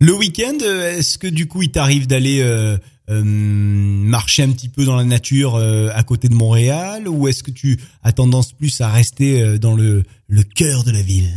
le 0.01 0.13
week-end, 0.13 0.57
est-ce 0.59 1.17
que 1.17 1.27
du 1.27 1.47
coup 1.47 1.61
il 1.61 1.71
t'arrive 1.71 2.07
d'aller 2.07 2.41
euh, 2.41 2.75
euh, 3.11 3.23
marcher 3.23 4.43
un 4.43 4.51
petit 4.51 4.69
peu 4.69 4.85
dans 4.85 4.95
la 4.95 5.03
nature 5.03 5.55
euh, 5.55 5.89
à 5.93 6.03
côté 6.03 6.29
de 6.29 6.33
Montréal 6.33 7.09
ou 7.09 7.27
est-ce 7.27 7.43
que 7.43 7.51
tu 7.51 7.77
as 8.03 8.13
tendance 8.13 8.53
plus 8.53 8.79
à 8.79 8.87
rester 8.87 9.43
euh, 9.43 9.57
dans 9.57 9.75
le, 9.75 10.03
cœur 10.55 10.83
de 10.83 10.91
la 10.91 11.01
ville? 11.01 11.33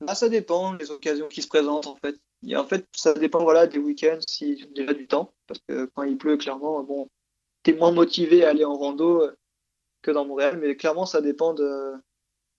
Bah, 0.00 0.14
Ça 0.14 0.28
dépend 0.28 0.74
des 0.74 0.90
occasions 0.90 1.28
qui 1.28 1.42
se 1.42 1.48
présentent 1.48 1.88
en 1.88 1.96
fait. 1.96 2.16
Et 2.46 2.56
en 2.56 2.64
fait, 2.64 2.86
ça 2.94 3.14
dépend 3.14 3.42
voilà, 3.42 3.66
des 3.66 3.78
week-ends 3.78 4.20
si 4.28 4.64
déjà 4.76 4.94
du 4.94 5.06
temps. 5.06 5.32
Parce 5.48 5.60
que 5.66 5.90
quand 5.94 6.04
il 6.04 6.16
pleut, 6.16 6.36
clairement, 6.36 6.82
bon, 6.84 7.08
t'es 7.64 7.72
moins 7.72 7.92
motivé 7.92 8.44
à 8.44 8.50
aller 8.50 8.64
en 8.64 8.76
rando 8.76 9.28
que 10.02 10.10
dans 10.10 10.24
Montréal. 10.24 10.58
Mais 10.60 10.76
clairement, 10.76 11.06
ça 11.06 11.20
dépend 11.20 11.54
de, 11.54 11.94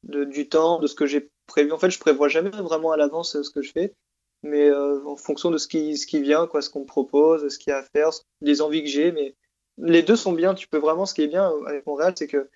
du 0.04 0.50
temps, 0.50 0.80
de 0.80 0.88
ce 0.88 0.96
que 0.96 1.06
j'ai 1.06 1.30
prévu. 1.48 1.72
En 1.72 1.78
fait, 1.78 1.92
je 1.92 2.00
prévois 2.00 2.28
jamais 2.30 2.50
vraiment 2.50 2.92
à 2.92 2.98
l'avance 2.98 3.42
ce 3.42 3.50
que 3.50 3.62
je 3.62 3.72
fais, 3.72 3.94
mais 4.44 4.70
euh, 4.70 5.04
en 5.06 5.16
fonction 5.16 5.52
de 5.52 5.58
ce 5.58 5.68
qui, 5.68 5.98
ce 5.98 6.06
qui 6.06 6.22
vient, 6.22 6.48
quoi, 6.48 6.62
ce 6.62 6.70
qu'on 6.70 6.82
me 6.82 6.86
propose, 6.86 7.48
ce 7.48 7.58
qu'il 7.58 7.72
y 7.72 7.74
a 7.74 7.80
à 7.80 7.84
faire, 7.84 8.10
les 8.42 8.62
envies 8.62 8.84
que 8.84 8.90
j'ai. 8.90 9.12
Mais 9.12 9.36
les 9.78 10.04
deux 10.04 10.16
sont 10.16 10.34
bien. 10.34 10.54
Tu 10.54 10.68
peux 10.68 10.78
vraiment, 10.78 11.06
ce 11.06 11.14
qui 11.14 11.24
est 11.24 11.28
bien 11.28 11.52
avec 11.66 11.86
Montréal, 11.88 12.14
c'est 12.18 12.28
que 12.28 12.50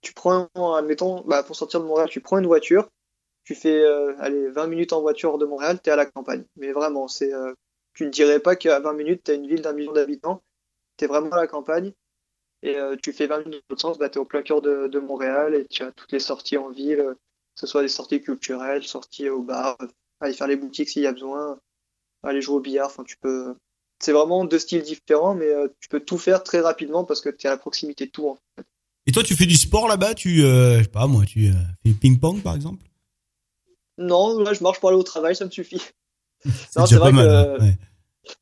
tu 0.00 0.12
prends, 0.14 0.48
admettons, 0.74 1.22
bah, 1.26 1.42
pour 1.42 1.56
sortir 1.56 1.80
de 1.80 1.86
Montréal, 1.86 2.08
tu 2.08 2.20
prends 2.20 2.38
une 2.38 2.46
voiture, 2.46 2.88
tu 3.44 3.54
fais 3.54 3.82
euh, 3.82 4.14
allez, 4.18 4.48
20 4.48 4.66
minutes 4.66 4.92
en 4.92 5.00
voiture 5.00 5.38
de 5.38 5.46
Montréal, 5.46 5.80
tu 5.82 5.90
es 5.90 5.92
à 5.92 5.96
la 5.96 6.06
campagne. 6.06 6.44
Mais 6.56 6.72
vraiment, 6.72 7.08
c'est, 7.08 7.32
euh, 7.32 7.54
tu 7.94 8.04
ne 8.04 8.10
dirais 8.10 8.40
pas 8.40 8.56
qu'à 8.56 8.80
20 8.80 8.92
minutes, 8.94 9.22
tu 9.24 9.30
as 9.32 9.34
une 9.34 9.46
ville 9.46 9.62
d'un 9.62 9.72
million 9.72 9.92
d'habitants, 9.92 10.42
tu 10.96 11.04
es 11.04 11.08
vraiment 11.08 11.30
à 11.30 11.36
la 11.36 11.46
campagne. 11.46 11.92
Et 12.62 12.76
euh, 12.76 12.96
tu 13.02 13.12
fais 13.12 13.26
20 13.26 13.38
minutes 13.40 13.62
dans 13.68 13.74
l'autre 13.74 13.82
sens, 13.82 13.98
bah, 13.98 14.10
tu 14.10 14.18
es 14.18 14.20
au 14.20 14.24
plein 14.24 14.42
cœur 14.42 14.62
de, 14.62 14.98
Montréal 14.98 15.54
et 15.54 15.66
tu 15.66 15.82
as 15.82 15.92
toutes 15.92 16.12
les 16.12 16.20
sorties 16.20 16.58
en 16.58 16.70
ville, 16.70 16.98
que 16.98 17.60
ce 17.60 17.66
soit 17.66 17.82
des 17.82 17.88
sorties 17.88 18.20
culturelles, 18.22 18.84
sorties 18.84 19.28
au 19.30 19.42
bar, 19.42 19.78
aller 20.20 20.34
faire 20.34 20.46
les 20.46 20.56
boutiques 20.56 20.88
s'il 20.88 21.02
y 21.02 21.06
a 21.06 21.12
besoin, 21.12 21.58
aller 22.22 22.42
jouer 22.42 22.56
au 22.56 22.60
billard. 22.60 22.86
Enfin, 22.86 23.04
tu 23.04 23.16
peux. 23.16 23.54
C'est 23.98 24.12
vraiment 24.12 24.44
deux 24.44 24.58
styles 24.58 24.82
différents, 24.82 25.34
mais 25.34 25.50
tu 25.80 25.88
peux 25.88 26.00
tout 26.00 26.16
faire 26.16 26.42
très 26.42 26.60
rapidement 26.60 27.04
parce 27.04 27.20
que 27.20 27.28
tu 27.28 27.46
es 27.46 27.48
à 27.48 27.52
la 27.52 27.58
proximité 27.58 28.06
de 28.06 28.10
tout. 28.10 28.28
En 28.28 28.36
fait. 28.56 28.64
Et 29.06 29.12
toi, 29.12 29.22
tu 29.22 29.34
fais 29.34 29.46
du 29.46 29.56
sport 29.56 29.88
là-bas? 29.88 30.14
Tu, 30.14 30.44
euh, 30.44 30.78
je 30.78 30.82
sais 30.84 30.88
pas 30.88 31.06
moi, 31.06 31.24
tu 31.26 31.48
euh, 31.48 31.52
fais 31.82 31.92
ping-pong 31.92 32.42
par 32.42 32.54
exemple? 32.54 32.84
Non, 33.98 34.38
là, 34.38 34.52
je 34.52 34.62
marche 34.62 34.80
pour 34.80 34.88
aller 34.88 34.98
au 34.98 35.02
travail, 35.02 35.34
ça 35.34 35.44
me 35.44 35.50
suffit. 35.50 35.82
c'est 36.44 36.78
vrai 36.78 37.10
pas 37.10 37.12
mal, 37.12 37.26
que 37.26 37.62
ouais. 37.62 37.78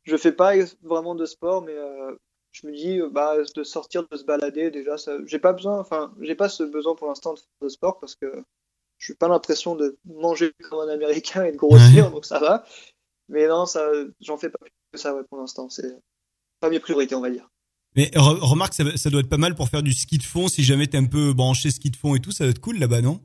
je 0.05 0.17
fais 0.17 0.33
pas 0.33 0.53
vraiment 0.83 1.15
de 1.15 1.27
sport, 1.27 1.63
mais 1.63 1.73
euh, 1.73 2.15
je 2.53 2.67
me 2.67 2.73
dis 2.73 3.01
bah 3.11 3.37
de 3.57 3.65
sortir, 3.65 4.07
de 4.09 4.17
se 4.17 4.25
balader 4.25 4.71
déjà, 4.71 4.99
ça, 4.99 5.17
j'ai 5.27 5.39
pas 5.39 5.53
besoin, 5.53 5.81
enfin, 5.81 6.13
j'ai 6.21 6.37
pas 6.37 6.49
ce 6.49 6.63
besoin 6.63 6.95
pour 6.95 7.09
l'instant 7.09 7.35
de 7.35 7.39
faire 7.39 7.49
de 7.63 7.69
sport 7.69 7.99
parce 7.99 8.15
que 8.15 8.45
je 8.99 9.05
suis 9.05 9.15
pas 9.15 9.29
l'impression 9.29 9.75
de 9.75 9.97
manger 10.05 10.53
comme 10.69 10.89
un 10.89 10.93
Américain 10.93 11.45
et 11.45 11.53
de 11.53 11.57
grossir, 11.57 12.07
ouais. 12.07 12.11
donc 12.11 12.25
ça 12.25 12.39
va. 12.39 12.65
Mais 13.29 13.47
non, 13.47 13.67
ça, 13.67 13.89
j'en 14.21 14.37
fais 14.37 14.51
pas 14.51 14.59
plus 14.59 14.73
que 14.93 14.99
ça 14.99 15.15
ouais, 15.15 15.23
pour 15.29 15.39
l'instant. 15.39 15.69
C'est 15.69 15.97
pas 16.61 16.71
mes 16.71 16.81
priorités, 16.81 17.15
on 17.15 17.21
va 17.21 17.31
dire. 17.31 17.49
Mais 17.97 18.11
remarque, 18.15 18.75
ça, 18.75 18.85
ça, 18.97 19.11
doit 19.11 19.21
être 19.21 19.29
pas 19.29 19.39
mal 19.39 19.55
pour 19.55 19.69
faire 19.69 19.83
du 19.83 19.93
ski 19.93 20.19
de 20.19 20.23
fond. 20.23 20.49
Si 20.49 20.63
jamais 20.63 20.87
t'es 20.87 20.99
un 20.99 21.07
peu 21.07 21.33
branché 21.33 21.71
ski 21.71 21.91
de 21.91 21.97
fond 21.97 22.15
et 22.15 22.21
tout, 22.21 22.33
ça 22.33 22.45
doit 22.45 22.51
être 22.51 22.61
cool 22.61 22.79
là-bas, 22.79 23.01
non? 23.01 23.21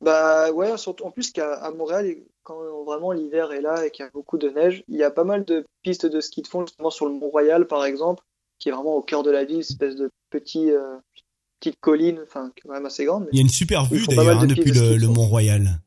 Bah 0.00 0.52
ouais, 0.52 0.76
surtout 0.76 1.04
en 1.04 1.10
plus 1.10 1.32
qu'à 1.32 1.70
Montréal, 1.70 2.16
quand 2.42 2.84
vraiment 2.84 3.12
l'hiver 3.12 3.52
est 3.52 3.60
là 3.60 3.84
et 3.84 3.90
qu'il 3.90 4.04
y 4.04 4.08
a 4.08 4.10
beaucoup 4.10 4.38
de 4.38 4.48
neige, 4.48 4.84
il 4.88 4.96
y 4.96 5.02
a 5.02 5.10
pas 5.10 5.24
mal 5.24 5.44
de 5.44 5.66
pistes 5.82 6.06
de 6.06 6.20
ski 6.20 6.42
de 6.42 6.46
fond, 6.46 6.66
justement 6.66 6.90
sur 6.90 7.06
le 7.06 7.12
Mont-Royal 7.12 7.66
par 7.66 7.84
exemple, 7.84 8.22
qui 8.58 8.68
est 8.68 8.72
vraiment 8.72 8.96
au 8.96 9.02
cœur 9.02 9.22
de 9.22 9.30
la 9.30 9.44
ville, 9.44 9.56
une 9.56 9.60
espèce 9.60 9.96
de 9.96 10.10
petit, 10.30 10.70
euh, 10.70 10.96
petite 11.60 11.80
colline, 11.80 12.20
enfin 12.22 12.52
quand 12.62 12.72
même 12.72 12.86
assez 12.86 13.04
grande. 13.04 13.28
il 13.32 13.36
y 13.36 13.40
a 13.40 13.42
une 13.42 13.48
super 13.48 13.86
vue 13.86 14.06
d'ailleurs 14.06 14.40
hein, 14.40 14.46
depuis 14.46 14.72
le, 14.72 14.96
le 14.96 15.08
Mont-Royal. 15.08 15.80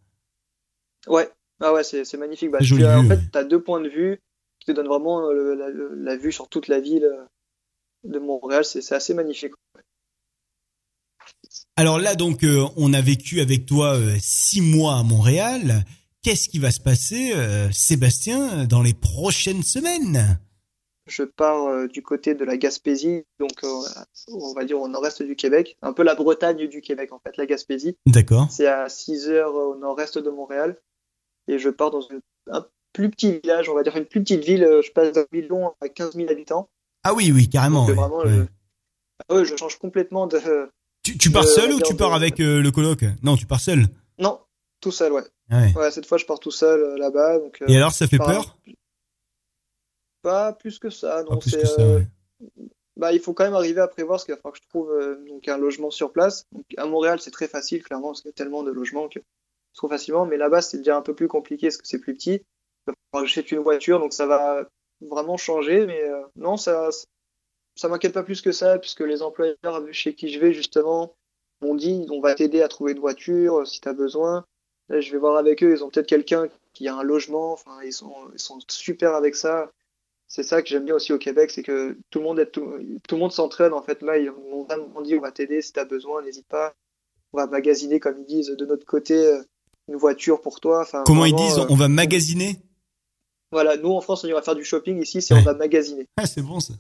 Ouais, 1.08 1.30
ah 1.62 1.74
ouais, 1.74 1.84
c'est 1.84 2.18
magnifique. 2.18 2.52
Bah, 2.52 2.60
tu 2.62 2.86
en 2.86 3.08
fait, 3.08 3.20
tu 3.32 3.38
as 3.38 3.44
deux 3.44 3.62
points 3.62 3.82
de 3.82 3.90
vue 3.90 4.20
qui 4.60 4.68
te 4.68 4.72
donnent 4.72 4.88
vraiment 4.88 5.32
le, 5.32 5.56
la, 5.56 5.70
la, 5.70 6.16
vue 6.16 6.32
sur 6.32 6.48
toute 6.48 6.68
la 6.68 6.80
ville 6.80 7.10
de 8.04 8.20
Montréal, 8.20 8.66
c'est 8.66 8.92
assez 8.94 9.14
magnifique. 9.14 9.54
Alors 11.76 12.00
là, 12.00 12.16
donc, 12.16 12.44
euh, 12.44 12.68
on 12.76 12.94
a 12.94 13.02
vécu 13.02 13.42
avec 13.42 13.66
toi 13.66 13.96
euh, 13.96 14.18
six 14.20 14.62
mois 14.62 14.98
à 14.98 15.04
Montréal. 15.04 15.86
Qu'est-ce 16.24 16.50
qui 16.50 16.60
va 16.60 16.72
se 16.72 16.80
passer, 16.80 17.34
euh, 17.34 17.72
Sébastien, 17.72 18.66
dans 18.66 18.82
les 18.82 18.94
prochaines 18.94 19.64
semaines? 19.64 20.40
Je 21.12 21.24
pars 21.24 21.88
du 21.90 22.02
côté 22.02 22.36
de 22.36 22.46
la 22.46 22.56
Gaspésie, 22.56 23.24
donc 23.40 23.52
on 23.64 24.54
va 24.54 24.64
dire 24.64 24.80
au 24.80 24.88
nord-est 24.88 25.22
du 25.22 25.36
Québec, 25.36 25.78
un 25.82 25.92
peu 25.92 26.04
la 26.04 26.16
Bretagne 26.16 26.68
du 26.68 26.80
Québec 26.82 27.12
en 27.12 27.20
fait, 27.20 27.36
la 27.36 27.46
Gaspésie. 27.46 27.98
D'accord. 28.06 28.48
C'est 28.50 28.68
à 28.68 28.88
6 28.88 29.28
heures 29.30 29.54
au 29.54 29.76
nord-est 29.76 30.18
de 30.18 30.30
Montréal, 30.30 30.78
et 31.48 31.60
je 31.60 31.70
pars 31.70 31.92
dans 31.92 32.02
une, 32.02 32.22
un 32.50 32.66
plus 32.94 33.10
petit 33.10 33.40
village, 33.40 33.70
on 33.70 33.76
va 33.76 33.84
dire 33.84 33.96
une 33.98 34.06
plus 34.06 34.22
petite 34.22 34.44
ville. 34.44 34.68
Je 34.84 34.92
passe 34.92 35.12
d'un 35.12 35.26
million 35.32 35.74
à 35.82 35.90
15 35.90 36.16
000 36.16 36.30
habitants. 36.30 36.70
Ah 37.04 37.14
oui, 37.14 37.32
oui, 37.34 37.50
carrément. 37.50 37.88
Donc, 37.88 37.96
vraiment, 37.96 38.20
ouais. 38.20 39.46
Je... 39.46 39.56
Change 39.56 39.78
complètement 39.80 40.28
de. 40.28 40.40
Tu, 41.04 41.18
tu 41.18 41.32
pars 41.32 41.44
de, 41.44 41.48
seul 41.48 41.74
ou 41.74 41.80
tu 41.82 41.96
pars 41.96 42.14
avec 42.14 42.40
euh, 42.40 42.62
le 42.62 42.72
coloc? 42.72 43.04
Non, 43.24 43.36
tu 43.36 43.46
pars 43.46 43.60
seul. 43.60 43.88
Non, 44.20 44.40
tout 44.82 44.92
seul, 44.92 45.12
ouais. 45.14 45.24
Ouais. 45.50 45.74
ouais 45.76 45.92
cette 45.92 46.06
fois, 46.06 46.18
je 46.18 46.26
pars 46.26 46.40
tout 46.40 46.52
seul 46.52 46.80
euh, 46.80 46.98
là-bas. 46.98 47.40
Donc, 47.40 47.64
Et 47.68 47.78
alors, 47.78 47.92
ça 47.92 48.08
fait 48.08 48.18
peur? 48.18 48.58
Pas 50.22 50.54
plus 50.54 50.80
que 50.80 50.90
ça. 50.90 51.24
C'est. 51.42 51.66
ça, 51.66 51.88
ouais. 51.88 52.08
Bah, 52.98 53.14
il 53.14 53.20
faut 53.20 53.34
quand 53.34 53.46
même 53.46 53.56
arriver 53.56 53.82
à 53.82 53.88
prévoir 53.88 54.18
parce 54.18 54.26
qu'il 54.26 54.34
va 54.34 54.38
falloir 54.38 54.54
que 54.54 54.60
je 54.64 54.70
trouve 54.70 54.92
euh, 54.92 55.16
donc 55.28 55.48
un 55.48 55.58
logement 55.58 55.90
sur 55.90 56.12
place. 56.12 56.46
Donc, 56.52 56.66
à 56.78 56.86
Montréal, 56.86 57.20
c'est 57.20 57.32
très 57.32 57.48
facile, 57.48 57.84
clairement, 57.84 58.10
parce 58.10 58.22
qu'il 58.22 58.30
y 58.30 58.34
a 58.34 58.36
tellement 58.36 58.64
de 58.64 58.72
logements 58.72 59.08
que 59.08 59.20
trouve 59.74 59.90
facilement. 59.90 60.26
Mais 60.26 60.38
là-bas, 60.38 60.62
c'est 60.62 60.78
déjà 60.78 60.98
un 60.98 61.02
peu 61.02 61.16
plus 61.16 61.28
compliqué 61.28 61.68
parce 61.68 61.78
que 61.78 61.88
c'est 61.88 62.00
plus 62.00 62.14
petit. 62.14 62.34
Il 62.34 62.88
va 62.88 62.94
falloir 63.12 63.24
que 63.24 63.30
j'achète 63.30 63.52
une 63.52 63.60
voiture, 63.60 64.00
donc 64.00 64.14
ça 64.14 64.26
va 64.26 64.68
vraiment 65.00 65.38
changer. 65.38 65.86
Mais 65.86 66.04
euh, 66.04 66.22
non, 66.36 66.58
ça, 66.58 66.90
ça 67.76 67.88
m'inquiète 67.88 68.14
pas 68.14 68.24
plus 68.24 68.42
que 68.42 68.52
ça, 68.52 68.78
puisque 68.78 69.02
les 69.02 69.22
employeurs 69.22 69.82
chez 69.92 70.14
qui 70.14 70.30
je 70.30 70.40
vais, 70.40 70.54
justement, 70.54 71.16
m'ont 71.62 71.76
dit 71.76 72.06
on 72.12 72.20
va 72.20 72.36
t'aider 72.36 72.62
à 72.62 72.68
trouver 72.68 72.92
une 72.92 73.00
voiture 73.00 73.66
si 73.66 73.80
tu 73.80 73.88
as 73.88 73.94
besoin. 73.94 74.46
Là, 74.90 75.00
je 75.00 75.12
vais 75.12 75.18
voir 75.18 75.38
avec 75.38 75.64
eux, 75.64 75.72
ils 75.72 75.84
ont 75.84 75.90
peut-être 75.90 76.08
quelqu'un 76.08 76.50
qui 76.74 76.88
a 76.88 76.96
un 76.96 77.04
logement, 77.04 77.54
enfin, 77.54 77.82
ils 77.84 77.94
sont, 77.94 78.14
ils 78.34 78.40
sont 78.40 78.60
super 78.68 79.16
avec 79.16 79.36
ça. 79.36 79.72
C'est 80.34 80.44
ça 80.44 80.62
que 80.62 80.70
j'aime 80.70 80.86
bien 80.86 80.96
aussi 80.96 81.12
au 81.12 81.18
Québec, 81.18 81.52
c'est 81.52 81.62
que 81.62 81.98
tout 82.10 82.20
le 82.20 82.24
monde 82.24 82.40
est, 82.40 82.46
tout, 82.52 82.66
tout 83.06 83.16
le 83.16 83.20
monde 83.20 83.34
s'entraîne 83.34 83.74
en 83.74 83.82
fait. 83.82 84.02
Là, 84.02 84.18
ils 84.18 84.32
m'ont 84.32 85.02
dit 85.02 85.18
on 85.18 85.20
va 85.20 85.34
t'aider 85.34 85.62
si 85.62 85.74
tu 85.74 85.80
as 85.82 85.84
besoin, 85.84 86.22
n'hésite 86.22 86.48
pas. 86.48 86.74
On 87.34 87.38
va 87.38 87.48
magasiner, 87.48 88.00
comme 88.00 88.18
ils 88.20 88.26
disent, 88.26 88.48
de 88.48 88.66
notre 88.66 88.86
côté, 88.86 89.14
euh, 89.14 89.42
une 89.90 89.98
voiture 89.98 90.40
pour 90.40 90.62
toi. 90.62 90.80
Enfin, 90.84 91.04
Comment 91.06 91.22
vraiment, 91.24 91.38
ils 91.38 91.46
disent 91.50 91.60
euh, 91.60 91.66
On 91.70 91.76
va 91.76 91.90
magasiner? 91.90 92.62
Voilà, 93.52 93.76
nous 93.76 93.90
en 93.90 94.00
France, 94.00 94.24
on 94.24 94.28
ira 94.30 94.42
faire 94.42 94.56
du 94.56 94.64
shopping. 94.64 95.02
Ici, 95.02 95.22
c'est 95.22 95.34
Ouais. 95.34 95.42
on 95.42 95.44
va 95.44 95.54
magasiner. 95.54 96.08
Ah, 96.16 96.26
c'est 96.26 96.42
bon 96.42 96.62
ça. 96.62 96.76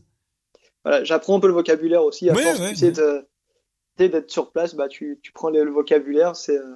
Voilà, 0.85 1.03
j'apprends 1.03 1.35
un 1.35 1.41
peu 1.41 1.47
le 1.47 1.53
vocabulaire 1.53 2.05
aussi. 2.05 2.29
À 2.29 2.33
Ouais, 2.33 2.43
force, 2.43 2.59
ouais, 2.61 2.69
tu 2.69 2.75
sais, 2.77 2.93
tu 2.93 3.01
d'être 4.09 4.31
sur 4.31 4.51
place, 4.53 4.75
bah, 4.75 4.87
tu, 4.87 5.19
tu 5.21 5.33
prends 5.33 5.49
le, 5.49 5.65
le 5.65 5.71
vocabulaire. 5.71 6.37
C'est, 6.37 6.57
euh, 6.57 6.75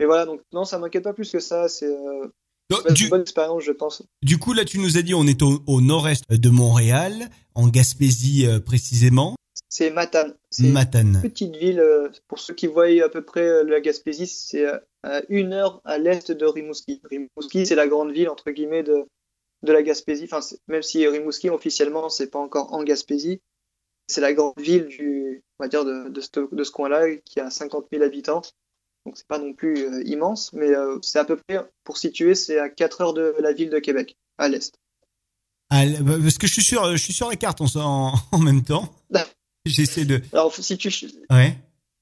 mais 0.00 0.06
voilà, 0.06 0.26
donc 0.26 0.40
non, 0.52 0.64
ça 0.64 0.80
m'inquiète 0.80 1.04
pas 1.04 1.12
plus 1.14 1.30
que 1.30 1.38
ça. 1.38 1.68
C'est 1.68 1.86
euh, 1.86 2.26
Donc, 2.70 2.80
une 2.88 2.94
du, 2.94 3.08
bonne 3.08 3.20
expérience, 3.22 3.62
je 3.64 3.72
pense. 3.72 4.02
du 4.22 4.38
coup, 4.38 4.52
là, 4.54 4.64
tu 4.64 4.78
nous 4.78 4.96
as 4.96 5.02
dit 5.02 5.14
on 5.14 5.26
est 5.26 5.42
au, 5.42 5.62
au 5.66 5.80
nord-est 5.80 6.30
de 6.30 6.48
Montréal, 6.48 7.28
en 7.54 7.68
Gaspésie 7.68 8.46
euh, 8.46 8.60
précisément, 8.60 9.36
C'est 9.68 9.90
Matane. 9.90 10.34
C'est 10.50 10.64
une 10.64 10.72
Matane. 10.72 11.20
petite 11.22 11.54
ville. 11.56 11.80
euh, 11.80 12.08
pour 12.28 12.38
ceux 12.38 12.54
qui 12.54 12.66
voient 12.66 12.86
à 13.04 13.08
peu 13.08 13.22
près 13.24 13.46
euh, 13.46 13.64
la 13.64 13.80
Gaspésie, 13.80 14.26
c'est 14.26 14.64
à 15.02 15.22
une 15.28 15.52
heure 15.52 15.80
à 15.84 15.98
l'est 15.98 16.30
de 16.30 16.46
Rimouski. 16.46 17.02
Rimouski, 17.10 17.66
c'est 17.66 17.74
la 17.74 17.88
grande 17.88 18.12
ville 18.12 18.28
entre 18.28 18.50
guillemets 18.50 18.82
de 18.84 19.04
de 19.64 19.72
la 19.72 19.82
Gaspésie. 19.82 20.24
Enfin, 20.30 20.40
même 20.68 20.82
si 20.82 21.06
Rimouski 21.06 21.48
officiellement, 21.50 22.08
c'est 22.08 22.30
pas 22.30 22.38
encore 22.40 22.72
en 22.72 22.82
Gaspésie, 22.82 23.40
c'est 24.08 24.20
la 24.20 24.32
grande 24.32 24.54
ville 24.58 24.86
du, 24.86 25.42
on 25.58 25.64
va 25.64 25.68
dire 25.68 25.84
de 25.84 26.08
de 26.08 26.20
ce, 26.20 26.28
de 26.54 26.64
ce 26.64 26.70
coin-là 26.70 27.16
qui 27.24 27.38
a 27.40 27.50
50 27.50 27.86
000 27.92 28.02
habitants. 28.04 28.42
Donc 29.06 29.16
c'est 29.16 29.26
pas 29.26 29.38
non 29.38 29.52
plus 29.52 29.78
euh, 29.84 30.02
immense, 30.04 30.52
mais 30.52 30.68
euh, 30.74 30.98
c'est 31.02 31.18
à 31.18 31.24
peu 31.24 31.36
près, 31.36 31.58
pour 31.84 31.96
situer, 31.98 32.34
c'est 32.34 32.58
à 32.58 32.68
4 32.68 33.00
heures 33.00 33.14
de 33.14 33.34
la 33.40 33.52
ville 33.52 33.70
de 33.70 33.78
Québec, 33.78 34.16
à 34.38 34.48
l'est. 34.48 34.72
Ah, 35.70 35.84
bah, 36.00 36.14
parce 36.22 36.38
que 36.38 36.46
je 36.46 36.52
suis 36.52 36.62
sur, 36.62 36.90
je 36.92 36.96
suis 37.02 37.12
sur 37.12 37.28
la 37.28 37.36
carte 37.36 37.60
en, 37.60 37.66
en, 37.76 38.12
en 38.32 38.38
même 38.38 38.62
temps. 38.62 38.88
J'essaie 39.64 40.04
de. 40.04 40.20
Alors 40.32 40.52
si 40.54 40.76
tu, 40.76 40.88
Ouais. 41.30 41.56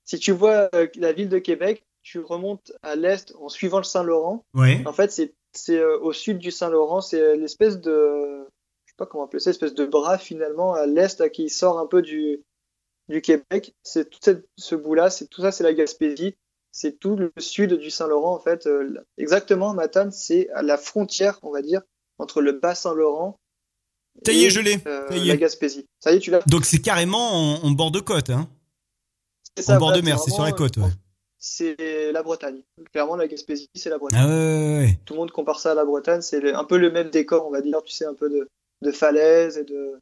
si 0.04 0.18
tu 0.18 0.32
vois 0.32 0.68
euh, 0.74 0.86
la 0.96 1.12
ville 1.12 1.28
de 1.28 1.38
Québec, 1.38 1.84
tu 2.02 2.18
remontes 2.20 2.72
à 2.82 2.96
l'est 2.96 3.34
en 3.40 3.48
suivant 3.50 3.78
le 3.78 3.84
Saint-Laurent. 3.84 4.44
Ouais. 4.54 4.82
En 4.86 4.92
fait, 4.92 5.12
c'est 5.52 5.84
au 5.84 6.12
sud 6.12 6.38
du 6.38 6.50
Saint-Laurent, 6.50 7.00
c'est 7.00 7.36
l'espèce 7.36 7.80
de 7.80 8.46
je 8.86 8.90
sais 8.92 8.96
pas 8.96 9.06
comment 9.06 9.24
appeler 9.24 9.40
ça, 9.40 9.50
espèce 9.50 9.74
de 9.74 9.84
bras 9.84 10.16
finalement 10.18 10.74
à 10.74 10.86
l'est 10.86 11.18
là, 11.20 11.28
qui 11.28 11.48
sort 11.50 11.78
un 11.78 11.86
peu 11.86 12.02
du 12.02 12.40
du 13.08 13.20
Québec. 13.20 13.74
C'est 13.82 14.08
tout 14.08 14.18
cette- 14.22 14.46
ce 14.56 14.74
bout-là, 14.74 15.10
c'est 15.10 15.26
tout 15.26 15.42
ça, 15.42 15.50
c'est 15.52 15.64
la 15.64 15.74
Gaspésie. 15.74 16.36
C'est 16.72 16.98
tout 16.98 17.16
le 17.16 17.32
sud 17.38 17.74
du 17.74 17.90
Saint-Laurent 17.90 18.34
en 18.34 18.38
fait. 18.40 18.66
Euh, 18.66 18.94
exactement, 19.18 19.74
Matane, 19.74 20.12
c'est 20.12 20.48
à 20.50 20.62
la 20.62 20.76
frontière, 20.78 21.38
on 21.42 21.50
va 21.50 21.62
dire, 21.62 21.82
entre 22.18 22.40
le 22.40 22.52
bas 22.52 22.74
Saint-Laurent 22.74 23.38
Ça 24.24 24.32
y 24.32 24.44
est, 24.44 24.46
et, 24.46 24.50
je 24.50 24.60
l'ai. 24.60 24.78
euh, 24.86 25.08
Ça 25.08 25.16
y 25.16 25.26
la 25.26 25.34
est. 25.34 25.38
Gaspésie. 25.38 25.86
Ça 25.98 26.12
y 26.12 26.16
est, 26.16 26.20
tu 26.20 26.30
l'as. 26.30 26.40
Donc 26.46 26.64
c'est 26.64 26.78
carrément 26.80 27.32
en, 27.62 27.64
en 27.64 27.70
bord 27.72 27.90
de 27.90 28.00
côte, 28.00 28.30
hein. 28.30 28.48
C'est 29.56 29.64
En 29.64 29.66
ça, 29.66 29.78
bord 29.78 29.88
voilà, 29.88 30.00
de 30.00 30.06
mer, 30.06 30.18
c'est 30.20 30.30
sur 30.30 30.44
la 30.44 30.52
côte, 30.52 30.76
ouais. 30.76 30.90
C'est 31.42 32.12
la 32.12 32.22
Bretagne. 32.22 32.60
Clairement, 32.92 33.16
la 33.16 33.26
Gaspésie, 33.26 33.68
c'est 33.74 33.88
la 33.90 33.98
Bretagne. 33.98 34.20
Ah 34.22 34.28
ouais, 34.28 34.32
ouais, 34.34 34.78
ouais. 34.86 35.00
tout 35.06 35.14
le 35.14 35.20
monde 35.20 35.30
compare 35.30 35.58
ça 35.58 35.72
à 35.72 35.74
la 35.74 35.84
Bretagne. 35.86 36.20
C'est 36.20 36.52
un 36.52 36.64
peu 36.64 36.76
le 36.76 36.90
même 36.90 37.08
décor, 37.10 37.46
on 37.46 37.50
va 37.50 37.62
dire, 37.62 37.82
tu 37.82 37.92
sais, 37.94 38.04
un 38.04 38.14
peu 38.14 38.28
de, 38.28 38.46
de 38.82 38.92
falaises 38.92 39.56
et 39.56 39.64
de, 39.64 39.98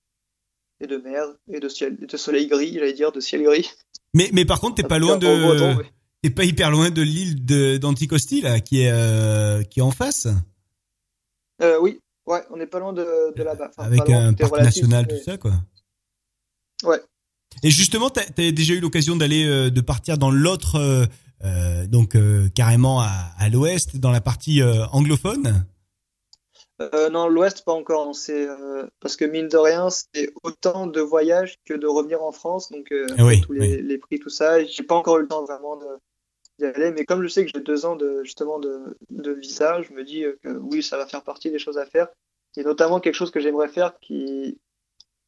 et 0.80 0.86
de 0.88 0.96
mer 0.96 1.24
et 1.52 1.60
de 1.60 1.68
ciel, 1.68 1.96
et 2.02 2.06
de 2.06 2.16
soleil 2.16 2.48
gris, 2.48 2.74
j'allais 2.74 2.92
dire, 2.92 3.12
de 3.12 3.20
ciel 3.20 3.42
gris. 3.44 3.70
Mais, 4.14 4.28
mais 4.32 4.44
par 4.44 4.60
contre, 4.60 4.74
t'es 4.74 4.82
pas 4.88 4.98
loin 4.98 5.16
breton, 5.16 5.54
de, 5.54 5.76
ouais. 5.78 5.90
T'es 6.22 6.30
pas 6.30 6.44
hyper 6.44 6.70
loin 6.70 6.90
de 6.90 7.02
l'île 7.02 7.44
d'Anticosti, 7.78 8.40
là, 8.40 8.60
qui 8.60 8.82
est, 8.82 8.90
euh, 8.90 9.62
qui 9.62 9.80
est 9.80 9.82
en 9.82 9.90
face, 9.90 10.26
Euh, 11.60 11.78
oui, 11.80 12.00
ouais, 12.26 12.42
on 12.50 12.56
n'est 12.56 12.66
pas 12.68 12.78
loin 12.78 12.92
de, 12.92 13.34
de 13.34 13.42
là-bas. 13.42 13.70
Enfin, 13.70 13.82
avec 13.86 14.06
loin, 14.08 14.28
un 14.28 14.32
parc 14.32 14.52
relatif, 14.52 14.82
national, 14.82 15.06
mais- 15.08 15.18
tout 15.18 15.24
ça, 15.24 15.38
quoi. 15.38 15.52
Ouais. 16.84 17.00
Et 17.64 17.70
justement, 17.70 18.10
t'as 18.10 18.22
as 18.22 18.52
déjà 18.52 18.74
eu 18.74 18.80
l'occasion 18.80 19.16
d'aller, 19.16 19.44
euh, 19.44 19.70
de 19.70 19.80
partir 19.80 20.18
dans 20.18 20.30
l'autre 20.30 21.08
euh, 21.44 21.86
donc 21.86 22.16
carrément 22.54 23.00
à, 23.00 23.10
à 23.38 23.48
l'ouest, 23.48 23.96
dans 23.96 24.10
la 24.10 24.20
partie 24.20 24.62
anglophone. 24.92 25.64
Euh, 26.80 27.10
non, 27.10 27.28
l'Ouest 27.28 27.64
pas 27.64 27.72
encore. 27.72 28.14
C'est 28.14 28.46
euh, 28.46 28.86
parce 29.00 29.16
que 29.16 29.24
mine 29.24 29.48
de 29.48 29.56
rien, 29.56 29.88
c'est 29.90 30.32
autant 30.44 30.86
de 30.86 31.00
voyages 31.00 31.58
que 31.64 31.74
de 31.74 31.86
revenir 31.88 32.22
en 32.22 32.30
France. 32.30 32.70
Donc 32.70 32.92
euh, 32.92 33.06
oui, 33.18 33.40
tous 33.40 33.52
les, 33.52 33.82
les 33.82 33.98
prix, 33.98 34.20
tout 34.20 34.30
ça. 34.30 34.64
J'ai 34.64 34.84
pas 34.84 34.94
encore 34.94 35.18
eu 35.18 35.22
le 35.22 35.28
temps 35.28 35.44
vraiment 35.44 35.76
de 35.76 35.86
d'y 36.58 36.66
aller. 36.66 36.90
Mais 36.90 37.04
comme 37.04 37.22
je 37.22 37.28
sais 37.28 37.44
que 37.44 37.50
j'ai 37.54 37.60
deux 37.62 37.86
ans 37.86 37.96
de 37.96 38.22
justement 38.22 38.58
de, 38.58 38.96
de 39.10 39.32
visa, 39.32 39.82
je 39.82 39.92
me 39.92 40.04
dis 40.04 40.24
euh, 40.24 40.38
que 40.42 40.48
oui, 40.48 40.82
ça 40.82 40.96
va 40.96 41.06
faire 41.06 41.22
partie 41.22 41.50
des 41.50 41.58
choses 41.58 41.78
à 41.78 41.86
faire. 41.86 42.08
Et 42.56 42.64
notamment 42.64 43.00
quelque 43.00 43.14
chose 43.14 43.30
que 43.30 43.40
j'aimerais 43.40 43.68
faire, 43.68 43.98
qui 44.00 44.58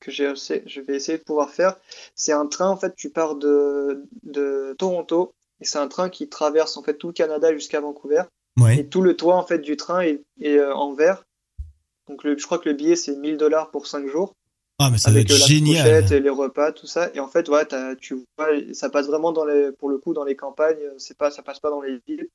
que 0.00 0.10
je 0.10 0.80
vais 0.80 0.96
essayer 0.96 1.18
de 1.18 1.22
pouvoir 1.22 1.50
faire, 1.50 1.76
c'est 2.14 2.32
un 2.32 2.46
train. 2.46 2.70
En 2.70 2.76
fait, 2.76 2.94
tu 2.94 3.10
pars 3.10 3.36
de 3.36 4.04
de 4.22 4.74
Toronto 4.78 5.34
et 5.60 5.64
c'est 5.64 5.78
un 5.78 5.88
train 5.88 6.08
qui 6.08 6.28
traverse 6.28 6.76
en 6.76 6.82
fait 6.82 6.94
tout 6.94 7.08
le 7.08 7.12
Canada 7.12 7.52
jusqu'à 7.52 7.80
Vancouver. 7.80 8.22
Ouais. 8.58 8.78
Et 8.78 8.88
tout 8.88 9.02
le 9.02 9.16
toit 9.16 9.36
en 9.36 9.44
fait 9.44 9.58
du 9.58 9.76
train 9.76 10.00
est, 10.00 10.22
est, 10.40 10.56
euh, 10.56 10.74
en 10.74 10.94
verre. 10.94 11.24
Donc 12.08 12.24
le, 12.24 12.36
je 12.36 12.44
crois 12.44 12.58
que 12.58 12.68
le 12.68 12.74
billet 12.74 12.96
c'est 12.96 13.14
1000 13.14 13.36
dollars 13.36 13.70
pour 13.70 13.86
5 13.86 14.06
jours 14.08 14.34
Ah 14.80 14.90
mais 14.90 14.98
ça 14.98 15.10
avec 15.10 15.26
être 15.26 15.36
euh, 15.36 15.38
la 15.38 15.46
génial. 15.46 16.12
et 16.12 16.20
les 16.20 16.30
repas 16.30 16.72
tout 16.72 16.86
ça. 16.86 17.10
Et 17.14 17.20
en 17.20 17.28
fait 17.28 17.48
ouais 17.48 17.66
tu 18.00 18.24
vois 18.38 18.48
ça 18.72 18.88
passe 18.90 19.06
vraiment 19.06 19.30
dans 19.32 19.44
les 19.44 19.70
pour 19.72 19.88
le 19.90 19.98
coup 19.98 20.14
dans 20.14 20.24
les 20.24 20.34
campagnes 20.36 20.78
c'est 20.98 21.16
pas 21.16 21.30
ça 21.30 21.42
passe 21.42 21.60
pas 21.60 21.70
dans 21.70 21.82
les 21.82 22.00
villes. 22.08 22.26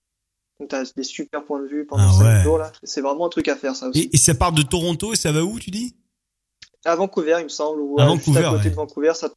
Donc 0.60 0.70
t'as 0.70 0.84
des 0.96 1.04
super 1.04 1.44
points 1.44 1.62
de 1.62 1.68
vue 1.68 1.86
pendant 1.86 2.08
Ah 2.08 2.14
5 2.18 2.24
ouais. 2.24 2.44
jours 2.44 2.58
là. 2.60 2.72
C'est 2.84 3.02
vraiment 3.02 3.26
un 3.26 3.30
truc 3.30 3.48
à 3.50 3.56
faire 3.56 3.76
ça 3.76 3.88
aussi. 3.90 4.04
Et, 4.04 4.16
et 4.16 4.18
ça 4.18 4.34
part 4.36 4.54
de 4.54 4.62
Toronto 4.62 5.12
et 5.12 5.18
ça 5.18 5.32
va 5.32 5.44
où 5.44 5.60
tu 5.60 5.70
dis? 5.72 5.96
À 6.86 6.96
Vancouver 6.96 7.38
il 7.40 7.46
me 7.46 7.50
semble 7.50 7.82
ou 7.82 8.00
À 8.00 8.04
euh, 8.06 8.14
juste 8.14 8.28
Vancouver, 8.28 8.46
à 8.46 8.50
côté 8.52 8.64
ouais. 8.66 8.70
de 8.70 8.76
Vancouver 8.76 9.12
ça 9.16 9.30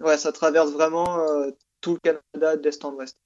ouais 0.00 0.18
ça 0.18 0.32
traverse 0.32 0.72
vraiment 0.72 1.20
euh, 1.20 1.50
tout 1.80 1.92
le 1.94 1.98
Canada 2.34 2.56
d'est 2.56 2.84
en 2.84 2.92
ouest. 2.94 3.16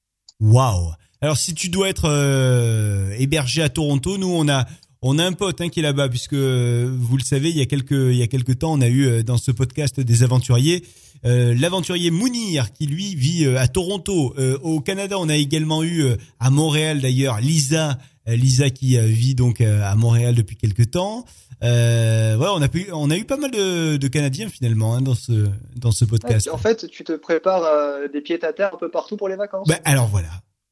Waouh. 0.41 0.93
Alors 1.23 1.37
si 1.37 1.55
tu 1.55 1.69
dois 1.71 1.89
être 1.89 2.09
euh, 2.09 3.11
hébergé 3.19 3.63
à 3.63 3.69
Toronto, 3.69 4.17
nous 4.19 4.29
on 4.33 4.49
a 4.49 4.65
on 5.03 5.19
a 5.19 5.25
un 5.25 5.33
pote 5.33 5.61
hein, 5.61 5.69
qui 5.69 5.81
est 5.81 5.83
là-bas 5.83 6.09
puisque 6.09 6.35
euh, 6.35 6.91
vous 6.99 7.17
le 7.17 7.23
savez, 7.23 7.51
il 7.51 7.57
y 7.57 7.63
a 7.63 7.67
quelques 7.67 7.91
il 7.93 8.17
y 8.17 8.23
a 8.23 8.27
quelques 8.27 8.59
temps, 8.59 8.73
on 8.73 8.81
a 8.81 8.89
eu 8.89 9.07
euh, 9.07 9.23
dans 9.23 9.37
ce 9.39 9.51
podcast 9.51 9.99
des 10.01 10.23
aventuriers 10.23 10.85
euh, 11.27 11.55
l'aventurier 11.59 12.11
Mounir 12.11 12.73
qui 12.73 12.87
lui 12.87 13.15
vit 13.15 13.45
euh, 13.45 13.59
à 13.59 13.69
Toronto. 13.69 14.35
Euh, 14.39 14.57
au 14.63 14.81
Canada, 14.81 15.17
on 15.19 15.29
a 15.29 15.37
également 15.37 15.83
eu 15.85 16.05
à 16.39 16.51
Montréal 16.51 17.01
d'ailleurs 17.01 17.41
Lisa 17.41 17.99
Lisa 18.27 18.71
qui 18.71 18.99
vit 18.99 19.35
donc 19.35 19.61
à 19.61 19.95
Montréal 19.97 20.35
depuis 20.35 20.55
quelques 20.57 20.91
temps. 20.93 21.25
Euh, 21.63 22.37
ouais, 22.39 22.47
on 22.55 22.63
a 22.63 22.69
pu, 22.69 22.87
on 22.93 23.11
a 23.11 23.17
eu 23.19 23.25
pas 23.25 23.37
mal 23.37 23.51
de, 23.51 23.97
de 23.99 24.09
Canadiens 24.09 24.49
finalement 24.49 24.95
hein, 24.95 25.03
dans 25.03 25.15
ce 25.15 25.49
dans 25.77 25.91
ce 25.91 26.05
Ouais, 26.05 26.11
podcast. 26.13 26.49
en 26.51 26.57
fait 26.59 26.87
tu 26.89 27.05
te 27.05 27.13
prépares 27.13 27.65
euh, 27.65 28.09
des 28.09 28.21
pieds 28.23 28.43
à 28.45 28.53
terre 28.55 28.71
un 28.75 28.79
peu 28.79 28.91
partout 28.91 29.17
pour 29.19 29.29
les 29.29 29.37
vacances. 29.37 29.67
Bah, 29.69 29.79
alors 29.85 30.07
voilà. 30.09 30.29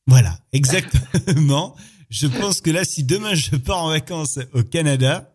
Voilà, 0.06 0.38
exactement. 0.52 1.74
Je 2.10 2.26
pense 2.26 2.60
que 2.60 2.70
là, 2.70 2.84
si 2.84 3.04
demain 3.04 3.34
je 3.34 3.56
pars 3.56 3.84
en 3.84 3.90
vacances 3.90 4.38
au 4.54 4.62
Canada, 4.62 5.32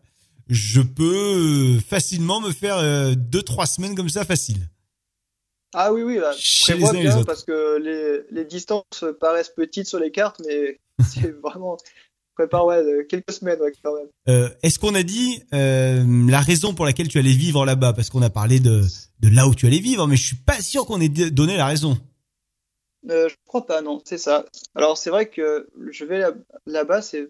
je 0.48 0.80
peux 0.80 1.76
euh, 1.76 1.80
facilement 1.80 2.40
me 2.40 2.52
faire 2.52 2.78
euh, 2.78 3.14
deux, 3.14 3.42
trois 3.42 3.66
semaines 3.66 3.94
comme 3.94 4.08
ça 4.08 4.24
facile. 4.24 4.68
Ah 5.74 5.92
oui, 5.92 6.02
oui, 6.02 6.20
Chez 6.38 6.74
prévois 6.74 6.92
bien 6.92 7.24
parce 7.24 7.42
que 7.42 7.78
les, 7.78 8.20
les 8.30 8.44
distances 8.44 9.04
paraissent 9.20 9.52
petites 9.54 9.88
sur 9.88 9.98
les 9.98 10.12
cartes, 10.12 10.40
mais 10.46 10.78
c'est 11.04 11.34
vraiment. 11.42 11.76
Prépare, 12.36 12.66
ouais, 12.66 12.82
de 12.82 13.02
quelques 13.08 13.30
semaines, 13.30 13.60
ouais, 13.60 13.72
quand 13.82 13.94
même. 13.94 14.08
Euh, 14.28 14.50
Est-ce 14.64 14.80
qu'on 14.80 14.96
a 14.96 15.04
dit 15.04 15.40
euh, 15.52 16.04
la 16.28 16.40
raison 16.40 16.74
pour 16.74 16.84
laquelle 16.84 17.06
tu 17.06 17.18
allais 17.18 17.32
vivre 17.32 17.64
là-bas? 17.64 17.92
Parce 17.92 18.10
qu'on 18.10 18.22
a 18.22 18.30
parlé 18.30 18.58
de, 18.58 18.82
de 19.20 19.28
là 19.28 19.46
où 19.46 19.54
tu 19.54 19.66
allais 19.68 19.78
vivre, 19.78 20.08
mais 20.08 20.16
je 20.16 20.26
suis 20.26 20.36
pas 20.36 20.60
sûr 20.60 20.84
qu'on 20.84 21.00
ait 21.00 21.08
donné 21.08 21.56
la 21.56 21.66
raison. 21.66 21.96
Euh, 23.10 23.28
je 23.28 23.34
crois 23.46 23.66
pas, 23.66 23.82
non, 23.82 24.00
c'est 24.04 24.18
ça. 24.18 24.46
Alors, 24.74 24.96
c'est 24.98 25.10
vrai 25.10 25.28
que 25.28 25.68
je 25.90 26.04
vais 26.04 26.18
là- 26.18 26.32
là-bas, 26.66 27.02
c'est 27.02 27.28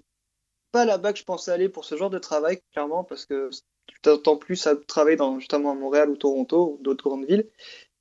pas 0.72 0.84
là-bas 0.84 1.12
que 1.12 1.18
je 1.18 1.24
pensais 1.24 1.50
aller 1.50 1.68
pour 1.68 1.84
ce 1.84 1.96
genre 1.96 2.10
de 2.10 2.18
travail, 2.18 2.60
clairement, 2.72 3.04
parce 3.04 3.26
que 3.26 3.50
tu 3.86 4.00
t'attends 4.00 4.36
plus 4.36 4.66
à 4.66 4.76
travailler 4.76 5.16
dans, 5.16 5.38
justement 5.38 5.72
à 5.72 5.74
Montréal 5.74 6.10
ou 6.10 6.16
Toronto 6.16 6.76
ou 6.78 6.82
d'autres 6.82 7.04
grandes 7.08 7.26
villes. 7.26 7.48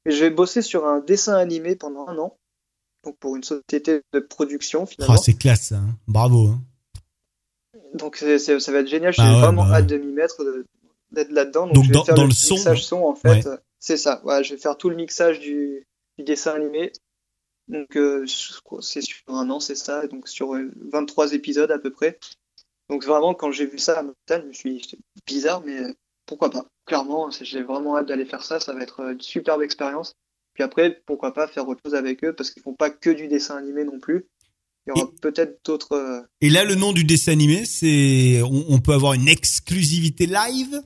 Mais 0.05 0.11
je 0.11 0.19
vais 0.23 0.29
bosser 0.29 0.61
sur 0.61 0.85
un 0.85 0.99
dessin 0.99 1.35
animé 1.35 1.75
pendant 1.75 2.07
un 2.07 2.17
an. 2.17 2.37
Donc, 3.03 3.17
pour 3.17 3.35
une 3.35 3.43
société 3.43 4.01
de 4.13 4.19
production, 4.19 4.85
finalement. 4.85 5.15
Oh, 5.17 5.21
c'est 5.21 5.33
classe, 5.37 5.71
hein. 5.73 5.85
bravo. 6.07 6.47
Hein. 6.47 6.61
Donc 7.95 8.17
ça 8.17 8.25
va 8.71 8.79
être 8.79 8.87
génial, 8.87 9.13
j'ai 9.13 9.21
Ah 9.21 9.33
ouais, 9.35 9.39
vraiment 9.41 9.65
bah. 9.65 9.75
hâte 9.75 9.87
de 9.87 9.97
m'y 9.97 10.11
mettre, 10.13 10.43
d'être 11.11 11.29
là-dedans. 11.31 11.67
Donc, 11.67 11.75
Donc 11.75 11.83
je 11.83 11.89
vais 11.89 11.93
dans- 11.93 12.05
faire 12.05 12.15
dans 12.15 12.21
le, 12.23 12.29
le 12.29 12.33
son, 12.33 12.55
mixage 12.55 12.83
son 12.85 13.03
en 13.03 13.15
fait. 13.15 13.45
ouais. 13.45 13.57
C'est 13.79 13.97
ça, 13.97 14.21
ouais, 14.23 14.43
je 14.43 14.53
vais 14.55 14.59
faire 14.59 14.77
tout 14.77 14.89
le 14.89 14.95
mixage 14.95 15.39
du, 15.39 15.85
du 16.17 16.23
dessin 16.23 16.53
animé. 16.55 16.91
Donc 17.67 17.95
euh, 17.95 18.25
c'est 18.81 19.01
sur 19.01 19.23
un 19.27 19.49
an, 19.49 19.59
c'est 19.59 19.75
ça, 19.75 20.05
donc 20.07 20.27
sur 20.27 20.55
euh, 20.55 20.71
23 20.91 21.33
épisodes 21.33 21.71
à 21.71 21.79
peu 21.79 21.91
près. 21.91 22.19
Donc 22.89 23.05
vraiment 23.05 23.33
quand 23.33 23.51
j'ai 23.51 23.65
vu 23.65 23.79
ça 23.79 23.99
à 23.99 24.03
Montréal, 24.03 24.41
je 24.43 24.47
me 24.47 24.53
suis 24.53 24.73
dit 24.75 24.87
c'est 24.89 24.99
bizarre, 25.25 25.63
mais 25.65 25.79
euh, 25.79 25.93
pourquoi 26.25 26.49
pas. 26.49 26.65
Clairement, 26.85 27.29
j'ai 27.31 27.63
vraiment 27.63 27.97
hâte 27.97 28.07
d'aller 28.07 28.25
faire 28.25 28.43
ça, 28.43 28.59
ça 28.59 28.73
va 28.73 28.81
être 28.81 28.99
euh, 28.99 29.13
une 29.13 29.21
superbe 29.21 29.61
expérience. 29.61 30.13
Puis 30.53 30.63
après, 30.63 31.01
pourquoi 31.05 31.33
pas 31.33 31.47
faire 31.47 31.67
autre 31.67 31.81
chose 31.85 31.95
avec 31.95 32.23
eux, 32.23 32.33
parce 32.33 32.51
qu'ils 32.51 32.61
font 32.61 32.75
pas 32.75 32.89
que 32.89 33.09
du 33.09 33.27
dessin 33.27 33.57
animé 33.57 33.83
non 33.85 33.99
plus. 33.99 34.27
Il 34.85 34.89
y 34.89 34.91
aura 34.91 35.09
peut-être 35.21 35.65
d'autres... 35.65 35.93
euh, 35.93 36.21
Et 36.41 36.49
là, 36.49 36.65
le 36.65 36.75
nom 36.75 36.91
du 36.91 37.05
dessin 37.05 37.31
animé, 37.31 37.63
c'est, 37.65 38.41
on, 38.43 38.79
peut 38.79 38.91
avoir 38.91 39.13
une 39.13 39.29
exclusivité 39.29 40.25
live? 40.25 40.81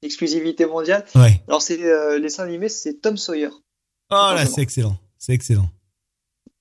exclusivités 0.00 0.64
mondiales. 0.64 1.04
Ouais. 1.14 1.42
Alors, 1.48 1.60
c'est 1.60 1.82
euh, 1.82 2.16
les 2.16 2.22
dessins 2.22 2.44
animés, 2.44 2.68
c'est 2.68 2.94
Tom 2.94 3.16
Sawyer. 3.16 3.50
Oh 4.10 4.14
là, 4.34 4.46
c'est 4.46 4.62
excellent, 4.62 4.96
c'est 5.18 5.32
excellent. 5.32 5.68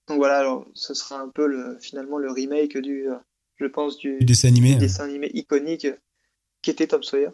Donc 0.07 0.17
voilà, 0.17 0.39
alors 0.39 0.65
ce 0.73 0.93
sera 0.93 1.19
un 1.19 1.29
peu 1.29 1.47
le, 1.47 1.77
finalement 1.79 2.17
le 2.17 2.31
remake 2.31 2.77
du, 2.77 3.09
euh, 3.09 3.15
je 3.55 3.65
pense, 3.65 3.97
du, 3.97 4.19
Du 4.19 4.25
dessin 4.25 4.47
animé. 4.47 4.69
du 4.69 4.75
hein. 4.75 4.77
dessin 4.79 5.03
animé 5.05 5.29
iconique 5.33 5.87
qui 6.61 6.71
était 6.71 6.87
Tom 6.87 7.03
Sawyer. 7.03 7.29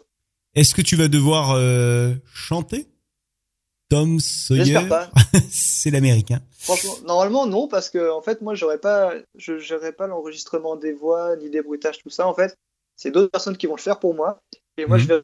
Est-ce 0.54 0.74
que 0.74 0.82
tu 0.82 0.96
vas 0.96 1.08
devoir 1.08 1.52
euh, 1.52 2.14
chanter? 2.32 2.86
Tom 3.88 4.18
Sawyer? 4.18 4.64
J'espère 4.64 4.88
pas. 4.88 5.10
c'est 5.50 5.90
l'américain. 5.90 6.40
Franchement, 6.58 6.94
normalement 7.06 7.46
non, 7.46 7.68
parce 7.68 7.90
que 7.90 8.10
en 8.10 8.22
fait, 8.22 8.40
moi, 8.40 8.54
j'aurais 8.54 8.78
pas, 8.78 9.14
je 9.36 9.58
gérerai 9.58 9.92
pas 9.92 10.06
l'enregistrement 10.06 10.76
des 10.76 10.92
voix 10.92 11.36
ni 11.36 11.50
des 11.50 11.62
bruitages, 11.62 11.98
tout 11.98 12.10
ça. 12.10 12.26
En 12.26 12.34
fait, 12.34 12.56
c'est 12.96 13.10
d'autres 13.10 13.30
personnes 13.30 13.56
qui 13.56 13.66
vont 13.66 13.76
le 13.76 13.80
faire 13.80 13.98
pour 14.00 14.14
moi. 14.14 14.40
Et 14.78 14.86
moi, 14.86 14.96
Mhm. 14.96 15.02
je 15.02 15.08
vais 15.08 15.22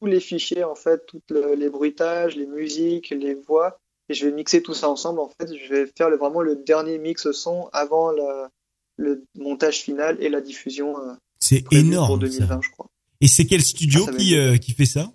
tous 0.00 0.06
les 0.06 0.20
fichiers, 0.20 0.64
en 0.64 0.74
fait, 0.74 1.04
tous 1.06 1.22
les 1.56 1.70
bruitages, 1.70 2.36
les 2.36 2.46
musiques, 2.46 3.10
les 3.10 3.34
voix, 3.34 3.80
et 4.08 4.14
je 4.14 4.26
vais 4.26 4.32
mixer 4.32 4.62
tout 4.62 4.74
ça 4.74 4.88
ensemble. 4.88 5.20
En 5.20 5.28
fait, 5.28 5.54
je 5.54 5.68
vais 5.72 5.86
faire 5.96 6.10
le, 6.10 6.16
vraiment 6.16 6.42
le 6.42 6.56
dernier 6.56 6.98
mix 6.98 7.30
son 7.32 7.68
avant 7.72 8.10
la- 8.10 8.50
le 8.96 9.24
montage 9.36 9.80
final 9.82 10.16
et 10.20 10.28
la 10.28 10.40
diffusion 10.40 10.98
euh, 10.98 11.12
C'est 11.40 11.62
prévue 11.64 11.82
pour 11.84 11.92
énorme. 11.92 12.18
2020, 12.20 12.46
ça. 12.48 12.60
je 12.62 12.70
crois. 12.70 12.86
Et 13.20 13.28
c'est 13.28 13.46
quel 13.46 13.62
studio 13.62 14.04
Ah, 14.08 14.12
qui, 14.12 14.36
euh, 14.36 14.56
qui 14.58 14.72
fait 14.72 14.84
ça? 14.86 15.10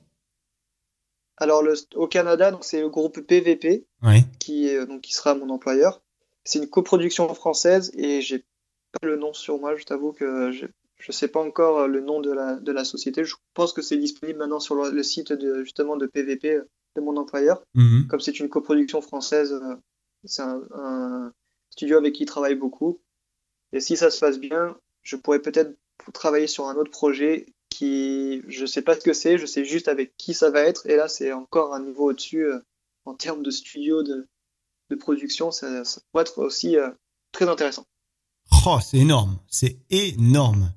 Alors, 1.37 1.61
le, 1.61 1.73
au 1.95 2.07
Canada, 2.07 2.51
donc 2.51 2.63
c'est 2.63 2.81
le 2.81 2.89
groupe 2.89 3.19
PVP 3.21 3.85
Ouais. 4.03 4.23
qui, 4.39 4.67
est, 4.67 4.77
euh, 4.77 4.85
donc, 4.85 5.01
qui 5.01 5.13
sera 5.13 5.35
mon 5.35 5.49
employeur. 5.49 6.01
C'est 6.45 6.59
une 6.59 6.69
coproduction 6.69 7.31
française 7.33 7.91
et 7.95 8.21
j'ai 8.21 8.39
pas 8.39 9.05
le 9.05 9.17
nom 9.17 9.33
sur 9.33 9.59
moi. 9.59 9.75
Je 9.75 9.83
t'avoue 9.83 10.13
que 10.13 10.51
je, 10.51 10.65
je 10.97 11.11
sais 11.11 11.27
pas 11.27 11.41
encore 11.41 11.79
euh, 11.81 11.87
le 11.87 12.01
nom 12.01 12.21
de 12.21 12.31
la, 12.31 12.55
de 12.55 12.71
la 12.71 12.85
société. 12.85 13.23
Je 13.23 13.35
pense 13.53 13.73
que 13.73 13.81
c'est 13.83 13.97
disponible 13.97 14.39
maintenant 14.39 14.59
sur 14.59 14.75
le, 14.75 14.89
le 14.89 15.03
site 15.03 15.31
de, 15.33 15.63
justement 15.63 15.97
de 15.97 16.07
PVP 16.07 16.61
de 16.97 17.01
mon 17.01 17.15
employeur. 17.15 17.61
Mhm. 17.75 18.07
Comme 18.07 18.19
c'est 18.19 18.39
une 18.39 18.49
coproduction 18.49 19.01
française, 19.01 19.53
euh, 19.53 19.75
c'est 20.25 20.41
un, 20.41 20.61
un 20.73 21.31
studio 21.69 21.97
avec 21.97 22.13
qui 22.13 22.23
il 22.23 22.25
travaille 22.25 22.55
beaucoup. 22.55 22.99
Et 23.71 23.79
si 23.79 23.95
ça 23.95 24.09
se 24.09 24.19
passe 24.19 24.39
bien, 24.39 24.75
je 25.03 25.15
pourrais 25.15 25.41
peut-être 25.41 25.77
travailler 26.13 26.47
sur 26.47 26.67
un 26.67 26.75
autre 26.75 26.91
projet 26.91 27.45
qui, 27.69 28.41
je 28.47 28.65
sais 28.65 28.81
pas 28.81 28.95
ce 28.95 29.01
que 29.01 29.13
c'est, 29.13 29.37
je 29.37 29.45
sais 29.45 29.63
juste 29.63 29.87
avec 29.87 30.15
qui 30.17 30.33
ça 30.33 30.49
va 30.49 30.61
être. 30.61 30.87
Et 30.87 30.95
là, 30.95 31.07
c'est 31.07 31.31
encore 31.31 31.73
un 31.73 31.83
niveau 31.83 32.09
au-dessus 32.09 32.45
euh, 32.45 32.59
en 33.05 33.13
termes 33.13 33.43
de 33.43 33.51
studio, 33.51 34.03
de, 34.03 34.27
de 34.89 34.95
production. 34.95 35.51
Ça, 35.51 35.85
ça 35.85 36.01
pourrait 36.11 36.23
être 36.23 36.39
aussi 36.39 36.77
euh, 36.77 36.89
très 37.31 37.47
intéressant. 37.47 37.85
Oh, 38.65 38.77
c'est 38.81 38.97
énorme. 38.97 39.37
C'est 39.47 39.79
énorme. 39.89 40.71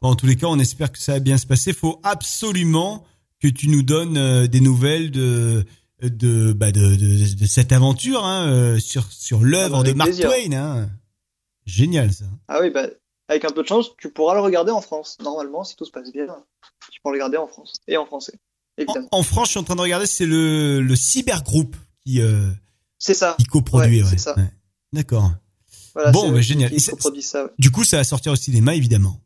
Bon, 0.00 0.10
en 0.10 0.16
tous 0.16 0.26
les 0.26 0.36
cas, 0.36 0.48
on 0.48 0.58
espère 0.58 0.90
que 0.90 0.98
ça 0.98 1.12
va 1.12 1.20
bien 1.20 1.38
se 1.38 1.46
passer. 1.46 1.72
Faut 1.72 2.00
absolument 2.02 3.06
que 3.42 3.48
tu 3.48 3.68
nous 3.68 3.82
donnes 3.82 4.16
euh, 4.16 4.46
des 4.46 4.60
nouvelles 4.60 5.10
de 5.10 5.64
de, 6.00 6.52
bah 6.52 6.72
de, 6.72 6.96
de, 6.96 7.34
de 7.34 7.46
cette 7.46 7.72
aventure 7.72 8.24
hein, 8.24 8.46
euh, 8.48 8.78
sur 8.78 9.10
sur 9.12 9.42
l'œuvre 9.44 9.78
Ah 9.80 9.82
bah, 9.82 9.88
de 9.90 9.94
Mark 9.96 10.10
plaisir. 10.10 10.28
Twain. 10.30 10.52
Hein. 10.52 10.90
Génial 11.66 12.12
ça. 12.12 12.24
Ah 12.48 12.58
oui, 12.60 12.70
bah, 12.70 12.86
avec 13.28 13.44
un 13.44 13.50
peu 13.50 13.62
de 13.62 13.68
chance, 13.68 13.90
tu 13.98 14.10
pourras 14.10 14.34
le 14.34 14.40
regarder 14.40 14.72
en 14.72 14.80
France. 14.80 15.16
Normalement, 15.22 15.64
si 15.64 15.76
tout 15.76 15.84
se 15.84 15.90
passe 15.90 16.12
bien, 16.12 16.26
tu 16.90 17.00
pourras 17.00 17.12
le 17.14 17.18
regarder 17.18 17.36
en 17.36 17.46
France 17.46 17.74
et 17.88 17.96
en 17.96 18.04
français, 18.06 18.32
En, 18.78 18.82
évidemment. 18.82 19.08
en 19.12 19.22
France, 19.22 19.46
je 19.48 19.50
suis 19.52 19.60
en 19.60 19.64
train 19.64 19.76
de 19.76 19.80
regarder, 19.80 20.06
c'est 20.06 20.26
le 20.26 20.80
le 20.80 20.96
Cybergroupe 20.96 21.76
qui 22.04 22.20
euh, 22.20 22.48
C'est 22.98 23.14
ça. 23.14 23.36
qui 23.38 23.44
coproduit. 23.44 23.98
Ouais, 23.98 24.04
Ouais, 24.04 24.10
c'est 24.10 24.18
ça. 24.18 24.36
Ouais. 24.36 24.50
D'accord. 24.92 25.30
Voilà, 25.94 26.10
Bon, 26.10 26.32
bah, 26.32 26.40
génial. 26.40 26.72
ça. 26.80 27.50
Du 27.58 27.70
coup, 27.70 27.84
ça 27.84 27.98
va 27.98 28.04
sortir 28.04 28.32
au 28.32 28.36
cinéma, 28.36 28.74
évidemment. 28.74 29.20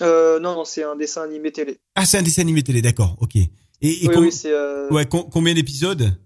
Euh, 0.00 0.40
non, 0.40 0.54
non, 0.54 0.64
c'est 0.64 0.82
un 0.84 0.96
dessin 0.96 1.22
animé 1.22 1.52
télé. 1.52 1.80
Ah, 1.94 2.06
c'est 2.06 2.18
un 2.18 2.22
dessin 2.22 2.42
animé 2.42 2.62
télé, 2.62 2.82
d'accord. 2.82 3.16
Ok. 3.20 3.36
Et, 3.36 3.50
et 3.82 4.08
oui, 4.08 4.14
com- 4.14 4.24
oui, 4.24 4.40
euh, 4.46 4.88
ouais, 4.90 5.06
com- 5.06 5.28
combien 5.30 5.54
d'épisodes? 5.54 6.16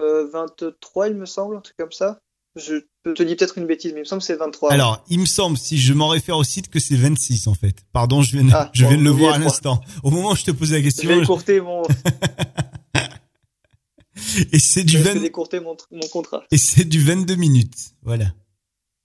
Euh, 0.00 0.28
23, 0.30 1.08
il 1.08 1.16
me 1.16 1.26
semble, 1.26 1.56
un 1.56 1.60
truc 1.60 1.76
comme 1.76 1.92
ça. 1.92 2.20
Je 2.56 2.74
te 3.14 3.22
dis 3.22 3.34
peut-être 3.36 3.56
une 3.56 3.66
bêtise, 3.66 3.92
mais 3.92 4.00
il 4.00 4.02
me 4.02 4.04
semble 4.04 4.20
que 4.20 4.26
c'est 4.26 4.34
23. 4.36 4.72
Alors, 4.72 5.02
il 5.08 5.18
me 5.20 5.24
semble, 5.24 5.56
si 5.56 5.78
je 5.78 5.94
m'en 5.94 6.08
réfère 6.08 6.36
au 6.36 6.44
site, 6.44 6.68
que 6.68 6.80
c'est 6.80 6.96
26 6.96 7.46
en 7.46 7.54
fait. 7.54 7.76
Pardon, 7.92 8.20
je 8.20 8.36
viens, 8.36 8.44
de- 8.46 8.52
Ah, 8.52 8.70
je 8.74 8.82
bon, 8.82 8.88
viens 8.90 8.98
de 8.98 9.04
le 9.04 9.10
voir 9.10 9.34
à 9.34 9.38
je 9.38 9.44
l'instant. 9.44 9.80
Au 10.02 10.10
moment 10.10 10.32
où 10.32 10.36
je 10.36 10.44
te 10.44 10.50
posais 10.50 10.74
la 10.74 10.80
je 10.80 10.84
question, 10.84 11.08
vais 11.08 11.22
écourter 11.22 11.60
mon, 11.62 11.82
et 14.52 14.58
c'est 14.58 14.84
du 14.84 14.98
je 14.98 15.02
20 15.02 15.14
vais 15.20 15.26
écourter 15.26 15.60
mon, 15.60 15.76
mon 15.90 16.06
contrat. 16.08 16.44
et 16.50 16.58
c'est 16.58 16.84
du 16.84 17.02
22 17.02 17.34
minutes. 17.36 17.94
Voilà. 18.02 18.26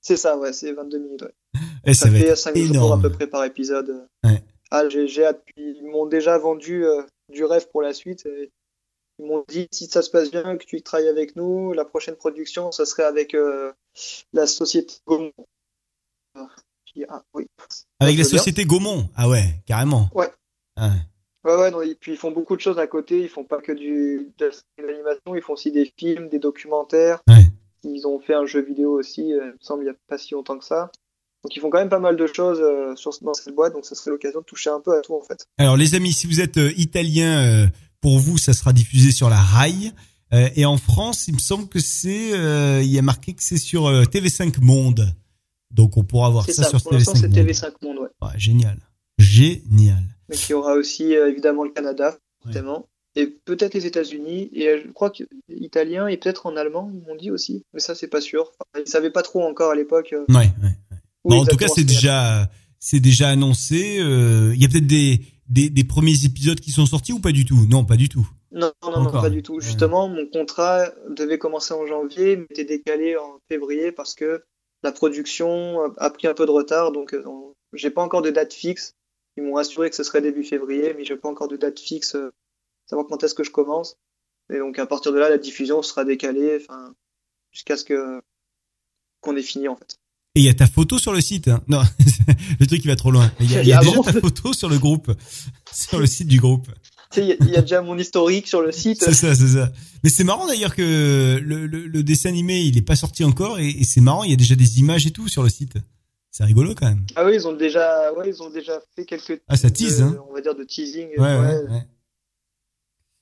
C'est 0.01 0.17
ça, 0.17 0.37
ouais, 0.37 0.51
c'est 0.53 0.73
22 0.73 0.99
minutes. 0.99 1.21
Ouais. 1.21 1.33
Et 1.85 1.93
ça, 1.93 2.05
Ça, 2.05 2.11
fait 2.11 2.27
être 2.27 2.37
5 2.37 2.55
jours 2.57 2.93
à 2.93 2.99
peu 3.01 3.11
près 3.11 3.27
par 3.27 3.43
épisode. 3.43 4.07
Ouais. 4.23 4.43
Ah, 4.71 4.87
j'ai, 4.89 5.07
Ils 5.55 5.85
m'ont 5.85 6.05
déjà 6.05 6.37
vendu 6.37 6.85
euh, 6.85 7.01
du 7.31 7.45
rêve 7.45 7.67
pour 7.69 7.81
la 7.81 7.93
suite. 7.93 8.25
et 8.25 8.51
ils 9.19 9.25
m'ont 9.25 9.43
dit 9.47 9.67
si 9.71 9.87
ça 9.87 10.01
se 10.01 10.09
passe 10.09 10.29
bien, 10.29 10.57
que 10.57 10.65
tu 10.65 10.81
travailles 10.81 11.07
avec 11.07 11.35
nous, 11.35 11.73
la 11.73 11.85
prochaine 11.85 12.15
production, 12.15 12.71
ça 12.71 12.85
serait 12.85 13.03
avec 13.03 13.33
euh, 13.33 13.71
la 14.33 14.45
société 14.45 14.95
Gaumont. 15.07 15.31
Ah, 16.35 17.23
oui. 17.33 17.47
Avec 17.99 18.17
la 18.17 18.23
bien. 18.23 18.23
société 18.23 18.65
Gaumont? 18.65 19.09
Ah 19.15 19.29
ouais, 19.29 19.61
carrément. 19.65 20.09
Ouais. 20.13 20.31
Ah 20.75 20.89
ouais. 20.89 20.95
Ouais, 21.51 21.55
ouais, 21.55 21.71
non, 21.71 21.81
et 21.81 21.95
puis 21.95 22.11
ils 22.11 22.17
font 22.17 22.31
beaucoup 22.31 22.55
de 22.55 22.61
choses 22.61 22.77
à 22.77 22.87
côté. 22.87 23.21
Ils 23.21 23.29
font 23.29 23.45
pas 23.45 23.61
que 23.61 23.71
du, 23.71 24.31
de 24.37 24.51
l'animation, 24.77 25.35
ils 25.35 25.41
font 25.41 25.53
aussi 25.53 25.71
des 25.71 25.91
films, 25.97 26.27
des 26.27 26.39
documentaires. 26.39 27.21
Ouais. 27.27 27.45
Ils 27.83 28.05
ont 28.05 28.19
fait 28.19 28.33
un 28.33 28.45
jeu 28.45 28.61
vidéo 28.61 28.99
aussi, 28.99 29.33
euh, 29.33 29.45
il 29.45 29.51
me 29.53 29.57
semble, 29.61 29.83
il 29.83 29.87
y 29.87 29.89
a 29.89 29.95
pas 30.07 30.17
si 30.17 30.33
longtemps 30.33 30.57
que 30.57 30.65
ça. 30.65 30.91
Donc 31.47 31.55
ils 31.55 31.61
font 31.61 31.69
quand 31.69 31.77
même 31.77 31.87
pas 31.87 31.99
mal 31.99 32.17
de 32.17 32.27
choses 32.27 32.59
euh, 32.59 32.93
sur, 32.97 33.13
dans 33.21 33.33
cette 33.33 33.55
boîte, 33.55 33.71
donc 33.71 33.85
ça 33.85 33.95
serait 33.95 34.11
l'occasion 34.11 34.41
de 34.41 34.45
toucher 34.45 34.69
un 34.69 34.81
peu 34.81 34.97
à 34.97 34.99
tout 34.99 35.13
en 35.13 35.21
fait. 35.21 35.47
Alors 35.57 35.77
les 35.77 35.95
amis, 35.95 36.11
si 36.11 36.27
vous 36.27 36.41
êtes 36.41 36.57
euh, 36.57 36.73
italien, 36.75 37.41
euh, 37.41 37.67
pour 38.01 38.19
vous, 38.19 38.37
ça 38.37 38.51
sera 38.51 38.73
diffusé 38.73 39.11
sur 39.11 39.29
la 39.29 39.37
RAI. 39.37 39.93
Et 40.57 40.65
en 40.65 40.75
France, 40.75 41.29
il 41.29 41.35
me 41.35 41.39
semble 41.39 41.69
que 41.69 41.79
c'est, 41.79 42.31
il 42.83 42.91
y 42.91 42.99
a 42.99 43.01
marqué 43.01 43.33
que 43.33 43.41
c'est 43.41 43.57
sur 43.57 43.85
euh, 43.85 44.03
TV5 44.03 44.61
Monde. 44.61 45.07
Donc 45.71 45.95
on 45.95 46.03
pourra 46.03 46.29
voir 46.29 46.43
C'est 46.45 46.51
ça, 46.51 46.63
ça, 46.63 46.69
sur 46.71 46.83
pour 46.83 46.91
l'instant 46.91 47.13
TV5 47.13 47.19
c'est 47.21 47.27
Monde. 47.29 47.37
TV5 47.37 47.71
Monde, 47.81 47.97
ouais. 47.99 48.09
Ouais, 48.21 48.37
génial, 48.37 48.77
génial. 49.17 50.03
Mais 50.27 50.35
il 50.35 50.51
y 50.51 50.53
aura 50.53 50.73
aussi 50.73 51.13
évidemment 51.13 51.63
le 51.63 51.69
Canada, 51.69 52.17
évidemment. 52.43 52.89
Et 53.15 53.27
peut-être 53.27 53.73
les 53.73 53.85
États-Unis, 53.85 54.49
et 54.51 54.81
je 54.85 54.91
crois 54.91 55.11
que 55.11 55.23
italien 55.47 56.07
et 56.07 56.17
peut-être 56.17 56.45
en 56.45 56.57
allemand, 56.57 56.91
ils 56.93 57.07
m'ont 57.07 57.15
dit 57.15 57.31
aussi, 57.31 57.63
mais 57.73 57.79
ça 57.79 57.95
c'est 57.95 58.09
pas 58.09 58.19
sûr. 58.19 58.51
Enfin, 58.59 58.83
ils 58.85 58.89
savaient 58.89 59.11
pas 59.11 59.23
trop 59.23 59.43
encore 59.43 59.71
à 59.71 59.75
l'époque. 59.75 60.13
Ouais, 60.27 60.35
ouais. 60.35 60.76
En 61.35 61.45
tout 61.45 61.57
cas, 61.57 61.67
c'est 61.67 61.83
déjà, 61.83 62.49
c'est 62.79 62.99
déjà 62.99 63.29
annoncé. 63.29 63.99
euh, 63.99 64.53
Il 64.55 64.61
y 64.61 64.65
a 64.65 64.69
peut-être 64.69 64.87
des, 64.87 65.21
des, 65.49 65.69
des 65.69 65.83
premiers 65.83 66.25
épisodes 66.25 66.59
qui 66.59 66.71
sont 66.71 66.85
sortis 66.85 67.13
ou 67.13 67.19
pas 67.19 67.31
du 67.31 67.45
tout? 67.45 67.65
Non, 67.69 67.85
pas 67.85 67.97
du 67.97 68.09
tout. 68.09 68.27
Non, 68.51 68.71
non, 68.83 69.03
non, 69.03 69.11
pas 69.11 69.29
du 69.29 69.43
tout. 69.43 69.55
Ouais. 69.55 69.61
Justement, 69.61 70.07
mon 70.07 70.25
contrat 70.25 70.91
devait 71.09 71.37
commencer 71.37 71.73
en 71.73 71.85
janvier, 71.85 72.37
mais 72.37 72.47
était 72.49 72.63
décalé 72.63 73.17
en 73.17 73.39
février 73.49 73.91
parce 73.91 74.15
que 74.15 74.43
la 74.83 74.91
production 74.91 75.93
a 75.97 76.09
pris 76.09 76.27
un 76.27 76.33
peu 76.33 76.45
de 76.45 76.51
retard. 76.51 76.91
Donc, 76.91 77.13
euh, 77.13 77.23
j'ai 77.73 77.89
pas 77.89 78.01
encore 78.01 78.21
de 78.21 78.29
date 78.29 78.53
fixe. 78.53 78.93
Ils 79.35 79.43
m'ont 79.43 79.57
assuré 79.57 79.89
que 79.89 79.95
ce 79.95 80.03
serait 80.03 80.21
début 80.21 80.43
février, 80.43 80.93
mais 80.97 81.03
j'ai 81.03 81.17
pas 81.17 81.29
encore 81.29 81.47
de 81.47 81.57
date 81.57 81.79
fixe, 81.79 82.15
euh, 82.15 82.31
savoir 82.87 83.05
quand 83.07 83.23
est-ce 83.23 83.35
que 83.35 83.43
je 83.43 83.51
commence. 83.51 83.97
Et 84.51 84.57
donc, 84.59 84.79
à 84.79 84.85
partir 84.87 85.11
de 85.11 85.19
là, 85.19 85.29
la 85.29 85.37
diffusion 85.37 85.81
sera 85.81 86.05
décalée, 86.05 86.57
enfin, 86.61 86.95
jusqu'à 87.51 87.75
ce 87.75 87.83
que 87.83 88.21
qu'on 89.19 89.35
ait 89.35 89.41
fini 89.41 89.67
en 89.67 89.75
fait. 89.75 89.96
Et 90.37 90.41
il 90.41 90.45
y 90.45 90.49
a 90.49 90.53
ta 90.53 90.67
photo 90.67 90.99
sur 90.99 91.13
le 91.13 91.19
site. 91.21 91.47
hein. 91.47 91.61
Non, 91.67 91.81
le 92.59 92.67
truc 92.67 92.81
il 92.83 92.87
va 92.87 92.95
trop 92.95 93.09
loin. 93.11 93.31
Il 93.39 93.51
y 93.51 93.55
a, 93.57 93.63
y 93.63 93.73
a 93.73 93.79
Ah 93.79 93.83
déjà 93.83 93.99
ta 94.01 94.13
photo 94.13 94.53
sur 94.53 94.69
le 94.69 94.77
groupe, 94.77 95.11
sur 95.73 95.99
le 95.99 96.05
site 96.05 96.27
du 96.27 96.39
groupe. 96.39 96.67
Il 97.15 97.23
y 97.23 97.31
a- 97.31 97.35
il 97.39 97.49
y, 97.49 97.55
a 97.55 97.61
déjà 97.61 97.81
mon 97.81 97.97
historique 97.97 98.47
sur 98.47 98.61
le 98.61 98.71
site. 98.83 99.01
C'est 99.03 99.13
ça, 99.13 99.33
c'est 99.33 99.47
ça. 99.47 99.71
Mais 100.03 100.09
c'est 100.09 100.23
marrant 100.23 100.45
d'ailleurs 100.45 100.75
que 100.75 101.39
le, 101.43 101.65
le, 101.65 101.87
le 101.87 102.03
dessin 102.03 102.29
animé 102.29 102.59
il 102.61 102.77
est 102.77 102.81
pas 102.83 102.95
sorti 102.95 103.23
encore 103.23 103.59
et, 103.59 103.69
et 103.69 103.83
c'est 103.83 104.01
marrant, 104.01 104.23
il 104.23 104.29
y 104.29 104.33
a 104.33 104.37
déjà 104.37 104.55
des 104.55 104.79
images 104.79 105.07
et 105.07 105.11
tout 105.11 105.27
sur 105.27 105.41
le 105.41 105.49
site. 105.49 105.73
C'est 106.29 106.43
rigolo 106.43 106.75
quand 106.75 106.87
même. 106.87 107.03
Ah 107.15 107.25
oui, 107.25 107.31
ils 107.35 107.47
ont 107.47 107.53
déjà, 107.53 108.13
ouais, 108.13 108.29
ils 108.29 108.43
ont 108.43 108.51
déjà 108.51 108.79
fait 108.95 109.05
quelques. 109.05 109.41
Ah, 109.47 109.57
ça 109.57 109.71
tease, 109.71 109.97
de- 109.99 110.03
hein. 110.03 110.17
On 110.29 110.33
va 110.35 110.41
dire 110.41 110.53
de 110.53 110.63
teasing. 110.63 111.07
Ouais, 111.17 111.39
ouais, 111.39 111.63
ouais. 111.69 111.87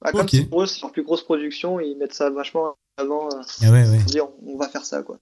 Ah, 0.03 0.11
comme 0.11 0.28
c'est 0.28 0.45
pour 0.45 0.63
eux, 0.63 0.66
c'est 0.68 0.82
leur 0.82 0.91
plus 0.91 1.03
grosse 1.03 1.24
production, 1.24 1.80
ils 1.80 1.95
mettent 1.97 2.13
ça 2.13 2.30
vachement 2.30 2.76
avant 2.97 3.28
euh, 3.28 3.41
Ah 3.61 3.72
ouais, 3.72 3.88
ouais. 3.89 3.97
pour 3.99 4.11
dire 4.11 4.26
on 4.45 4.57
va 4.57 4.68
faire 4.68 4.84
ça 4.86 5.01
quoi. 5.03 5.20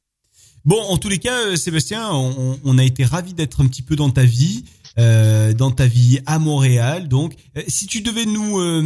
Bon, 0.65 0.81
en 0.81 0.97
tous 0.97 1.09
les 1.09 1.19
cas, 1.19 1.47
euh, 1.47 1.55
Sébastien, 1.57 2.09
on, 2.13 2.77
a 2.77 2.83
été 2.85 3.03
ravis 3.03 3.33
d'être 3.33 3.61
un 3.61 3.67
petit 3.67 3.81
peu 3.81 3.97
dans 3.97 4.09
ta 4.09 4.23
vie, 4.23 4.63
euh, 4.97 5.53
dans 5.53 5.71
ta 5.71 5.87
vie 5.87 6.21
à 6.25 6.39
Montréal. 6.39 7.09
Donc, 7.09 7.35
Euh, 7.57 7.63
si 7.67 7.85
tu 7.85 7.99
devais 8.01 8.25
nous 8.25 8.59
euh, 8.59 8.81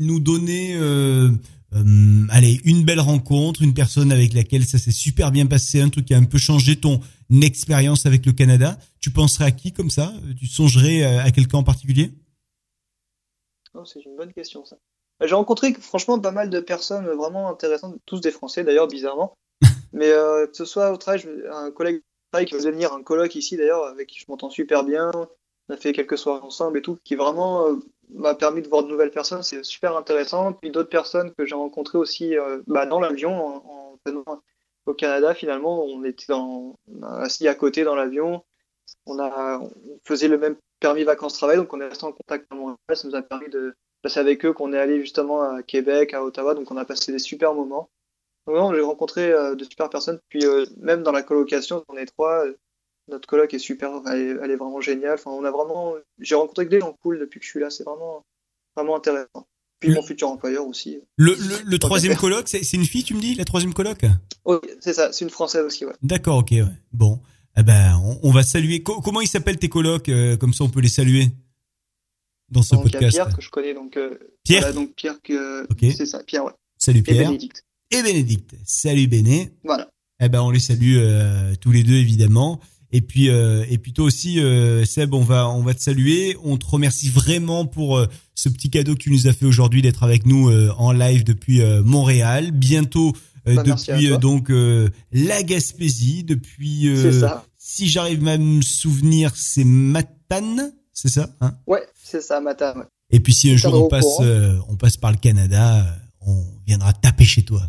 nous 0.00 0.18
donner, 0.18 0.74
euh, 0.74 1.30
allez, 2.30 2.60
une 2.64 2.84
belle 2.84 2.98
rencontre, 2.98 3.62
une 3.62 3.74
personne 3.74 4.10
avec 4.10 4.34
laquelle 4.34 4.64
ça 4.64 4.78
s'est 4.78 4.90
super 4.90 5.30
bien 5.30 5.46
passé, 5.46 5.80
un 5.80 5.88
truc 5.88 6.06
qui 6.06 6.14
a 6.14 6.18
un 6.18 6.24
peu 6.24 6.38
changé 6.38 6.74
ton 6.74 7.00
expérience 7.42 8.06
avec 8.06 8.26
le 8.26 8.32
Canada, 8.32 8.76
tu 9.00 9.12
penserais 9.12 9.44
à 9.44 9.50
qui 9.52 9.72
comme 9.72 9.90
ça? 9.90 10.12
Tu 10.36 10.48
songerais 10.48 11.04
à 11.04 11.30
quelqu'un 11.30 11.58
en 11.58 11.62
particulier? 11.62 12.10
Non, 13.72 13.84
c'est 13.84 14.04
une 14.04 14.16
bonne 14.16 14.32
question 14.32 14.64
ça. 14.64 14.76
J'ai 15.24 15.34
rencontré 15.34 15.74
franchement 15.74 16.18
pas 16.18 16.32
mal 16.32 16.50
de 16.50 16.58
personnes 16.58 17.06
vraiment 17.06 17.48
intéressantes, 17.50 17.94
tous 18.04 18.20
des 18.20 18.32
Français 18.32 18.64
d'ailleurs 18.64 18.88
bizarrement. 18.88 19.36
Mais 19.92 20.10
euh, 20.10 20.46
que 20.46 20.56
ce 20.56 20.64
soit 20.64 20.92
au 20.92 20.96
travail, 20.96 21.24
un 21.50 21.70
collègue 21.70 22.02
qui 22.46 22.54
faisait 22.54 22.70
venir 22.70 22.92
un 22.92 23.02
colloque 23.02 23.34
ici 23.34 23.56
d'ailleurs 23.56 23.86
avec 23.86 24.08
qui 24.08 24.20
je 24.20 24.24
m'entends 24.28 24.50
super 24.50 24.84
bien. 24.84 25.10
On 25.68 25.74
a 25.74 25.76
fait 25.76 25.92
quelques 25.92 26.18
soirées 26.18 26.42
ensemble 26.42 26.78
et 26.78 26.82
tout, 26.82 26.98
qui 27.04 27.16
vraiment 27.16 27.66
euh, 27.66 27.76
m'a 28.14 28.34
permis 28.34 28.62
de 28.62 28.68
voir 28.68 28.84
de 28.84 28.88
nouvelles 28.88 29.10
personnes. 29.10 29.42
C'est 29.42 29.64
super 29.64 29.96
intéressant. 29.96 30.52
Puis 30.52 30.70
d'autres 30.70 30.88
personnes 30.88 31.32
que 31.36 31.44
j'ai 31.44 31.54
rencontrées 31.54 31.98
aussi 31.98 32.36
euh, 32.36 32.60
bah, 32.66 32.86
dans 32.86 33.00
l'avion 33.00 33.62
au 34.86 34.94
Canada. 34.94 35.34
Finalement, 35.34 35.84
on 35.84 36.04
était 36.04 36.32
assis 37.02 37.48
à 37.48 37.54
côté 37.54 37.84
dans 37.84 37.94
l'avion. 37.94 38.44
On 39.06 39.70
faisait 40.04 40.28
le 40.28 40.38
même 40.38 40.56
permis 40.80 41.04
vacances-travail, 41.04 41.56
donc 41.56 41.72
on 41.72 41.80
est 41.80 41.88
resté 41.88 42.04
en 42.04 42.12
contact. 42.12 42.48
Ça 42.92 43.08
nous 43.08 43.14
a 43.14 43.22
permis 43.22 43.48
de 43.48 43.74
passer 44.02 44.18
avec 44.18 44.44
eux 44.44 44.52
qu'on 44.52 44.72
est 44.72 44.78
allé 44.78 45.00
justement 45.00 45.42
à 45.42 45.62
Québec, 45.62 46.14
à 46.14 46.24
Ottawa, 46.24 46.54
donc 46.54 46.70
on 46.70 46.76
a 46.76 46.84
passé 46.84 47.12
des 47.12 47.18
super 47.18 47.54
moments. 47.54 47.90
Vraiment, 48.50 48.74
j'ai 48.74 48.80
rencontré 48.80 49.32
euh, 49.32 49.54
de 49.54 49.64
super 49.64 49.88
personnes. 49.90 50.18
Puis 50.28 50.44
euh, 50.44 50.66
même 50.78 51.02
dans 51.02 51.12
la 51.12 51.22
colocation, 51.22 51.84
on 51.88 51.96
est 51.96 52.06
trois. 52.06 52.46
euh, 52.46 52.56
notre 53.08 53.26
coloc 53.28 53.52
est 53.54 53.58
super, 53.58 53.90
elle 54.06 54.18
est, 54.20 54.36
elle 54.42 54.50
est 54.52 54.56
vraiment 54.56 54.80
géniale. 54.80 55.14
Enfin, 55.14 55.30
on 55.32 55.44
a 55.44 55.50
vraiment, 55.50 55.94
j'ai 56.20 56.34
rencontré 56.36 56.66
que 56.66 56.70
des 56.70 56.80
gens 56.80 56.96
cool 57.02 57.18
depuis 57.18 57.40
que 57.40 57.44
je 57.46 57.50
suis 57.50 57.58
là. 57.60 57.68
C'est 57.70 57.82
vraiment, 57.84 58.24
vraiment 58.76 58.96
intéressant. 58.96 59.48
Puis 59.80 59.88
Le- 59.88 59.96
mon 59.96 60.02
futur 60.02 60.28
employeur 60.28 60.66
aussi. 60.66 61.00
Le, 61.16 61.34
le, 61.64 61.78
troisième 61.78 62.16
colloque, 62.16 62.46
c'est 62.48 62.72
une 62.74 62.84
fille, 62.84 63.02
tu 63.02 63.14
me 63.14 63.20
dis, 63.20 63.34
la 63.34 63.44
troisième 63.44 63.72
colloque 63.74 64.04
Oui, 64.44 64.58
c'est 64.80 64.92
ça. 64.92 65.10
C'est 65.12 65.24
une 65.24 65.30
française 65.30 65.64
aussi, 65.64 65.84
ouais. 65.86 65.94
D'accord, 66.02 66.38
ok, 66.38 66.50
ouais. 66.52 66.64
Bon, 66.92 67.18
eh 67.56 67.62
ben, 67.62 67.98
on, 68.04 68.20
on 68.22 68.30
va 68.30 68.42
saluer. 68.42 68.82
Co- 68.82 69.00
comment 69.00 69.20
ils 69.22 69.26
s'appellent 69.26 69.58
tes 69.58 69.68
colocs 69.70 70.10
Comme 70.38 70.52
ça, 70.52 70.64
on 70.64 70.68
peut 70.68 70.80
les 70.80 70.88
saluer? 70.88 71.28
Dans 72.50 72.62
ce 72.62 72.74
Donc 72.74 72.84
il 72.86 72.92
y 72.92 72.96
a 72.96 72.98
podcast. 73.00 73.14
Pierre 73.16 73.36
que 73.36 73.42
je 73.42 73.50
connais, 73.50 73.74
donc 73.74 73.98
Pierre? 74.44 74.60
voilà, 74.60 74.72
donc 74.74 74.94
Pierre 74.94 75.20
que 75.22 75.62
Ok. 75.70 75.78
c'est 75.96 76.06
ça, 76.06 76.22
Pierre, 76.24 76.44
ouais. 76.44 76.52
Salut 76.78 76.98
Et 77.00 77.02
Pierre. 77.02 77.28
Bénédicte. 77.28 77.64
Et 77.90 78.02
Bénédicte. 78.02 78.54
Salut 78.64 79.06
Béné. 79.08 79.50
Voilà. 79.64 79.88
Eh 80.20 80.28
ben, 80.28 80.42
on 80.42 80.50
les 80.50 80.60
salue 80.60 80.96
euh, 80.98 81.54
tous 81.60 81.72
les 81.72 81.82
deux 81.82 81.94
évidemment. 81.96 82.60
Et 82.92 83.00
puis, 83.00 83.28
euh, 83.30 83.64
et 83.68 83.78
puis 83.78 83.92
toi 83.92 84.04
aussi, 84.04 84.40
euh, 84.40 84.84
Seb, 84.84 85.14
on 85.14 85.22
va, 85.22 85.48
on 85.48 85.62
va 85.62 85.74
te 85.74 85.80
saluer. 85.82 86.36
On 86.42 86.56
te 86.56 86.66
remercie 86.66 87.08
vraiment 87.08 87.64
pour 87.66 87.98
euh, 87.98 88.06
ce 88.34 88.48
petit 88.48 88.68
cadeau 88.70 88.94
que 88.94 88.98
tu 88.98 89.10
nous 89.12 89.26
as 89.28 89.32
fait 89.32 89.46
aujourd'hui 89.46 89.82
d'être 89.82 90.02
avec 90.02 90.26
nous 90.26 90.50
en 90.76 90.92
live 90.92 91.24
depuis 91.24 91.60
Montréal. 91.84 92.52
Bientôt 92.52 93.12
Bah, 93.44 93.62
depuis 93.62 94.16
donc 94.18 94.50
la 95.12 95.42
Gaspésie, 95.42 96.24
depuis. 96.24 96.88
ça. 97.20 97.44
Si 97.58 97.88
j'arrive 97.88 98.26
à 98.26 98.38
me 98.38 98.62
souvenir, 98.62 99.32
c'est 99.36 99.64
Matane, 99.64 100.72
c'est 100.92 101.08
ça 101.10 101.28
hein? 101.40 101.54
Ouais, 101.66 101.82
c'est 102.02 102.22
ça, 102.22 102.40
Mata. 102.40 102.76
ouais. 102.76 102.84
Et 103.10 103.20
puis 103.20 103.32
si 103.34 103.50
un 103.50 103.56
jour 103.56 103.74
on 103.84 103.88
passe, 103.88 104.04
on 104.68 104.76
passe 104.76 104.96
par 104.96 105.12
le 105.12 105.18
Canada, 105.18 105.84
on 106.22 106.42
viendra 106.66 106.92
taper 106.94 107.24
chez 107.24 107.42
toi. 107.42 107.62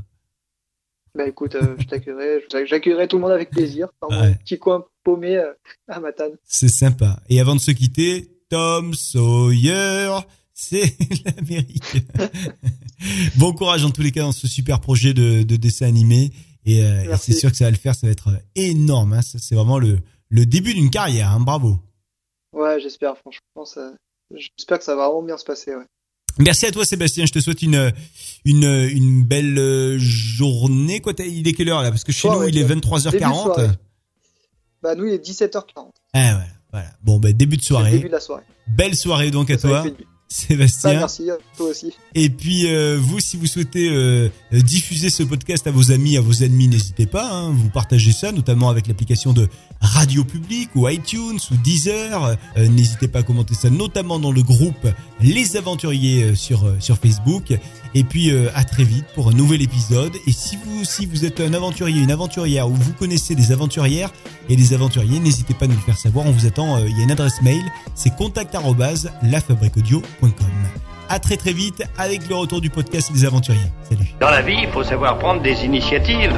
Bah 1.15 1.27
écoute, 1.27 1.55
euh, 1.55 1.75
je 1.77 1.85
t'accueillerai, 1.87 2.41
j'accueillerai 2.65 3.07
tout 3.07 3.17
le 3.17 3.21
monde 3.23 3.31
avec 3.31 3.49
plaisir 3.49 3.89
dans 4.01 4.07
Ouais. 4.09 4.29
mon 4.29 4.33
petit 4.35 4.57
coin 4.59 4.85
paumé 5.03 5.35
euh, 5.37 5.51
à 5.89 5.99
Matane. 5.99 6.33
C'est 6.45 6.69
sympa. 6.69 7.19
Et 7.29 7.39
avant 7.41 7.55
de 7.55 7.59
se 7.59 7.71
quitter, 7.71 8.31
Tom 8.49 8.93
Sawyer, 8.93 10.09
c'est 10.53 10.95
l'Amérique. 11.25 11.97
bon 13.37 13.53
courage 13.53 13.83
en 13.83 13.91
tous 13.91 14.01
les 14.01 14.11
cas 14.11 14.21
dans 14.21 14.31
ce 14.31 14.47
super 14.47 14.79
projet 14.79 15.13
de, 15.13 15.43
de 15.43 15.55
dessin 15.57 15.87
animé. 15.87 16.31
Et, 16.65 16.83
euh, 16.83 17.13
et 17.13 17.17
c'est 17.17 17.33
sûr 17.33 17.49
que 17.51 17.57
ça 17.57 17.65
va 17.65 17.71
le 17.71 17.77
faire, 17.77 17.95
ça 17.95 18.07
va 18.07 18.13
être 18.13 18.29
énorme. 18.55 19.13
Hein. 19.13 19.21
C'est 19.21 19.55
vraiment 19.55 19.79
le, 19.79 19.99
le 20.29 20.45
début 20.45 20.73
d'une 20.73 20.89
carrière. 20.91 21.31
Hein. 21.31 21.39
Bravo. 21.41 21.77
Ouais, 22.53 22.79
j'espère, 22.79 23.17
franchement, 23.17 23.65
ça... 23.65 23.93
j'espère 24.33 24.77
que 24.77 24.83
ça 24.85 24.95
va 24.95 25.07
vraiment 25.07 25.23
bien 25.23 25.37
se 25.37 25.45
passer, 25.45 25.75
ouais. 25.75 25.85
Merci 26.39 26.65
à 26.65 26.71
toi 26.71 26.85
Sébastien. 26.85 27.25
Je 27.25 27.31
te 27.33 27.39
souhaite 27.39 27.61
une 27.61 27.91
une, 28.45 28.63
une 28.63 29.23
belle 29.23 29.57
euh, 29.57 29.97
journée. 29.99 30.99
Quoi, 30.99 31.13
il 31.19 31.47
est 31.47 31.53
quelle 31.53 31.69
heure 31.69 31.81
là? 31.81 31.91
Parce 31.91 32.03
que 32.03 32.11
chez 32.11 32.29
nous 32.29 32.43
il 32.47 32.57
est 32.57 32.63
Début 32.63 32.81
de 32.81 32.85
23h40. 32.87 33.43
soirée. 33.43 33.69
Bah 34.81 34.95
nous, 34.95 35.05
il 35.05 35.13
est 35.13 35.23
17h40. 35.23 35.91
Ah 36.13 36.41
voilà. 36.71 36.87
Bon 37.03 37.19
ben 37.19 37.33
début 37.33 37.57
de 37.57 37.61
soirée. 37.61 37.91
début 37.91 38.07
de 38.07 38.13
la 38.13 38.19
soirée. 38.19 38.43
Belle 38.67 38.95
soirée 38.95 39.29
donc 39.31 39.51
à 39.51 39.57
Ça 39.57 39.67
toi. 39.67 39.85
Sébastien. 40.47 40.93
Bah, 40.93 40.99
merci 41.01 41.29
à 41.29 41.35
toi 41.57 41.67
aussi. 41.67 41.93
Et 42.15 42.29
puis 42.29 42.65
euh, 42.67 42.97
vous, 42.97 43.19
si 43.19 43.35
vous 43.35 43.47
souhaitez 43.47 43.89
euh, 43.89 44.29
diffuser 44.53 45.09
ce 45.09 45.23
podcast 45.23 45.67
à 45.67 45.71
vos 45.71 45.91
amis, 45.91 46.15
à 46.15 46.21
vos 46.21 46.31
ennemis, 46.31 46.69
n'hésitez 46.69 47.05
pas. 47.05 47.29
Hein, 47.29 47.51
vous 47.51 47.67
partagez 47.67 48.13
ça, 48.13 48.31
notamment 48.31 48.69
avec 48.69 48.87
l'application 48.87 49.33
de 49.33 49.49
Radio 49.81 50.23
Public 50.23 50.69
ou 50.75 50.87
iTunes 50.87 51.39
ou 51.51 51.55
Deezer. 51.57 52.37
Euh, 52.55 52.67
n'hésitez 52.69 53.09
pas 53.09 53.19
à 53.19 53.23
commenter 53.23 53.55
ça, 53.55 53.69
notamment 53.69 54.19
dans 54.19 54.31
le 54.31 54.41
groupe 54.41 54.87
Les 55.19 55.57
Aventuriers 55.57 56.33
sur 56.35 56.75
sur 56.79 56.97
Facebook. 56.97 57.51
Et 57.93 58.03
puis 58.03 58.31
à 58.55 58.63
très 58.63 58.83
vite 58.83 59.05
pour 59.15 59.29
un 59.29 59.33
nouvel 59.33 59.61
épisode. 59.61 60.15
Et 60.27 60.31
si 60.31 60.57
vous 60.57 60.81
aussi 60.81 61.05
vous 61.05 61.25
êtes 61.25 61.39
un 61.41 61.53
aventurier, 61.53 62.01
une 62.01 62.11
aventurière 62.11 62.69
ou 62.69 62.73
vous 62.73 62.93
connaissez 62.93 63.35
des 63.35 63.51
aventurières 63.51 64.09
et 64.49 64.55
des 64.55 64.73
aventuriers, 64.73 65.19
n'hésitez 65.19 65.53
pas 65.53 65.65
à 65.65 65.67
nous 65.67 65.75
le 65.75 65.81
faire 65.81 65.97
savoir. 65.97 66.25
On 66.25 66.31
vous 66.31 66.45
attend. 66.45 66.77
Il 66.85 66.97
y 66.97 67.01
a 67.01 67.03
une 67.03 67.11
adresse 67.11 67.41
mail, 67.41 67.61
c'est 67.95 68.15
contact@lafabriqueaudio.com. 68.15 70.31
À 71.09 71.19
très 71.19 71.35
très 71.35 71.51
vite 71.51 71.83
avec 71.97 72.29
le 72.29 72.35
retour 72.35 72.61
du 72.61 72.69
podcast 72.69 73.11
Les 73.13 73.25
Aventuriers. 73.25 73.59
Salut. 73.89 74.07
Dans 74.21 74.29
la 74.29 74.41
vie, 74.41 74.55
il 74.63 74.69
faut 74.69 74.83
savoir 74.83 75.17
prendre 75.17 75.41
des 75.41 75.65
initiatives. 75.65 76.31